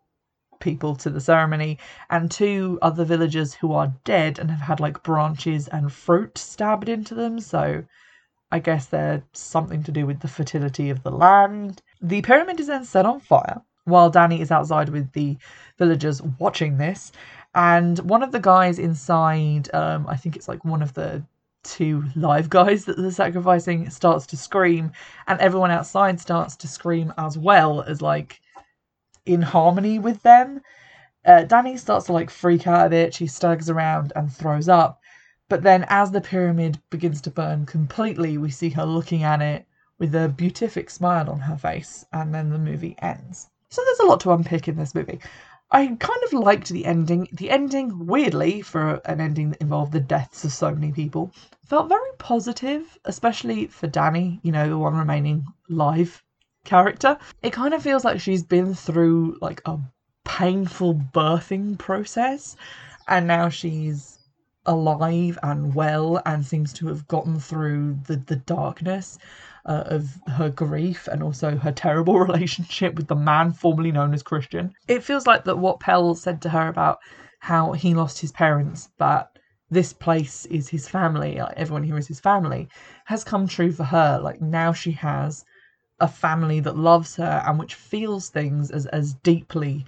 people 0.61 0.97
to 0.97 1.11
the 1.11 1.21
ceremony, 1.21 1.79
and 2.11 2.31
two 2.31 2.79
other 2.83 3.05
villagers 3.05 3.55
who 3.55 3.73
are 3.73 3.93
dead 4.05 4.39
and 4.39 4.51
have 4.51 4.61
had 4.61 4.81
like 4.81 5.03
branches 5.03 5.69
and 5.69 5.93
fruit 5.93 6.39
stabbed 6.39 6.89
into 6.89 7.15
them. 7.15 7.41
So 7.41 7.85
I 8.51 8.59
guess 8.59 8.87
they're 8.87 9.23
something 9.33 9.83
to 9.85 9.93
do 9.93 10.07
with 10.07 10.21
the 10.21 10.29
fertility 10.29 10.91
of 10.91 11.03
the 11.03 11.11
land. 11.11 11.83
The 12.01 12.23
pyramid 12.23 12.61
is 12.61 12.69
then 12.69 12.85
set 12.85 13.07
on 13.07 13.21
fire 13.21 13.61
while 13.85 14.11
Dani 14.13 14.41
is 14.41 14.51
outside 14.51 14.91
with 14.91 15.13
the 15.13 15.37
villagers 15.79 16.21
watching 16.39 16.77
this, 16.77 17.11
and 17.55 17.99
one 18.01 18.23
of 18.23 18.33
the 18.33 18.41
guys 18.41 18.79
inside, 18.79 19.73
um, 19.75 20.07
I 20.07 20.17
think 20.17 20.37
it's 20.37 20.49
like 20.49 20.65
one 20.65 20.83
of 20.83 20.93
the 20.95 21.25
two 21.65 22.05
live 22.15 22.49
guys 22.49 22.85
that 22.85 22.97
they're 22.97 23.11
sacrificing, 23.11 23.91
starts 23.91 24.27
to 24.27 24.37
scream, 24.37 24.93
and 25.27 25.41
everyone 25.41 25.71
outside 25.71 26.21
starts 26.21 26.57
to 26.57 26.69
scream 26.69 27.13
as 27.19 27.37
well 27.37 27.83
as 27.83 28.03
like 28.03 28.41
in 29.29 29.43
harmony 29.43 29.99
with 29.99 30.23
them. 30.23 30.61
Uh, 31.25 31.45
Dani 31.45 31.79
starts 31.79 32.07
to 32.07 32.13
like 32.13 32.31
freak 32.31 32.67
out 32.67 32.87
a 32.87 32.91
bit. 32.91 33.15
She 33.15 33.27
staggers 33.27 33.69
around 33.69 34.13
and 34.17 34.33
throws 34.33 34.69
up. 34.69 35.01
But 35.49 35.63
then, 35.63 35.85
as 35.89 36.11
the 36.11 36.21
pyramid 36.21 36.81
begins 36.91 37.21
to 37.23 37.31
burn 37.31 37.67
completely, 37.67 38.39
we 38.39 38.51
see 38.51 38.71
her 38.71 38.85
looking 38.85 39.23
at 39.23 39.41
it 39.41 39.67
with 39.99 40.15
a 40.15 40.29
beatific 40.29 40.91
smile 40.91 41.29
on 41.29 41.41
her 41.41 41.57
face, 41.57 42.05
and 42.13 42.35
then 42.35 42.51
the 42.51 42.59
movie 42.59 42.97
ends. 43.01 43.49
So 43.71 43.83
there's 43.85 44.01
a 44.01 44.07
lot 44.07 44.21
to 44.21 44.33
unpick 44.33 44.69
in 44.69 44.77
this 44.77 44.95
movie. 44.95 45.21
I 45.71 45.87
kind 45.87 46.23
of 46.25 46.33
liked 46.33 46.71
the 46.71 46.87
ending. 46.87 47.29
The 47.33 47.51
ending, 47.51 48.07
weirdly, 48.07 48.63
for 48.63 48.95
an 49.05 49.21
ending 49.21 49.51
that 49.51 49.61
involved 49.61 49.93
the 49.93 50.01
deaths 50.01 50.45
of 50.45 50.53
so 50.53 50.75
many 50.75 50.93
people, 50.93 51.31
felt 51.67 51.89
very 51.91 52.11
positive, 52.19 52.99
especially 53.05 53.67
for 53.67 53.89
Dani, 53.89 54.41
you 54.43 54.53
know, 54.53 54.69
the 54.69 54.79
one 54.79 54.97
remaining 54.97 55.45
live 55.69 56.23
character. 56.69 57.19
It 57.43 57.53
kind 57.53 57.75
of 57.75 57.83
feels 57.83 58.05
like 58.05 58.21
she's 58.21 58.43
been 58.43 58.75
through 58.75 59.39
like 59.41 59.63
a 59.65 59.79
painful 60.25 60.95
birthing 60.95 61.79
process 61.79 62.57
and 63.09 63.27
now 63.27 63.49
she's 63.49 64.19
alive 64.67 65.39
and 65.43 65.75
well 65.75 66.21
and 66.27 66.45
seems 66.45 66.75
to 66.75 66.87
have 66.89 67.09
gotten 67.09 67.41
through 67.41 67.99
the, 68.07 68.17
the 68.17 68.37
darkness 68.37 69.19
uh, 69.65 69.85
of 69.87 70.21
her 70.27 70.51
grief 70.51 71.09
and 71.11 71.23
also 71.23 71.57
her 71.57 71.73
terrible 71.73 72.19
relationship 72.29 72.95
with 72.97 73.07
the 73.09 73.17
man 73.17 73.53
formerly 73.53 73.91
known 73.91 74.13
as 74.13 74.23
Christian. 74.23 74.71
It 74.89 75.03
feels 75.03 75.27
like 75.27 75.45
that 75.45 75.59
what 75.59 75.81
Pell 75.81 76.15
said 76.15 76.43
to 76.43 76.51
her 76.51 76.69
about 76.69 76.99
how 77.41 77.73
he 77.73 77.95
lost 77.95 78.21
his 78.21 78.33
parents, 78.33 78.91
but 78.99 79.39
this 79.71 79.93
place 79.93 80.45
is 80.47 80.69
his 80.69 80.87
family, 80.89 81.37
like 81.37 81.55
everyone 81.57 81.85
here 81.85 81.99
is 81.99 82.09
his 82.09 82.21
family, 82.21 82.69
has 83.07 83.25
come 83.25 83.47
true 83.47 83.73
for 83.73 83.85
her. 83.85 84.21
Like 84.23 84.41
now 84.43 84.73
she 84.73 84.93
has 84.93 85.45
a 86.01 86.09
family 86.09 86.61
that 86.61 86.77
loves 86.77 87.17
her 87.17 87.43
and 87.47 87.59
which 87.59 87.75
feels 87.75 88.29
things 88.29 88.71
as, 88.71 88.87
as 88.87 89.15
deeply 89.15 89.85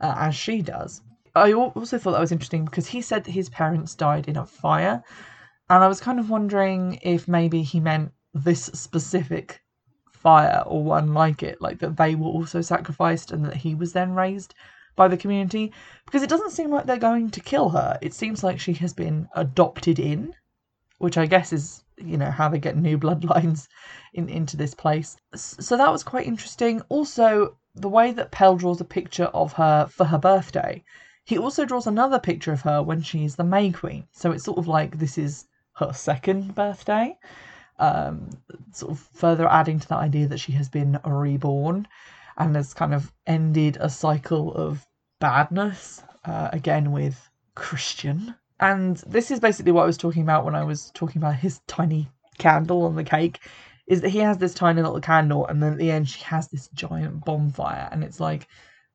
uh, 0.00 0.14
as 0.16 0.34
she 0.34 0.62
does. 0.62 1.02
I 1.34 1.52
also 1.52 1.98
thought 1.98 2.12
that 2.12 2.20
was 2.20 2.32
interesting 2.32 2.64
because 2.64 2.88
he 2.88 3.02
said 3.02 3.24
that 3.24 3.32
his 3.32 3.48
parents 3.48 3.94
died 3.94 4.28
in 4.28 4.36
a 4.36 4.46
fire, 4.46 5.02
and 5.70 5.84
I 5.84 5.88
was 5.88 6.00
kind 6.00 6.18
of 6.18 6.30
wondering 6.30 6.98
if 7.02 7.28
maybe 7.28 7.62
he 7.62 7.80
meant 7.80 8.12
this 8.34 8.64
specific 8.64 9.60
fire 10.10 10.62
or 10.66 10.82
one 10.82 11.14
like 11.14 11.42
it, 11.42 11.60
like 11.60 11.78
that 11.78 11.96
they 11.96 12.14
were 12.14 12.28
also 12.28 12.60
sacrificed 12.60 13.30
and 13.30 13.44
that 13.44 13.56
he 13.56 13.74
was 13.74 13.92
then 13.92 14.14
raised 14.14 14.54
by 14.96 15.06
the 15.08 15.16
community. 15.16 15.72
Because 16.06 16.22
it 16.22 16.30
doesn't 16.30 16.50
seem 16.50 16.70
like 16.70 16.86
they're 16.86 16.96
going 16.96 17.30
to 17.30 17.40
kill 17.40 17.68
her. 17.70 17.98
It 18.00 18.14
seems 18.14 18.42
like 18.42 18.58
she 18.58 18.72
has 18.74 18.92
been 18.92 19.28
adopted 19.34 19.98
in, 19.98 20.34
which 20.98 21.16
I 21.16 21.26
guess 21.26 21.52
is, 21.52 21.84
you 22.00 22.16
know, 22.16 22.30
how 22.30 22.48
they 22.48 22.58
get 22.58 22.76
new 22.76 22.98
bloodlines 22.98 23.68
in, 24.14 24.28
into 24.28 24.56
this 24.56 24.74
place. 24.74 25.16
So 25.34 25.76
that 25.76 25.92
was 25.92 26.02
quite 26.02 26.26
interesting. 26.26 26.82
Also, 26.88 27.56
the 27.74 27.88
way 27.88 28.12
that 28.12 28.30
Pell 28.30 28.56
draws 28.56 28.80
a 28.80 28.84
picture 28.84 29.26
of 29.26 29.52
her 29.54 29.86
for 29.86 30.04
her 30.04 30.18
birthday. 30.18 30.84
He 31.24 31.38
also 31.38 31.64
draws 31.64 31.86
another 31.86 32.18
picture 32.18 32.52
of 32.52 32.62
her 32.62 32.82
when 32.82 33.02
she's 33.02 33.36
the 33.36 33.44
May 33.44 33.70
Queen. 33.70 34.06
So 34.12 34.32
it's 34.32 34.44
sort 34.44 34.58
of 34.58 34.66
like 34.66 34.98
this 34.98 35.18
is 35.18 35.46
her 35.74 35.92
second 35.92 36.54
birthday 36.54 37.16
um, 37.78 38.30
sort 38.72 38.92
of 38.92 38.98
further 38.98 39.48
adding 39.48 39.78
to 39.78 39.88
that 39.88 39.98
idea 39.98 40.26
that 40.28 40.40
she 40.40 40.52
has 40.52 40.68
been 40.68 40.98
reborn. 41.04 41.86
and 42.36 42.54
has 42.54 42.72
kind 42.72 42.94
of 42.94 43.12
ended 43.26 43.76
a 43.80 43.90
cycle 43.90 44.54
of 44.54 44.86
badness, 45.18 46.04
uh, 46.24 46.48
again 46.52 46.92
with 46.92 47.28
Christian. 47.56 48.32
And 48.60 48.96
this 49.06 49.30
is 49.30 49.40
basically 49.40 49.72
what 49.72 49.82
I 49.82 49.86
was 49.86 49.96
talking 49.96 50.22
about 50.22 50.44
when 50.44 50.54
I 50.54 50.64
was 50.64 50.90
talking 50.92 51.20
about 51.20 51.36
his 51.36 51.60
tiny 51.66 52.08
candle 52.38 52.84
on 52.84 52.96
the 52.96 53.04
cake. 53.04 53.40
Is 53.86 54.02
that 54.02 54.10
he 54.10 54.18
has 54.18 54.36
this 54.36 54.52
tiny 54.52 54.82
little 54.82 55.00
candle, 55.00 55.46
and 55.46 55.62
then 55.62 55.72
at 55.72 55.78
the 55.78 55.90
end, 55.90 56.08
she 56.08 56.22
has 56.24 56.48
this 56.48 56.68
giant 56.74 57.24
bonfire, 57.24 57.88
and 57.90 58.04
it's 58.04 58.20
like, 58.20 58.46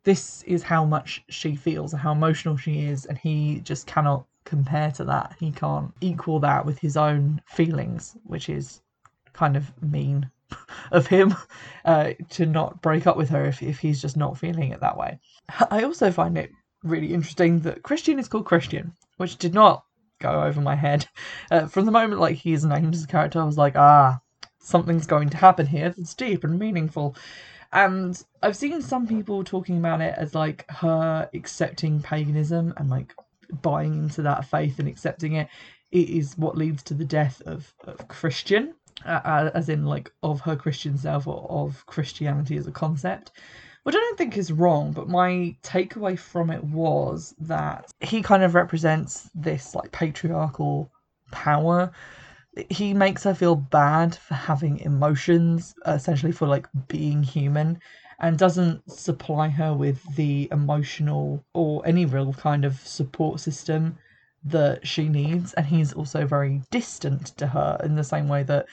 this 0.03 0.43
is 0.43 0.61
how 0.61 0.85
much 0.85 1.23
she 1.29 1.55
feels 1.55 1.93
and 1.93 2.01
how 2.01 2.11
emotional 2.11 2.57
she 2.57 2.81
is, 2.85 3.05
and 3.05 3.17
he 3.17 3.59
just 3.61 3.87
cannot 3.87 4.25
compare 4.45 4.91
to 4.91 5.05
that. 5.05 5.35
He 5.39 5.51
can't 5.51 5.91
equal 6.01 6.39
that 6.41 6.65
with 6.65 6.77
his 6.77 6.97
own 6.97 7.41
feelings, 7.45 8.15
which 8.23 8.49
is 8.49 8.81
kind 9.33 9.57
of 9.57 9.71
mean 9.81 10.29
of 10.91 11.07
him 11.07 11.35
uh, 11.85 12.11
to 12.31 12.45
not 12.45 12.81
break 12.81 13.07
up 13.07 13.17
with 13.17 13.29
her 13.29 13.45
if, 13.45 13.63
if 13.63 13.79
he's 13.79 14.01
just 14.01 14.17
not 14.17 14.37
feeling 14.37 14.71
it 14.71 14.81
that 14.81 14.97
way. 14.97 15.19
I 15.71 15.83
also 15.83 16.11
find 16.11 16.37
it 16.37 16.51
really 16.83 17.13
interesting 17.13 17.59
that 17.61 17.83
Christian 17.83 18.19
is 18.19 18.27
called 18.27 18.45
Christian, 18.45 18.93
which 19.17 19.37
did 19.37 19.53
not 19.53 19.83
go 20.19 20.43
over 20.43 20.61
my 20.61 20.75
head. 20.75 21.07
Uh, 21.51 21.67
from 21.67 21.85
the 21.85 21.91
moment 21.91 22.19
like 22.19 22.35
he 22.35 22.53
is 22.53 22.65
named 22.65 22.95
as 22.95 23.03
a 23.03 23.07
character, 23.07 23.39
I 23.39 23.43
was 23.43 23.59
like, 23.59 23.75
ah, 23.75 24.19
something's 24.57 25.05
going 25.05 25.29
to 25.29 25.37
happen 25.37 25.67
here 25.67 25.89
that's 25.89 26.15
deep 26.15 26.43
and 26.43 26.57
meaningful. 26.57 27.15
And 27.71 28.19
I've 28.41 28.55
seen 28.55 28.81
some 28.81 29.05
people 29.05 29.43
talking 29.43 29.77
about 29.77 30.01
it 30.01 30.15
as 30.17 30.33
like 30.33 30.65
her 30.69 31.29
accepting 31.33 32.01
paganism 32.01 32.73
and 32.77 32.89
like 32.89 33.13
buying 33.61 33.93
into 33.93 34.23
that 34.23 34.45
faith 34.45 34.79
and 34.79 34.87
accepting 34.87 35.33
it. 35.33 35.47
It 35.91 36.09
is 36.09 36.35
what 36.37 36.57
leads 36.57 36.81
to 36.83 36.95
the 36.95 37.05
death 37.05 37.41
of, 37.45 37.71
of 37.83 38.07
Christian, 38.07 38.73
uh, 39.05 39.51
as 39.53 39.69
in 39.69 39.85
like 39.85 40.11
of 40.23 40.41
her 40.41 40.55
Christian 40.55 40.97
self 40.97 41.27
or 41.27 41.47
of 41.49 41.85
Christianity 41.85 42.57
as 42.57 42.65
a 42.65 42.71
concept 42.71 43.31
which 43.83 43.95
I 43.95 43.99
don't 43.99 44.17
think 44.17 44.37
is 44.37 44.51
wrong, 44.51 44.93
but 44.93 45.09
my 45.09 45.55
takeaway 45.61 46.17
from 46.17 46.49
it 46.49 46.63
was 46.63 47.35
that 47.39 47.91
he 47.99 48.21
kind 48.21 48.43
of 48.43 48.55
represents 48.55 49.29
this 49.35 49.75
like 49.75 49.91
patriarchal 49.91 50.89
power. 51.31 51.91
He 52.69 52.93
makes 52.93 53.23
her 53.23 53.33
feel 53.33 53.55
bad 53.55 54.15
for 54.15 54.35
having 54.35 54.79
emotions, 54.79 55.75
essentially 55.85 56.31
for 56.31 56.47
like 56.47 56.67
being 56.87 57.23
human, 57.23 57.79
and 58.19 58.37
doesn't 58.37 58.89
supply 58.89 59.49
her 59.49 59.73
with 59.73 60.01
the 60.15 60.47
emotional 60.51 61.43
or 61.53 61.85
any 61.85 62.05
real 62.05 62.33
kind 62.33 62.63
of 62.63 62.79
support 62.79 63.39
system 63.39 63.97
that 64.45 64.87
she 64.87 65.09
needs. 65.09 65.53
And 65.53 65.65
he's 65.65 65.93
also 65.93 66.25
very 66.25 66.61
distant 66.71 67.27
to 67.37 67.47
her 67.47 67.77
in 67.83 67.95
the 67.95 68.03
same 68.03 68.29
way 68.29 68.43
that 68.43 68.67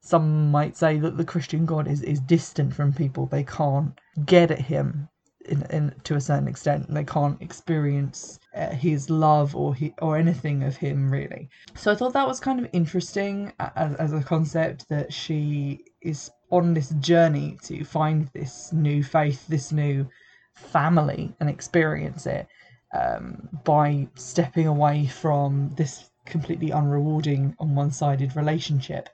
some 0.00 0.50
might 0.50 0.76
say 0.76 0.98
that 0.98 1.16
the 1.16 1.24
Christian 1.24 1.66
God 1.66 1.88
is, 1.88 2.02
is 2.02 2.20
distant 2.20 2.74
from 2.74 2.92
people. 2.92 3.26
They 3.26 3.44
can't 3.44 3.98
get 4.24 4.50
at 4.50 4.60
him 4.60 5.08
in, 5.46 5.62
in 5.70 5.94
to 6.04 6.14
a 6.14 6.20
certain 6.20 6.48
extent. 6.48 6.92
They 6.92 7.04
can't 7.04 7.40
experience 7.40 8.38
uh, 8.54 8.70
his 8.70 9.10
love 9.10 9.54
or 9.54 9.74
he, 9.74 9.94
or 10.00 10.16
anything 10.16 10.62
of 10.62 10.76
him 10.76 11.10
really. 11.10 11.48
So 11.74 11.90
I 11.90 11.94
thought 11.94 12.12
that 12.12 12.26
was 12.26 12.40
kind 12.40 12.60
of 12.60 12.68
interesting 12.72 13.52
as, 13.58 13.94
as 13.96 14.12
a 14.12 14.22
concept 14.22 14.88
that 14.88 15.12
she 15.12 15.84
is 16.00 16.30
on 16.50 16.74
this 16.74 16.90
journey 17.00 17.58
to 17.64 17.84
find 17.84 18.28
this 18.32 18.72
new 18.72 19.02
faith, 19.02 19.46
this 19.48 19.72
new 19.72 20.06
family, 20.54 21.34
and 21.40 21.50
experience 21.50 22.26
it 22.26 22.46
um, 22.94 23.48
by 23.64 24.08
stepping 24.14 24.66
away 24.66 25.06
from 25.06 25.72
this 25.76 26.10
completely 26.24 26.70
unrewarding 26.70 27.54
on 27.58 27.74
one-sided 27.74 28.34
relationship 28.34 29.08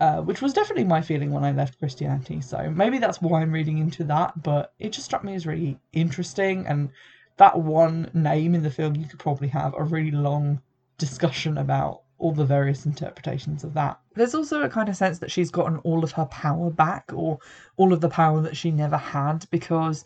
uh, 0.00 0.20
which 0.20 0.42
was 0.42 0.52
definitely 0.52 0.84
my 0.84 1.00
feeling 1.00 1.30
when 1.30 1.44
I 1.44 1.52
left 1.52 1.78
Christianity. 1.78 2.40
So 2.40 2.70
maybe 2.70 2.98
that's 2.98 3.20
why 3.22 3.40
I'm 3.40 3.52
reading 3.52 3.78
into 3.78 4.04
that, 4.04 4.42
but 4.42 4.74
it 4.78 4.92
just 4.92 5.06
struck 5.06 5.24
me 5.24 5.34
as 5.34 5.46
really 5.46 5.78
interesting. 5.92 6.66
And 6.66 6.90
that 7.38 7.58
one 7.58 8.10
name 8.12 8.54
in 8.54 8.62
the 8.62 8.70
film, 8.70 8.96
you 8.96 9.06
could 9.06 9.18
probably 9.18 9.48
have 9.48 9.74
a 9.74 9.84
really 9.84 10.10
long 10.10 10.60
discussion 10.98 11.58
about 11.58 12.02
all 12.18 12.32
the 12.32 12.44
various 12.44 12.86
interpretations 12.86 13.62
of 13.62 13.74
that. 13.74 13.98
There's 14.14 14.34
also 14.34 14.62
a 14.62 14.68
kind 14.68 14.88
of 14.88 14.96
sense 14.96 15.18
that 15.18 15.30
she's 15.30 15.50
gotten 15.50 15.78
all 15.78 16.02
of 16.02 16.12
her 16.12 16.24
power 16.26 16.70
back, 16.70 17.12
or 17.14 17.38
all 17.76 17.92
of 17.92 18.00
the 18.00 18.08
power 18.08 18.40
that 18.42 18.56
she 18.56 18.70
never 18.70 18.96
had, 18.96 19.46
because 19.50 20.04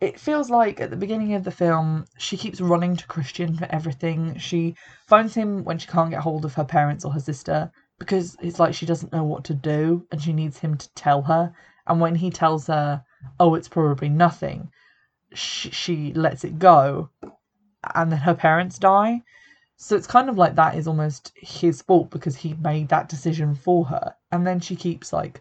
it 0.00 0.20
feels 0.20 0.50
like 0.50 0.80
at 0.80 0.90
the 0.90 0.96
beginning 0.96 1.34
of 1.34 1.44
the 1.44 1.50
film, 1.50 2.04
she 2.18 2.36
keeps 2.36 2.60
running 2.60 2.96
to 2.96 3.06
Christian 3.06 3.56
for 3.56 3.66
everything. 3.70 4.36
She 4.38 4.74
phones 5.06 5.34
him 5.34 5.64
when 5.64 5.78
she 5.78 5.88
can't 5.88 6.10
get 6.10 6.20
hold 6.20 6.44
of 6.44 6.54
her 6.54 6.64
parents 6.64 7.04
or 7.04 7.12
her 7.12 7.20
sister 7.20 7.70
because 7.98 8.36
it's 8.40 8.58
like 8.58 8.74
she 8.74 8.86
doesn't 8.86 9.12
know 9.12 9.24
what 9.24 9.44
to 9.44 9.54
do 9.54 10.06
and 10.10 10.20
she 10.20 10.32
needs 10.32 10.58
him 10.58 10.76
to 10.76 10.92
tell 10.94 11.22
her. 11.22 11.52
And 11.86 12.00
when 12.00 12.16
he 12.16 12.30
tells 12.30 12.66
her, 12.66 13.04
oh, 13.40 13.54
it's 13.54 13.68
probably 13.68 14.08
nothing, 14.08 14.70
she, 15.32 15.70
she 15.70 16.12
lets 16.12 16.44
it 16.44 16.58
go 16.58 17.10
and 17.94 18.10
then 18.10 18.18
her 18.18 18.34
parents 18.34 18.78
die. 18.78 19.22
So 19.76 19.94
it's 19.94 20.06
kind 20.06 20.28
of 20.28 20.38
like 20.38 20.54
that 20.54 20.74
is 20.74 20.86
almost 20.86 21.32
his 21.36 21.82
fault 21.82 22.10
because 22.10 22.36
he 22.36 22.54
made 22.54 22.88
that 22.88 23.08
decision 23.08 23.54
for 23.54 23.84
her. 23.86 24.14
And 24.32 24.46
then 24.46 24.60
she 24.60 24.74
keeps 24.74 25.12
like 25.12 25.40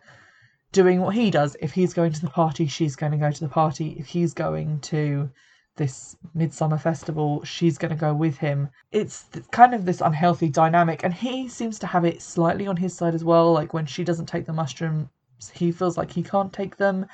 doing 0.71 1.01
what 1.01 1.15
he 1.15 1.31
does. 1.31 1.55
If 1.61 1.73
he's 1.73 1.93
going 1.93 2.11
to 2.13 2.21
the 2.21 2.29
party, 2.29 2.67
she's 2.67 2.95
going 2.95 3.13
to 3.13 3.17
go 3.17 3.31
to 3.31 3.39
the 3.39 3.49
party. 3.49 3.95
If 3.97 4.07
he's 4.07 4.33
going 4.33 4.81
to 4.81 5.29
this 5.77 6.15
midsummer 6.33 6.77
festival 6.77 7.43
she's 7.43 7.77
going 7.77 7.89
to 7.89 7.99
go 7.99 8.13
with 8.13 8.37
him. 8.37 8.69
It's 8.91 9.25
kind 9.51 9.73
of 9.73 9.85
this 9.85 10.01
unhealthy 10.01 10.49
dynamic 10.49 11.03
and 11.03 11.13
he 11.13 11.47
seems 11.49 11.79
to 11.79 11.87
have 11.87 12.05
it 12.05 12.21
slightly 12.21 12.67
on 12.67 12.77
his 12.77 12.95
side 12.95 13.15
as 13.15 13.23
well 13.23 13.51
like 13.53 13.73
when 13.73 13.85
she 13.85 14.03
doesn't 14.03 14.27
take 14.27 14.45
the 14.45 14.53
mushrooms 14.53 15.09
he 15.53 15.71
feels 15.71 15.97
like 15.97 16.11
he 16.11 16.23
can't 16.23 16.53
take 16.53 16.77
them. 16.77 17.05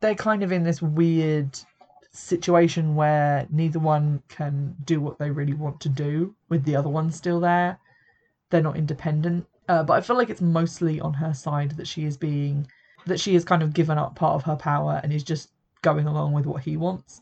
They're 0.00 0.14
kind 0.14 0.42
of 0.42 0.52
in 0.52 0.64
this 0.64 0.80
weird 0.80 1.58
situation 2.10 2.94
where 2.94 3.46
neither 3.50 3.78
one 3.78 4.22
can 4.28 4.74
do 4.84 5.00
what 5.00 5.18
they 5.18 5.30
really 5.30 5.54
want 5.54 5.80
to 5.80 5.88
do 5.88 6.34
with 6.48 6.64
the 6.64 6.76
other 6.76 6.88
one 6.88 7.12
still 7.12 7.40
there. 7.40 7.78
They're 8.50 8.62
not 8.62 8.76
independent 8.76 9.46
uh, 9.68 9.82
but 9.82 9.94
i 9.94 10.00
feel 10.00 10.16
like 10.16 10.30
it's 10.30 10.40
mostly 10.40 11.00
on 11.00 11.14
her 11.14 11.34
side 11.34 11.72
that 11.72 11.86
she 11.86 12.04
is 12.04 12.16
being 12.16 12.66
that 13.06 13.20
she 13.20 13.34
has 13.34 13.44
kind 13.44 13.62
of 13.62 13.72
given 13.72 13.98
up 13.98 14.16
part 14.16 14.34
of 14.34 14.42
her 14.42 14.56
power 14.56 15.00
and 15.02 15.12
is 15.12 15.22
just 15.22 15.50
going 15.82 16.06
along 16.06 16.32
with 16.32 16.46
what 16.46 16.62
he 16.62 16.76
wants 16.76 17.20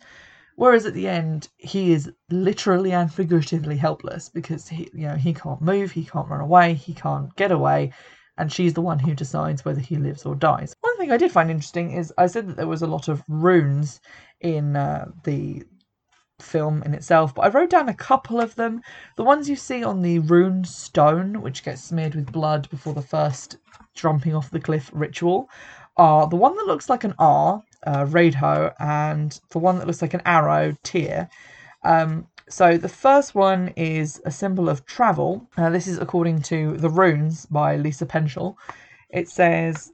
Whereas 0.57 0.87
at 0.87 0.95
the 0.95 1.07
end, 1.07 1.49
he 1.59 1.93
is 1.93 2.11
literally 2.31 2.93
and 2.93 3.13
figuratively 3.13 3.77
helpless 3.77 4.31
because 4.31 4.69
he, 4.69 4.89
you 4.95 5.07
know, 5.07 5.15
he 5.15 5.35
can't 5.35 5.61
move, 5.61 5.93
he 5.93 6.05
can't 6.05 6.29
run 6.29 6.41
away, 6.41 6.75
he 6.75 6.95
can't 6.95 7.35
get 7.37 7.53
away, 7.53 7.93
and 8.39 8.51
she's 8.51 8.73
the 8.73 8.81
one 8.81 8.99
who 8.99 9.15
decides 9.15 9.65
whether 9.65 9.81
he 9.81 9.97
lives 9.97 10.25
or 10.25 10.35
dies. 10.35 10.75
One 10.81 10.97
thing 10.97 11.13
I 11.13 11.19
did 11.19 11.31
find 11.31 11.51
interesting 11.51 11.93
is 11.93 12.13
I 12.17 12.27
said 12.27 12.49
that 12.49 12.57
there 12.57 12.67
was 12.67 12.83
a 12.83 12.87
lot 12.87 13.09
of 13.09 13.23
runes 13.29 14.01
in 14.41 14.77
uh, 14.77 15.11
the 15.25 15.63
film 16.41 16.83
in 16.83 16.95
itself, 16.95 17.35
but 17.35 17.43
I 17.43 17.49
wrote 17.49 17.71
down 17.71 17.89
a 17.89 17.95
couple 17.95 18.41
of 18.41 18.55
them. 18.55 18.81
The 19.17 19.25
ones 19.25 19.49
you 19.49 19.57
see 19.57 19.85
on 19.85 20.01
the 20.01 20.21
rune 20.21 20.65
stone, 20.65 21.43
which 21.43 21.65
gets 21.65 21.83
smeared 21.83 22.15
with 22.15 22.33
blood 22.33 22.69
before 22.71 22.95
the 22.95 23.03
first 23.03 23.59
jumping 23.95 24.35
off 24.35 24.51
the 24.51 24.61
cliff 24.61 24.91
ritual, 24.95 25.49
are 25.97 26.27
the 26.27 26.37
one 26.37 26.57
that 26.57 26.67
looks 26.67 26.89
like 26.91 27.05
an 27.05 27.15
R, 27.19 27.63
uh, 27.87 28.05
Raidho, 28.05 28.73
and 28.79 29.41
the 29.51 29.59
one 29.59 29.79
that 29.79 29.87
looks 29.87 30.03
like 30.03 30.15
an 30.15 30.23
arrow, 30.25 30.77
Tyr. 30.83 31.29
Um, 31.85 32.27
so 32.49 32.77
the 32.77 32.89
first 32.89 33.35
one 33.35 33.69
is 33.77 34.21
a 34.25 34.31
symbol 34.31 34.69
of 34.69 34.87
travel. 34.87 35.49
Uh, 35.57 35.71
this 35.71 35.87
is 35.87 35.99
according 35.99 36.43
to 36.43 36.77
The 36.77 36.91
Runes 36.91 37.47
by 37.47 37.77
Lisa 37.77 38.07
Peschel. 38.07 38.57
It 39.11 39.29
says, 39.29 39.93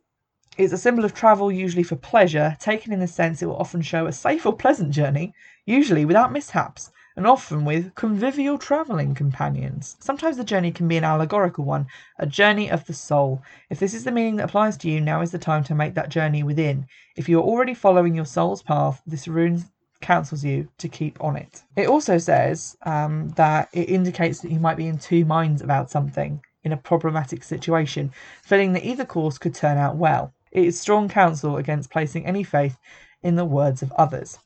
it's 0.59 0.73
a 0.73 0.79
symbol 0.79 1.05
of 1.05 1.15
travel, 1.15 1.51
usually 1.51 1.83
for 1.83 1.97
pleasure. 1.97 2.57
Taken 2.61 2.93
in 2.93 3.01
the 3.01 3.07
sense, 3.07 3.41
it 3.41 3.47
will 3.47 3.57
often 3.57 3.81
show 3.81 4.07
a 4.07 4.13
safe 4.13 4.45
or 4.45 4.55
pleasant 4.55 4.91
journey, 4.91 5.33
usually 5.65 6.05
without 6.05 6.33
mishaps 6.33 6.91
and 7.17 7.27
often 7.27 7.65
with 7.65 7.95
convivial 7.95 8.59
travelling 8.59 9.15
companions. 9.15 9.97
Sometimes 10.01 10.37
the 10.37 10.45
journey 10.45 10.73
can 10.73 10.89
be 10.89 10.97
an 10.97 11.05
allegorical 11.05 11.65
one, 11.65 11.87
a 12.19 12.27
journey 12.27 12.71
of 12.71 12.87
the 12.87 12.95
soul. 12.95 13.43
If 13.71 13.79
this 13.79 13.95
is 13.95 14.05
the 14.05 14.13
meaning 14.13 14.37
that 14.37 14.45
applies 14.45 14.77
to 14.79 14.91
you, 14.91 15.01
now 15.01 15.21
is 15.21 15.31
the 15.31 15.39
time 15.39 15.65
to 15.65 15.75
make 15.75 15.95
that 15.95 16.09
journey 16.09 16.43
within. 16.43 16.87
If 17.17 17.29
you 17.29 17.39
are 17.39 17.45
already 17.45 17.75
following 17.75 18.15
your 18.15 18.25
soul's 18.25 18.63
path, 18.63 19.03
this 19.07 19.29
rune 19.29 19.65
counsels 20.01 20.45
you 20.45 20.69
to 20.79 20.89
keep 20.89 21.23
on 21.23 21.37
it. 21.37 21.63
It 21.77 21.89
also 21.89 22.19
says 22.19 22.77
um, 22.83 23.31
that 23.37 23.69
it 23.73 23.89
indicates 23.89 24.41
that 24.41 24.51
you 24.51 24.59
might 24.59 24.77
be 24.77 24.89
in 24.89 24.99
two 24.99 25.25
minds 25.25 25.63
about 25.63 25.91
something 25.91 26.43
in 26.65 26.73
a 26.73 26.77
problematic 26.77 27.43
situation, 27.43 28.13
feeling 28.43 28.73
that 28.73 28.85
either 28.85 29.05
course 29.05 29.39
could 29.39 29.55
turn 29.55 29.79
out 29.79 29.97
well. 29.97 30.33
It 30.51 30.65
is 30.65 30.81
strong 30.81 31.09
counsel 31.09 31.57
against 31.57 31.91
placing 31.91 32.27
any 32.27 32.43
faith 32.43 32.77
in 33.23 33.37
the 33.37 33.45
words 33.45 33.83
of 33.83 33.93
others. 33.93 34.39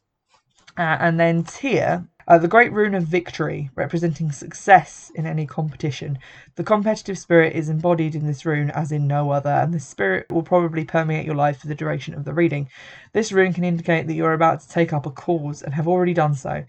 Uh, 0.79 0.97
and 1.01 1.19
then 1.19 1.43
Tyr 1.43 2.07
uh, 2.29 2.39
the 2.39 2.49
great 2.49 2.73
rune 2.73 2.95
of 2.95 3.05
victory, 3.05 3.71
representing 3.75 4.33
success 4.33 5.13
in 5.15 5.27
any 5.27 5.47
competition. 5.47 6.19
The 6.57 6.65
competitive 6.65 7.19
spirit 7.19 7.55
is 7.55 7.69
embodied 7.69 8.15
in 8.15 8.27
this 8.27 8.45
rune 8.45 8.71
as 8.71 8.91
in 8.91 9.07
no 9.07 9.31
other, 9.31 9.51
and 9.51 9.73
this 9.73 9.87
spirit 9.87 10.31
will 10.31 10.43
probably 10.43 10.85
permeate 10.85 11.27
your 11.27 11.37
life 11.37 11.61
for 11.61 11.69
the 11.69 11.75
duration 11.75 12.15
of 12.15 12.25
the 12.25 12.35
reading. 12.35 12.69
This 13.13 13.31
rune 13.31 13.53
can 13.53 13.65
indicate 13.65 14.07
that 14.07 14.15
you 14.15 14.25
are 14.25 14.33
about 14.33 14.61
to 14.61 14.69
take 14.69 14.93
up 14.93 15.07
a 15.07 15.11
cause 15.11 15.63
and 15.63 15.75
have 15.75 15.87
already 15.87 16.15
done 16.15 16.35
so. 16.35 16.65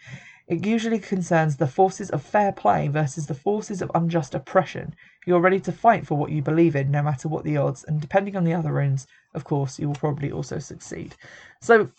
It 0.48 0.66
usually 0.66 1.00
concerns 1.00 1.58
the 1.58 1.68
forces 1.68 2.10
of 2.10 2.22
fair 2.22 2.54
play 2.54 2.88
versus 2.88 3.28
the 3.28 3.34
forces 3.34 3.82
of 3.82 3.92
unjust 3.94 4.34
oppression. 4.34 4.96
You're 5.26 5.42
ready 5.42 5.60
to 5.60 5.74
fight 5.74 6.08
for 6.08 6.16
what 6.16 6.32
you 6.32 6.42
believe 6.42 6.76
in, 6.76 6.90
no 6.90 7.04
matter 7.04 7.28
what 7.28 7.44
the 7.44 7.58
odds, 7.58 7.84
and 7.84 8.00
depending 8.00 8.38
on 8.38 8.46
the 8.46 8.54
other 8.54 8.72
runes, 8.72 9.08
of 9.34 9.44
course, 9.44 9.78
you 9.78 9.88
will 9.88 9.96
probably 9.96 10.32
also 10.32 10.58
succeed. 10.60 11.16
So 11.60 11.90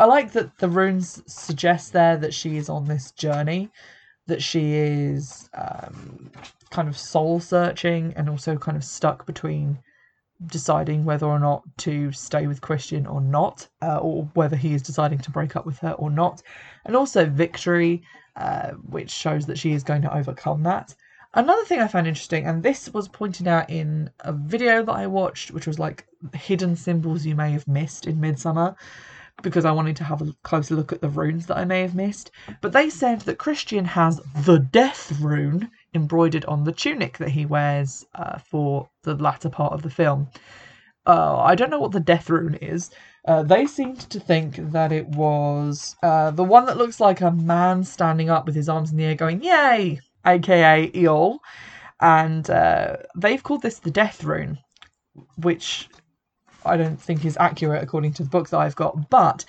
I 0.00 0.06
like 0.06 0.32
that 0.32 0.56
the 0.56 0.68
runes 0.70 1.22
suggest 1.26 1.92
there 1.92 2.16
that 2.16 2.32
she 2.32 2.56
is 2.56 2.70
on 2.70 2.86
this 2.86 3.10
journey, 3.10 3.68
that 4.28 4.42
she 4.42 4.72
is 4.72 5.50
um, 5.52 6.30
kind 6.70 6.88
of 6.88 6.96
soul 6.96 7.38
searching 7.38 8.14
and 8.16 8.30
also 8.30 8.56
kind 8.56 8.78
of 8.78 8.82
stuck 8.82 9.26
between 9.26 9.78
deciding 10.46 11.04
whether 11.04 11.26
or 11.26 11.38
not 11.38 11.64
to 11.78 12.12
stay 12.12 12.46
with 12.46 12.62
Christian 12.62 13.06
or 13.06 13.20
not, 13.20 13.68
uh, 13.82 13.98
or 13.98 14.22
whether 14.32 14.56
he 14.56 14.72
is 14.72 14.80
deciding 14.80 15.18
to 15.18 15.30
break 15.30 15.54
up 15.54 15.66
with 15.66 15.78
her 15.80 15.92
or 15.92 16.10
not, 16.10 16.40
and 16.86 16.96
also 16.96 17.26
victory, 17.26 18.02
uh, 18.36 18.70
which 18.70 19.10
shows 19.10 19.44
that 19.44 19.58
she 19.58 19.72
is 19.72 19.84
going 19.84 20.00
to 20.00 20.16
overcome 20.16 20.62
that. 20.62 20.94
Another 21.34 21.66
thing 21.66 21.78
I 21.78 21.88
found 21.88 22.06
interesting, 22.06 22.46
and 22.46 22.62
this 22.62 22.88
was 22.94 23.06
pointed 23.06 23.46
out 23.46 23.68
in 23.68 24.08
a 24.20 24.32
video 24.32 24.82
that 24.82 24.96
I 24.96 25.06
watched, 25.08 25.50
which 25.50 25.66
was 25.66 25.78
like 25.78 26.06
hidden 26.32 26.74
symbols 26.74 27.26
you 27.26 27.34
may 27.34 27.50
have 27.50 27.68
missed 27.68 28.06
in 28.06 28.16
Midsommar, 28.16 28.76
because 29.42 29.64
I 29.64 29.72
wanted 29.72 29.96
to 29.96 30.04
have 30.04 30.22
a 30.22 30.34
closer 30.42 30.74
look 30.74 30.92
at 30.92 31.00
the 31.00 31.08
runes 31.08 31.46
that 31.46 31.58
I 31.58 31.64
may 31.64 31.82
have 31.82 31.94
missed. 31.94 32.30
But 32.60 32.72
they 32.72 32.90
said 32.90 33.22
that 33.22 33.38
Christian 33.38 33.84
has 33.84 34.20
the 34.44 34.58
Death 34.58 35.12
rune 35.20 35.70
embroidered 35.94 36.44
on 36.46 36.64
the 36.64 36.72
tunic 36.72 37.18
that 37.18 37.30
he 37.30 37.46
wears 37.46 38.04
uh, 38.14 38.38
for 38.38 38.88
the 39.02 39.14
latter 39.14 39.48
part 39.48 39.72
of 39.72 39.82
the 39.82 39.90
film. 39.90 40.28
Uh, 41.06 41.38
I 41.38 41.54
don't 41.54 41.70
know 41.70 41.80
what 41.80 41.92
the 41.92 42.00
Death 42.00 42.30
rune 42.30 42.54
is. 42.56 42.90
Uh, 43.26 43.42
they 43.42 43.66
seemed 43.66 44.00
to 44.00 44.20
think 44.20 44.56
that 44.72 44.92
it 44.92 45.06
was 45.08 45.96
uh, 46.02 46.30
the 46.30 46.44
one 46.44 46.66
that 46.66 46.78
looks 46.78 47.00
like 47.00 47.20
a 47.20 47.30
man 47.30 47.84
standing 47.84 48.30
up 48.30 48.46
with 48.46 48.54
his 48.54 48.68
arms 48.68 48.90
in 48.90 48.96
the 48.96 49.04
air 49.04 49.14
going, 49.14 49.42
Yay! 49.42 50.00
aka 50.24 50.90
Eol. 50.92 51.38
And 52.00 52.48
uh, 52.48 52.96
they've 53.16 53.42
called 53.42 53.62
this 53.62 53.78
the 53.78 53.90
Death 53.90 54.24
rune, 54.24 54.58
which 55.36 55.88
I 56.64 56.76
don't 56.76 57.00
think 57.00 57.24
is 57.24 57.36
accurate 57.38 57.82
according 57.82 58.12
to 58.14 58.22
the 58.22 58.28
book 58.28 58.48
that 58.50 58.58
I've 58.58 58.76
got. 58.76 59.08
But 59.10 59.44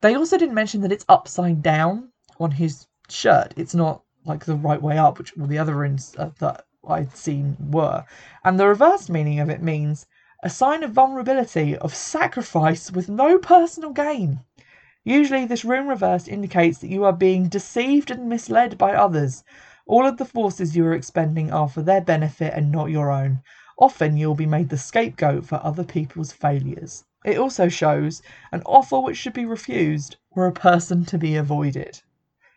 they 0.00 0.14
also 0.14 0.36
didn't 0.38 0.54
mention 0.54 0.80
that 0.82 0.92
it's 0.92 1.04
upside 1.08 1.62
down 1.62 2.10
on 2.40 2.50
his 2.50 2.86
shirt. 3.08 3.54
It's 3.56 3.74
not 3.74 4.02
like 4.24 4.44
the 4.44 4.56
right 4.56 4.80
way 4.80 4.98
up, 4.98 5.18
which 5.18 5.32
all 5.38 5.46
the 5.46 5.58
other 5.58 5.74
runes 5.74 6.14
uh, 6.18 6.30
that 6.38 6.64
I'd 6.86 7.16
seen 7.16 7.56
were. 7.58 8.04
And 8.44 8.58
the 8.58 8.66
reverse 8.66 9.08
meaning 9.08 9.40
of 9.40 9.48
it 9.50 9.62
means 9.62 10.06
a 10.42 10.50
sign 10.50 10.82
of 10.82 10.90
vulnerability, 10.90 11.76
of 11.76 11.94
sacrifice 11.94 12.90
with 12.90 13.08
no 13.08 13.38
personal 13.38 13.92
gain. 13.92 14.40
Usually, 15.04 15.44
this 15.46 15.64
rune 15.64 15.86
reversed 15.86 16.28
indicates 16.28 16.78
that 16.78 16.90
you 16.90 17.04
are 17.04 17.12
being 17.12 17.48
deceived 17.48 18.10
and 18.10 18.28
misled 18.28 18.78
by 18.78 18.94
others. 18.94 19.44
All 19.86 20.06
of 20.06 20.16
the 20.16 20.24
forces 20.24 20.76
you 20.76 20.84
are 20.86 20.94
expending 20.94 21.52
are 21.52 21.68
for 21.68 21.82
their 21.82 22.00
benefit 22.00 22.52
and 22.54 22.70
not 22.70 22.90
your 22.90 23.10
own. 23.10 23.42
Often 23.82 24.16
you'll 24.16 24.36
be 24.36 24.46
made 24.46 24.68
the 24.68 24.78
scapegoat 24.78 25.44
for 25.44 25.56
other 25.56 25.82
people's 25.82 26.30
failures. 26.30 27.04
It 27.24 27.36
also 27.36 27.68
shows 27.68 28.22
an 28.52 28.62
offer 28.64 29.00
which 29.00 29.16
should 29.16 29.32
be 29.32 29.44
refused 29.44 30.18
or 30.30 30.46
a 30.46 30.52
person 30.52 31.04
to 31.06 31.18
be 31.18 31.34
avoided. 31.34 32.00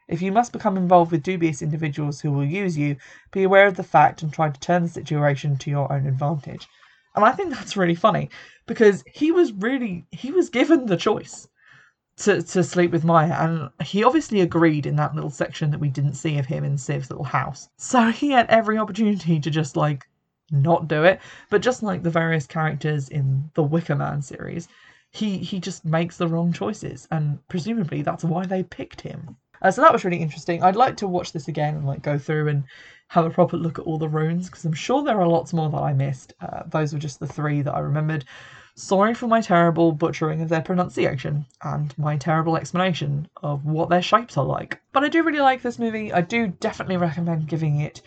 If 0.07 0.21
you 0.21 0.31
must 0.31 0.53
become 0.53 0.77
involved 0.77 1.11
with 1.11 1.23
dubious 1.23 1.63
individuals 1.63 2.21
who 2.21 2.31
will 2.31 2.45
use 2.45 2.77
you, 2.77 2.97
be 3.31 3.41
aware 3.41 3.65
of 3.65 3.75
the 3.75 3.81
fact 3.81 4.21
and 4.21 4.31
try 4.31 4.51
to 4.51 4.59
turn 4.59 4.83
the 4.83 4.87
situation 4.87 5.57
to 5.57 5.71
your 5.71 5.91
own 5.91 6.05
advantage. 6.05 6.67
And 7.15 7.25
I 7.25 7.31
think 7.31 7.49
that's 7.49 7.75
really 7.75 7.95
funny 7.95 8.29
because 8.67 9.03
he 9.11 9.31
was 9.31 9.51
really 9.51 10.05
he 10.11 10.31
was 10.31 10.51
given 10.51 10.85
the 10.85 10.95
choice 10.95 11.47
to, 12.17 12.43
to 12.43 12.63
sleep 12.63 12.91
with 12.91 13.03
Maja 13.03 13.33
and 13.39 13.87
he 13.87 14.03
obviously 14.03 14.41
agreed 14.41 14.85
in 14.85 14.95
that 14.97 15.15
little 15.15 15.31
section 15.31 15.71
that 15.71 15.79
we 15.79 15.89
didn't 15.89 16.13
see 16.13 16.37
of 16.37 16.45
him 16.45 16.63
in 16.63 16.77
Siv's 16.77 17.09
little 17.09 17.25
house. 17.25 17.67
So 17.77 18.11
he 18.11 18.29
had 18.29 18.45
every 18.47 18.77
opportunity 18.77 19.39
to 19.39 19.49
just 19.49 19.75
like 19.75 20.05
not 20.51 20.87
do 20.87 21.03
it. 21.03 21.19
But 21.49 21.61
just 21.61 21.83
like 21.83 22.03
the 22.03 22.09
various 22.09 22.47
characters 22.47 23.09
in 23.09 23.49
the 23.53 23.63
Wicker 23.63 23.95
Man 23.95 24.21
series, 24.21 24.67
he 25.11 25.37
he 25.37 25.59
just 25.59 25.85
makes 25.85 26.17
the 26.17 26.27
wrong 26.27 26.51
choices, 26.51 27.07
and 27.11 27.39
presumably 27.47 28.01
that's 28.01 28.23
why 28.23 28.45
they 28.45 28.63
picked 28.63 29.01
him. 29.01 29.37
Uh, 29.61 29.71
so 29.71 29.81
that 29.81 29.93
was 29.93 30.03
really 30.03 30.21
interesting. 30.21 30.61
I'd 30.61 30.75
like 30.75 30.97
to 30.97 31.07
watch 31.07 31.31
this 31.31 31.47
again 31.47 31.75
and 31.75 31.85
like 31.85 32.01
go 32.01 32.17
through 32.17 32.49
and 32.49 32.63
have 33.07 33.25
a 33.25 33.29
proper 33.29 33.57
look 33.57 33.79
at 33.79 33.85
all 33.85 33.97
the 33.97 34.09
runes 34.09 34.49
because 34.49 34.65
I'm 34.65 34.73
sure 34.73 35.03
there 35.03 35.19
are 35.19 35.27
lots 35.27 35.53
more 35.53 35.69
that 35.69 35.81
I 35.81 35.93
missed. 35.93 36.33
Uh, 36.41 36.63
those 36.67 36.93
were 36.93 36.99
just 36.99 37.19
the 37.19 37.27
three 37.27 37.61
that 37.61 37.73
I 37.73 37.79
remembered. 37.79 38.25
Sorry 38.75 39.13
for 39.13 39.27
my 39.27 39.39
terrible 39.39 39.93
butchering 39.93 40.41
of 40.41 40.49
their 40.49 40.61
pronunciation 40.61 41.45
and 41.63 41.97
my 41.97 42.17
terrible 42.17 42.57
explanation 42.57 43.27
of 43.41 43.65
what 43.65 43.89
their 43.89 44.01
shapes 44.01 44.37
are 44.37 44.43
like. 44.43 44.81
But 44.91 45.05
I 45.05 45.09
do 45.09 45.23
really 45.23 45.39
like 45.39 45.61
this 45.61 45.79
movie. 45.79 46.11
I 46.11 46.21
do 46.21 46.47
definitely 46.47 46.97
recommend 46.97 47.47
giving 47.47 47.79
it 47.79 48.01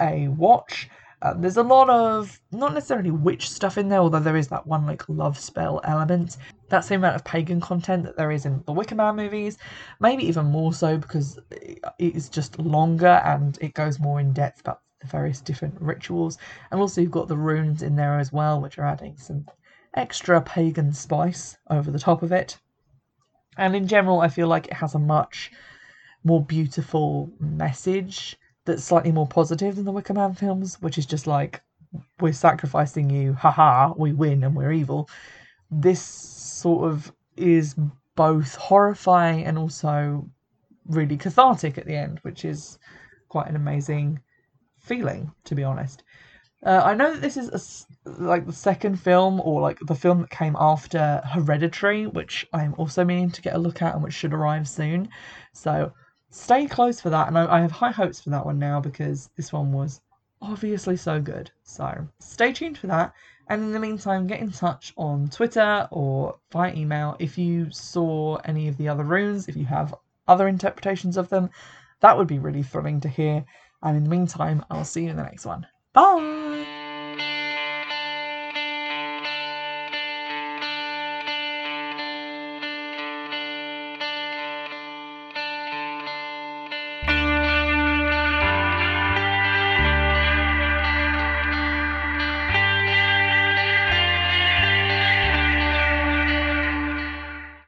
a 0.00 0.28
watch. 0.28 0.88
Uh, 1.22 1.34
there's 1.34 1.56
a 1.56 1.62
lot 1.62 1.88
of 1.88 2.40
not 2.50 2.74
necessarily 2.74 3.12
witch 3.12 3.48
stuff 3.48 3.78
in 3.78 3.88
there, 3.88 4.00
although 4.00 4.18
there 4.18 4.36
is 4.36 4.48
that 4.48 4.66
one 4.66 4.84
like 4.84 5.08
love 5.08 5.38
spell 5.38 5.80
element. 5.84 6.36
That 6.68 6.84
same 6.84 7.00
amount 7.00 7.14
of 7.14 7.24
pagan 7.24 7.60
content 7.60 8.02
that 8.02 8.16
there 8.16 8.32
is 8.32 8.44
in 8.44 8.60
the 8.66 8.72
Wicker 8.72 8.96
Man 8.96 9.14
movies, 9.14 9.56
maybe 10.00 10.24
even 10.24 10.46
more 10.46 10.72
so 10.72 10.98
because 10.98 11.38
it 11.52 11.80
is 11.98 12.28
just 12.28 12.58
longer 12.58 13.22
and 13.24 13.56
it 13.60 13.74
goes 13.74 14.00
more 14.00 14.18
in 14.18 14.32
depth 14.32 14.60
about 14.60 14.80
the 15.00 15.06
various 15.06 15.40
different 15.40 15.80
rituals. 15.80 16.38
And 16.72 16.80
also 16.80 17.00
you've 17.00 17.12
got 17.12 17.28
the 17.28 17.36
runes 17.36 17.82
in 17.82 17.94
there 17.94 18.18
as 18.18 18.32
well, 18.32 18.60
which 18.60 18.78
are 18.78 18.86
adding 18.86 19.16
some 19.16 19.46
extra 19.94 20.40
pagan 20.40 20.92
spice 20.92 21.56
over 21.70 21.92
the 21.92 22.00
top 22.00 22.22
of 22.24 22.32
it. 22.32 22.58
And 23.56 23.76
in 23.76 23.86
general, 23.86 24.22
I 24.22 24.28
feel 24.28 24.48
like 24.48 24.66
it 24.66 24.72
has 24.72 24.96
a 24.96 24.98
much 24.98 25.52
more 26.24 26.44
beautiful 26.44 27.30
message 27.38 28.36
that's 28.64 28.84
slightly 28.84 29.12
more 29.12 29.26
positive 29.26 29.76
than 29.76 29.84
the 29.84 29.92
Wicker 29.92 30.14
Man 30.14 30.34
films, 30.34 30.80
which 30.80 30.98
is 30.98 31.06
just 31.06 31.26
like 31.26 31.62
we're 32.20 32.32
sacrificing 32.32 33.10
you, 33.10 33.34
haha, 33.34 33.92
we 33.96 34.12
win 34.12 34.44
and 34.44 34.54
we're 34.54 34.72
evil. 34.72 35.08
This 35.70 36.02
sort 36.02 36.90
of 36.90 37.12
is 37.36 37.74
both 38.14 38.54
horrifying 38.54 39.44
and 39.44 39.58
also 39.58 40.28
really 40.86 41.16
cathartic 41.16 41.78
at 41.78 41.86
the 41.86 41.96
end, 41.96 42.18
which 42.22 42.44
is 42.44 42.78
quite 43.28 43.48
an 43.48 43.56
amazing 43.56 44.20
feeling, 44.78 45.32
to 45.44 45.54
be 45.54 45.64
honest. 45.64 46.02
Uh, 46.64 46.80
I 46.84 46.94
know 46.94 47.12
that 47.12 47.20
this 47.20 47.36
is 47.36 47.86
a, 48.06 48.10
like 48.22 48.46
the 48.46 48.52
second 48.52 48.96
film, 48.96 49.40
or 49.40 49.60
like 49.60 49.78
the 49.80 49.94
film 49.94 50.20
that 50.20 50.30
came 50.30 50.56
after 50.58 51.20
Hereditary, 51.24 52.06
which 52.06 52.46
I'm 52.52 52.74
also 52.78 53.04
meaning 53.04 53.30
to 53.32 53.42
get 53.42 53.54
a 53.54 53.58
look 53.58 53.82
at 53.82 53.94
and 53.94 54.02
which 54.02 54.14
should 54.14 54.32
arrive 54.32 54.68
soon. 54.68 55.08
So 55.52 55.92
stay 56.32 56.66
close 56.66 57.00
for 57.00 57.10
that. 57.10 57.28
And 57.28 57.38
I, 57.38 57.58
I 57.58 57.60
have 57.60 57.70
high 57.70 57.92
hopes 57.92 58.20
for 58.20 58.30
that 58.30 58.44
one 58.44 58.58
now 58.58 58.80
because 58.80 59.30
this 59.36 59.52
one 59.52 59.70
was 59.70 60.00
obviously 60.40 60.96
so 60.96 61.20
good. 61.20 61.52
So 61.62 62.06
stay 62.18 62.52
tuned 62.52 62.78
for 62.78 62.88
that. 62.88 63.12
And 63.48 63.62
in 63.62 63.72
the 63.72 63.78
meantime, 63.78 64.26
get 64.26 64.40
in 64.40 64.50
touch 64.50 64.92
on 64.96 65.28
Twitter 65.28 65.86
or 65.90 66.36
via 66.50 66.74
email 66.74 67.16
if 67.18 67.38
you 67.38 67.70
saw 67.70 68.36
any 68.44 68.66
of 68.68 68.76
the 68.78 68.88
other 68.88 69.04
runes, 69.04 69.46
if 69.46 69.56
you 69.56 69.66
have 69.66 69.94
other 70.26 70.48
interpretations 70.48 71.16
of 71.16 71.28
them. 71.28 71.50
That 72.00 72.16
would 72.16 72.28
be 72.28 72.38
really 72.38 72.62
thrilling 72.62 73.00
to 73.00 73.08
hear. 73.08 73.44
And 73.82 73.96
in 73.96 74.04
the 74.04 74.10
meantime, 74.10 74.64
I'll 74.70 74.84
see 74.84 75.04
you 75.04 75.10
in 75.10 75.16
the 75.16 75.22
next 75.22 75.44
one. 75.44 75.66
Bye! 75.92 76.71